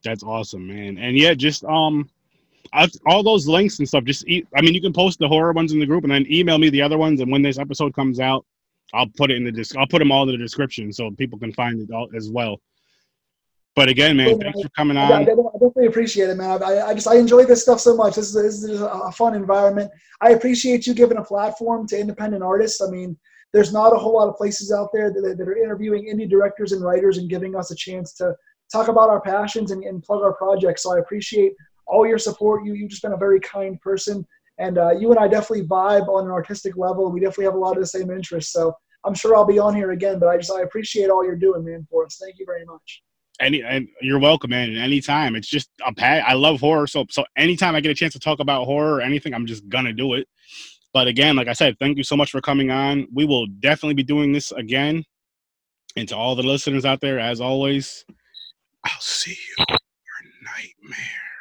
That's 0.05 0.23
awesome, 0.23 0.67
man. 0.67 0.99
And 0.99 1.17
yeah, 1.17 1.35
just 1.35 1.65
um, 1.65 2.09
I, 2.73 2.89
all 3.07 3.23
those 3.23 3.49
links 3.49 3.79
and 3.79 3.89
stuff. 3.89 4.05
Just 4.05 4.27
e- 4.29 4.47
I 4.57 4.61
mean, 4.61 4.75
you 4.75 4.81
can 4.81 4.93
post 4.93 5.19
the 5.19 5.29
horror 5.29 5.53
ones 5.53 5.73
in 5.73 5.81
the 5.81 5.87
group, 5.87 6.05
and 6.05 6.13
then 6.13 6.27
email 6.31 6.59
me 6.59 6.69
the 6.71 6.83
other 6.83 6.99
ones. 6.99 7.21
And 7.21 7.33
when 7.33 7.43
this 7.43 7.59
episode 7.59 7.95
comes 7.95 8.21
out, 8.21 8.45
I'll 8.93 9.09
put 9.17 9.31
it 9.31 9.37
in 9.37 9.45
the 9.45 9.53
dis- 9.53 9.75
I'll 9.77 9.87
put 9.87 9.99
them 9.99 10.13
all 10.13 10.23
in 10.25 10.29
the 10.29 10.37
description 10.37 10.93
so 10.93 11.11
people 11.11 11.39
can 11.39 11.53
find 11.53 11.81
it 11.81 11.93
all 11.93 12.09
as 12.15 12.31
well. 12.31 12.61
But 13.77 13.89
again, 13.89 14.17
man, 14.17 14.39
thanks 14.39 14.63
for 14.63 14.69
coming 14.71 14.97
on. 14.97 15.11
I 15.13 15.25
definitely 15.25 15.87
appreciate 15.87 16.31
it, 16.31 16.37
man. 16.37 16.63
I, 16.63 16.83
I 16.83 16.95
just 16.95 17.09
I 17.09 17.17
enjoy 17.17 17.45
this 17.45 17.63
stuff 17.63 17.81
so 17.81 17.97
much. 17.97 18.15
This 18.15 18.29
is, 18.29 18.35
this 18.35 18.71
is 18.71 18.81
a 18.81 19.11
fun 19.13 19.35
environment. 19.35 19.91
I 20.21 20.31
appreciate 20.31 20.87
you 20.87 20.95
giving 20.95 21.19
a 21.19 21.25
platform 21.25 21.87
to 21.89 21.99
independent 21.99 22.45
artists. 22.45 22.81
I 22.81 22.89
mean, 22.89 23.17
there's 23.53 23.73
not 23.73 23.93
a 23.93 23.99
whole 23.99 24.15
lot 24.15 24.29
of 24.29 24.37
places 24.37 24.71
out 24.71 24.91
there 24.93 25.13
that, 25.13 25.37
that 25.39 25.49
are 25.49 25.57
interviewing 25.57 26.07
indie 26.07 26.29
directors 26.29 26.73
and 26.73 26.85
writers 26.85 27.19
and 27.19 27.29
giving 27.29 27.57
us 27.57 27.73
a 27.73 27.77
chance 27.77 28.13
to 28.15 28.35
talk 28.73 28.89
about 28.89 29.11
our 29.11 29.21
passions 29.21 29.73
and, 29.73 29.83
and 29.83 30.03
plug 30.03 30.23
our 30.23 30.35
projects. 30.35 30.85
So 30.85 30.95
I 30.95 31.01
appreciate 31.01 31.53
all 31.87 32.07
your 32.07 32.19
support. 32.19 32.65
You 32.65 32.75
you've 32.75 32.91
just 32.91 33.03
been 33.03 33.13
a 33.13 33.17
very 33.17 33.41
kind 33.41 33.81
person, 33.81 34.25
and 34.59 34.79
uh, 34.79 34.93
you 34.93 35.11
and 35.11 35.19
I 35.19 35.27
definitely 35.27 35.67
vibe 35.67 36.09
on 36.09 36.27
an 36.27 36.31
artistic 36.31 36.77
level. 36.77 37.11
We 37.11 37.21
definitely 37.21 37.47
have 37.47 37.55
a 37.55 37.59
lot 37.59 37.77
of 37.77 37.83
the 37.83 37.89
same 37.89 38.11
interests. 38.13 38.53
So 38.53 38.73
I'm 39.05 39.15
sure 39.15 39.37
I'll 39.37 39.45
be 39.45 39.59
on 39.59 39.75
here 39.75 39.91
again. 39.91 40.21
But 40.21 40.29
I 40.29 40.37
just 40.37 40.53
I 40.53 40.63
appreciate 40.63 41.11
all 41.11 41.25
you're 41.25 41.35
doing, 41.35 41.65
man, 41.65 41.87
for 41.91 42.07
us. 42.07 42.19
Thank 42.23 42.39
you 42.39 42.47
very 42.47 42.65
much. 42.65 43.03
Any 43.41 43.63
and 43.63 43.89
you're 44.01 44.21
welcome, 44.21 44.51
man. 44.51 44.77
Anytime, 44.77 45.35
it's 45.35 45.49
just 45.49 45.69
a 45.85 45.93
pat. 45.93 46.25
I 46.27 46.35
love 46.35 46.61
horror, 46.61 46.87
so 46.87 47.05
so 47.11 47.25
anytime 47.37 47.75
I 47.75 47.81
get 47.81 47.91
a 47.91 47.95
chance 47.95 48.13
to 48.13 48.21
talk 48.21 48.39
about 48.39 48.65
horror 48.65 48.95
or 48.95 49.01
anything, 49.01 49.35
I'm 49.35 49.47
just 49.47 49.69
gonna 49.69 49.93
do 49.93 50.15
it. 50.15 50.29
But 50.93 51.09
again, 51.09 51.35
like 51.35 51.49
I 51.49 51.53
said, 51.53 51.77
thank 51.81 51.97
you 51.97 52.05
so 52.05 52.17
much 52.17 52.31
for 52.31 52.41
coming 52.41 52.71
on. 52.71 53.09
We 53.13 53.25
will 53.25 53.47
definitely 53.47 53.95
be 53.95 54.05
doing 54.05 54.33
this 54.33 54.53
again. 54.53 55.05
And 55.97 56.09
to 56.09 56.17
all 56.17 56.37
the 56.37 56.45
listeners 56.45 56.85
out 56.85 57.01
there, 57.01 57.19
as 57.19 57.41
always, 57.41 58.05
I'll 58.85 59.01
see 59.01 59.37
you 59.59 59.65
your 59.69 60.31
nightmare. 60.45 61.34